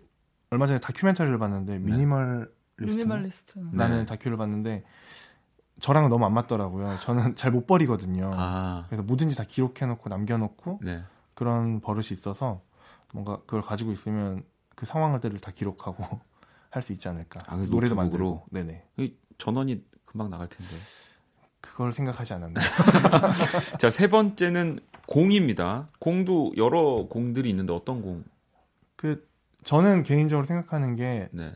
얼마 0.50 0.68
전에 0.68 0.80
다큐멘터리를 0.80 1.38
봤는데, 1.38 1.74
네. 1.74 1.80
미니멀 1.80 2.50
미니멀리스트. 2.78 3.60
나는 3.72 4.00
네. 4.00 4.06
다큐를 4.06 4.38
봤는데, 4.38 4.84
저랑은 5.80 6.10
너무 6.10 6.26
안 6.26 6.34
맞더라고요. 6.34 6.98
저는 7.02 7.36
잘 7.36 7.52
못 7.52 7.66
버리거든요. 7.68 8.32
아. 8.34 8.86
그래서 8.90 9.04
뭐든지 9.04 9.36
다 9.36 9.44
기록해놓고 9.48 10.10
남겨놓고, 10.10 10.80
네. 10.84 11.04
그런 11.34 11.80
버릇이 11.82 12.08
있어서 12.12 12.62
뭔가 13.14 13.38
그걸 13.46 13.62
가지고 13.62 13.92
있으면 13.92 14.44
그 14.76 14.86
상황들을 14.86 15.40
다 15.40 15.52
기록하고 15.52 16.04
할 16.70 16.84
수 16.84 16.94
있지 16.94 17.08
않을까. 17.08 17.42
아, 17.48 17.56
노래도 17.56 17.96
만들고. 17.96 18.46
네네. 18.52 18.84
전원이 19.40 19.84
금방 20.06 20.30
나갈 20.30 20.48
텐데. 20.48 20.72
그걸 21.62 21.92
생각하지 21.92 22.34
않았네요. 22.34 22.64
자, 23.80 23.90
세 23.90 24.08
번째는 24.08 24.80
공입니다. 25.08 25.88
공도 26.00 26.54
여러 26.58 27.08
공들이 27.10 27.50
있는데 27.50 27.74
어떤 27.74 28.02
공? 28.02 28.24
그 28.96 29.28
저는 29.64 30.04
개인적으로 30.04 30.46
생각하는 30.46 30.96
게 30.96 31.30
네. 31.32 31.52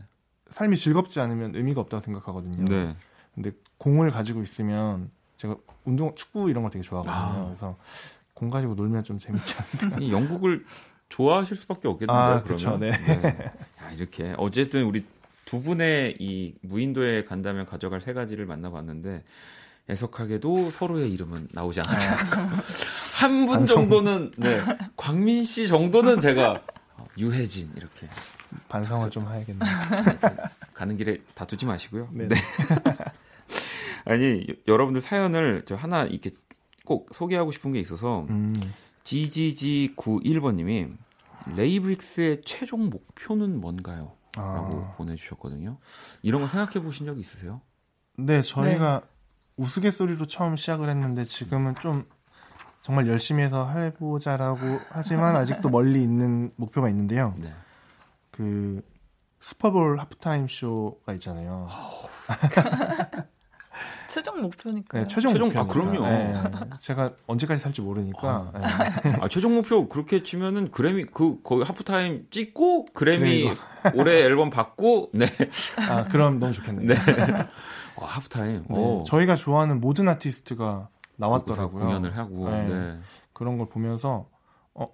삶이 0.49 0.77
즐겁지 0.77 1.19
않으면 1.19 1.55
의미가 1.55 1.81
없다고 1.81 2.01
생각하거든요. 2.01 2.65
네. 2.65 2.95
근데 3.35 3.51
공을 3.83 4.11
가지고 4.11 4.41
있으면 4.41 5.11
제가 5.35 5.57
운동, 5.83 6.15
축구 6.15 6.49
이런 6.49 6.63
걸 6.63 6.71
되게 6.71 6.81
좋아하거든요. 6.83 7.41
아. 7.41 7.45
그래서 7.47 7.77
공 8.33 8.49
가지고 8.49 8.75
놀면 8.75 9.03
좀 9.03 9.19
재밌지 9.19 9.55
않을까. 9.81 10.09
영국을 10.09 10.65
좋아하실 11.09 11.57
수밖에 11.57 11.89
없겠는데요. 11.89 12.17
아, 12.17 12.41
그렇죠. 12.43 12.77
네. 12.77 12.91
네. 12.91 13.51
야, 13.81 13.91
이렇게 13.91 14.33
어쨌든 14.37 14.85
우리 14.85 15.05
두 15.43 15.61
분의 15.61 16.15
이 16.19 16.55
무인도에 16.61 17.25
간다면 17.25 17.65
가져갈 17.65 17.99
세 17.99 18.13
가지를 18.13 18.45
만나봤는데 18.45 19.21
애석하게도 19.89 20.71
서로의 20.71 21.11
이름은 21.11 21.49
나오지 21.51 21.81
않았어요. 21.81 22.47
한분 23.19 23.67
정도는 23.67 24.31
네. 24.37 24.63
광민 24.95 25.43
씨 25.43 25.67
정도는 25.67 26.21
제가 26.21 26.61
어, 26.95 27.05
유해진 27.17 27.69
이렇게 27.75 28.07
반성을 28.69 29.09
좀 29.09 29.27
해야겠네요. 29.27 29.69
가는 30.73 30.95
길에 30.95 31.19
다투지 31.35 31.65
마시고요. 31.65 32.07
네. 32.13 32.29
네. 32.29 32.35
아니 34.05 34.45
여러분들 34.67 35.01
사연을 35.01 35.63
저 35.65 35.75
하나 35.75 36.03
이렇게 36.03 36.31
꼭 36.85 37.09
소개하고 37.13 37.51
싶은 37.51 37.71
게 37.73 37.79
있어서 37.79 38.25
음. 38.29 38.53
GGG91번님이 39.03 40.95
레이브릭스의 41.55 42.41
최종 42.43 42.89
목표는 42.89 43.59
뭔가요? 43.59 44.13
라고 44.35 44.85
아. 44.85 44.95
보내주셨거든요. 44.97 45.77
이런 46.21 46.41
거 46.41 46.47
생각해 46.47 46.83
보신 46.83 47.05
적 47.05 47.19
있으세요? 47.19 47.61
네, 48.17 48.41
저희가 48.41 49.01
네. 49.01 49.07
우스갯소리로 49.57 50.25
처음 50.25 50.55
시작을 50.55 50.89
했는데 50.89 51.23
지금은 51.23 51.75
좀 51.75 52.05
정말 52.81 53.07
열심히 53.07 53.43
해서 53.43 53.69
해보자라고 53.69 54.79
하지만 54.89 55.35
아직도 55.35 55.69
멀리 55.69 56.01
있는 56.01 56.51
목표가 56.55 56.89
있는데요. 56.89 57.35
네. 57.37 57.53
그 58.31 58.81
슈퍼볼 59.39 59.99
하프타임 59.99 60.47
쇼가 60.47 61.13
있잖아요. 61.13 61.67
최종 64.13 64.41
목표니까. 64.41 64.99
네, 64.99 65.07
최종, 65.07 65.33
최종 65.33 65.47
목표. 65.47 65.59
아, 65.59 65.65
그럼요. 65.65 66.05
네, 66.07 66.33
제가 66.79 67.13
언제까지 67.25 67.63
살지 67.63 67.81
모르니까. 67.81 68.51
아, 68.53 69.01
네. 69.01 69.15
아, 69.19 69.27
최종 69.27 69.55
목표 69.55 69.89
그렇게 69.89 70.21
치면은 70.21 70.69
그래미 70.69 71.05
그 71.05 71.41
거의 71.41 71.63
하프타임 71.63 72.27
찍고 72.29 72.85
그래미 72.93 73.51
올해 73.95 74.19
앨범 74.21 74.51
받고 74.51 75.09
네. 75.15 75.25
아, 75.89 76.03
그럼 76.09 76.37
너무 76.39 76.53
좋겠네요. 76.53 76.87
네. 76.87 76.95
어, 77.95 78.05
하프타임. 78.05 78.65
네, 78.69 79.03
저희가 79.07 79.35
좋아하는 79.35 79.81
모든 79.81 80.07
아티스트가 80.07 80.89
나왔더라고요. 81.15 81.83
공연을 81.83 82.15
하고 82.15 82.49
네. 82.51 82.67
네. 82.67 82.99
그런 83.33 83.57
걸 83.57 83.67
보면서 83.67 84.29
어, 84.75 84.89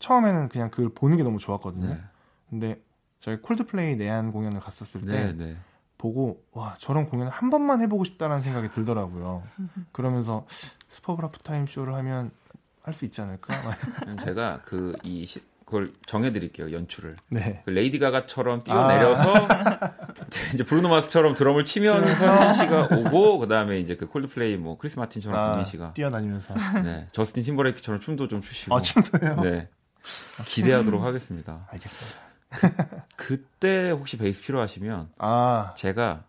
처음에는 0.00 0.48
그냥 0.48 0.70
그걸 0.70 0.88
보는 0.92 1.16
게 1.16 1.22
너무 1.22 1.38
좋았거든요. 1.38 1.90
네. 1.90 2.00
근데 2.50 2.82
저희 3.20 3.36
콜드플레이 3.36 3.94
내한 3.94 4.32
공연을 4.32 4.58
갔었을 4.58 5.00
때 5.02 5.12
네, 5.12 5.32
네. 5.32 5.56
보고 6.04 6.42
와 6.52 6.76
저런 6.78 7.06
공연을 7.06 7.32
한 7.32 7.48
번만 7.48 7.80
해보고 7.80 8.04
싶다는 8.04 8.40
생각이 8.40 8.68
들더라고요. 8.68 9.42
그러면서 9.90 10.44
슈퍼블 10.90 11.24
하프타임 11.24 11.66
쇼를 11.66 11.94
하면 11.94 12.30
할 12.82 12.92
수 12.92 13.06
있지 13.06 13.22
않을까? 13.22 13.54
제가 14.22 14.60
그이 14.66 15.26
그걸 15.64 15.94
정해드릴게요 16.04 16.72
연출을. 16.72 17.14
네. 17.30 17.62
그 17.64 17.70
레이디 17.70 17.98
가가처럼 17.98 18.64
뛰어내려서 18.64 19.34
아. 19.48 19.92
이제 20.52 20.62
브루노 20.62 20.90
마스처럼 20.90 21.32
드럼을 21.32 21.64
치면서 21.64 22.26
현 22.26 22.52
씨가 22.52 22.88
오고 22.98 23.38
그 23.38 23.48
다음에 23.48 23.80
이제 23.80 23.96
그 23.96 24.06
콜드플레이 24.06 24.58
뭐 24.58 24.76
크리스 24.76 24.98
마틴처럼 24.98 25.40
아, 25.40 25.52
김민 25.52 25.64
씨가 25.64 25.94
뛰어다니면서. 25.94 26.54
네. 26.84 27.08
저스틴 27.12 27.44
팀버레이크처럼 27.44 28.00
춤도 28.00 28.28
좀 28.28 28.42
추시고. 28.42 28.76
아 28.76 28.80
춤도요? 28.80 29.36
네. 29.40 29.70
기대하도록 30.48 31.02
하겠습니다. 31.02 31.66
알겠습니다. 31.70 32.33
그, 33.16 33.44
때 33.60 33.90
혹시 33.90 34.16
베이스 34.18 34.42
필요하시면 34.42 35.10
아. 35.18 35.74
제가 35.76 36.24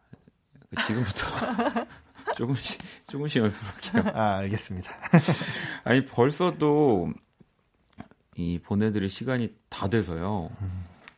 그 0.70 0.84
지금부터 0.86 1.26
조금씩 2.38 2.82
조금씩 3.08 3.42
연습할게요. 3.44 4.12
아 4.16 4.38
알겠습니다. 4.38 4.92
아니 5.84 6.06
벌써 6.06 6.58
또 6.58 7.10
이 8.38 8.60
보내드릴 8.60 9.10
시간이 9.10 9.56
다 9.70 9.88
돼서요. 9.88 10.50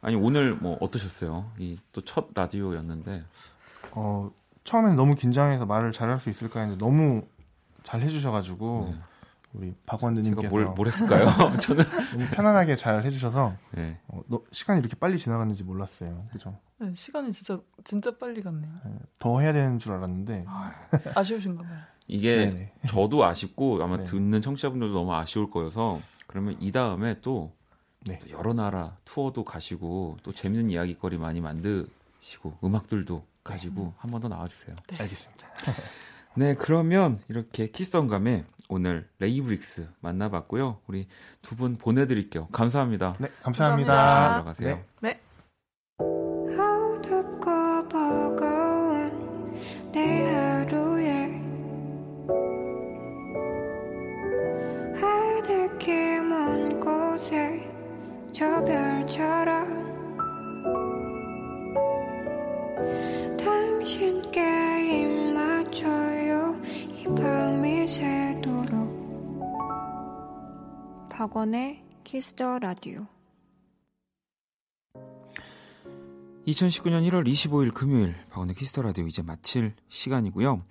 아니 0.01 0.15
오늘 0.15 0.53
뭐 0.53 0.77
어떠셨어요? 0.79 1.51
이 1.57 1.77
또 1.91 2.01
첫 2.01 2.27
라디오였는데. 2.35 3.23
어 3.93 4.29
처음엔 4.63 4.95
너무 4.95 5.15
긴장해서 5.15 5.65
말을 5.65 5.91
잘할 5.91 6.19
수 6.19 6.29
있을까 6.29 6.59
했는데 6.59 6.83
너무 6.83 7.25
잘 7.83 8.01
해주셔가지고 8.01 8.93
네. 8.93 8.99
우리 9.57 9.73
박원드님께서 9.85 10.49
뭘, 10.49 10.65
뭘 10.65 10.87
했을까요? 10.87 11.25
저는 11.59 11.83
너무 12.13 12.27
편안하게 12.31 12.75
잘 12.75 13.03
해주셔서 13.03 13.55
네. 13.71 13.99
어, 14.07 14.21
너, 14.27 14.41
시간이 14.51 14.79
이렇게 14.79 14.95
빨리 14.95 15.17
지나갔는지 15.17 15.63
몰랐어요. 15.63 16.27
그죠? 16.31 16.57
네, 16.77 16.93
시간이 16.93 17.31
진짜 17.31 17.57
진짜 17.83 18.15
빨리 18.17 18.41
갔네요. 18.41 18.71
네, 18.85 18.91
더 19.17 19.39
해야 19.39 19.51
되는 19.51 19.79
줄 19.79 19.93
알았는데 19.93 20.45
아쉬우신가 21.15 21.63
봐요. 21.63 21.79
이게 22.07 22.37
네네. 22.37 22.73
저도 22.87 23.25
아쉽고 23.25 23.83
아마 23.83 23.97
네. 23.97 24.05
듣는 24.05 24.41
청취자분들도 24.41 24.93
너무 24.93 25.13
아쉬울 25.13 25.49
거여서 25.49 25.99
그러면 26.27 26.55
이 26.61 26.71
다음에 26.71 27.19
또, 27.21 27.51
네. 28.01 28.19
또 28.19 28.29
여러 28.29 28.53
나라 28.53 28.95
투어도 29.05 29.43
가시고 29.43 30.17
또 30.23 30.31
재밌는 30.31 30.69
이야기거리 30.69 31.17
많이 31.17 31.41
만드시고 31.41 32.59
음악들도 32.63 33.25
가지고 33.43 33.81
네. 33.81 33.93
한번 33.97 34.21
더 34.21 34.27
나와주세요. 34.27 34.75
네. 34.87 34.97
알겠습니다. 34.99 35.47
네, 36.35 36.53
그러면 36.53 37.17
이렇게 37.29 37.71
키스 37.71 37.93
더 37.93 38.06
음감회 38.06 38.45
오늘 38.69 39.07
레이브릭스 39.19 39.87
만나봤고요. 40.01 40.81
우리 40.87 41.07
두 41.41 41.55
분 41.55 41.77
보내드릴게요. 41.77 42.47
감사합니다. 42.51 43.15
네, 43.19 43.29
감사합니다. 43.41 43.93
감사합니다. 43.95 44.33
들어가세요. 44.33 44.75
네. 45.01 45.09
네. 45.09 45.21
저 58.33 58.63
별 58.65 58.86
박원의 71.17 71.83
키스 72.03 72.38
더 72.38 72.59
라디오 72.59 73.07
2019년 76.45 77.09
1월 77.09 77.27
25일 77.27 77.73
금요일 77.73 78.13
박원의 78.29 78.53
키스 78.53 78.72
더 78.72 78.83
라디오 78.83 79.07
이제 79.07 79.23
마칠 79.23 79.73
시간이고요. 79.89 80.63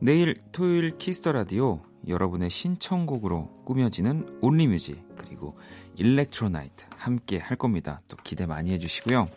내일 0.00 0.40
토요일 0.50 0.96
키스 0.96 1.19
더 1.19 1.32
라디오 1.32 1.82
여러분의 2.08 2.48
신청곡으로 2.48 3.64
꾸며지는 3.66 4.38
Only 4.40 4.66
Music 4.66 4.98
그리고 5.18 5.58
Electro 5.96 6.49
Night 6.49 6.86
함께 6.96 7.36
할 7.36 7.58
겁니다. 7.58 8.00
또 8.08 8.16
기대 8.24 8.46
많이 8.46 8.72
해주시고요. 8.72 9.28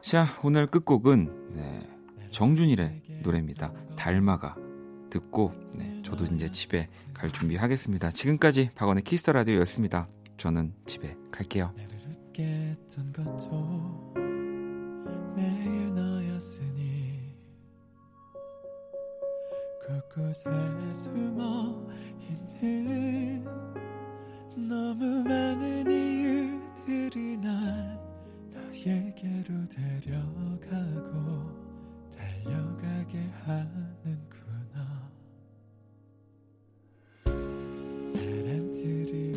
자, 0.00 0.26
오늘 0.42 0.66
끝곡은 0.66 1.54
네, 1.54 1.88
정준일의 2.32 3.20
노래입니다. 3.22 3.72
닮아가 3.94 4.56
듣고 5.10 5.52
네, 5.74 6.02
저도 6.04 6.24
이제 6.34 6.50
집에 6.50 6.88
갈 7.16 7.32
준비하겠습니다. 7.32 8.10
지금까지 8.10 8.70
박원의 8.74 9.02
키스 9.02 9.21
더 9.21 9.32
라디오였습니다. 9.32 10.08
저는 10.36 10.74
집에 10.86 11.16
갈게요. 11.32 11.72
곳곳에 19.86 20.50
숨어 20.92 21.86
있는 22.60 23.44
너무 24.68 25.24
많은 25.24 25.88
이유들이 25.88 27.38
날 27.38 27.98
너에게로 28.52 29.64
데려가고 29.64 31.50
달려가게 32.16 33.18
한 33.44 33.96
did 38.86 39.12
it. 39.12 39.35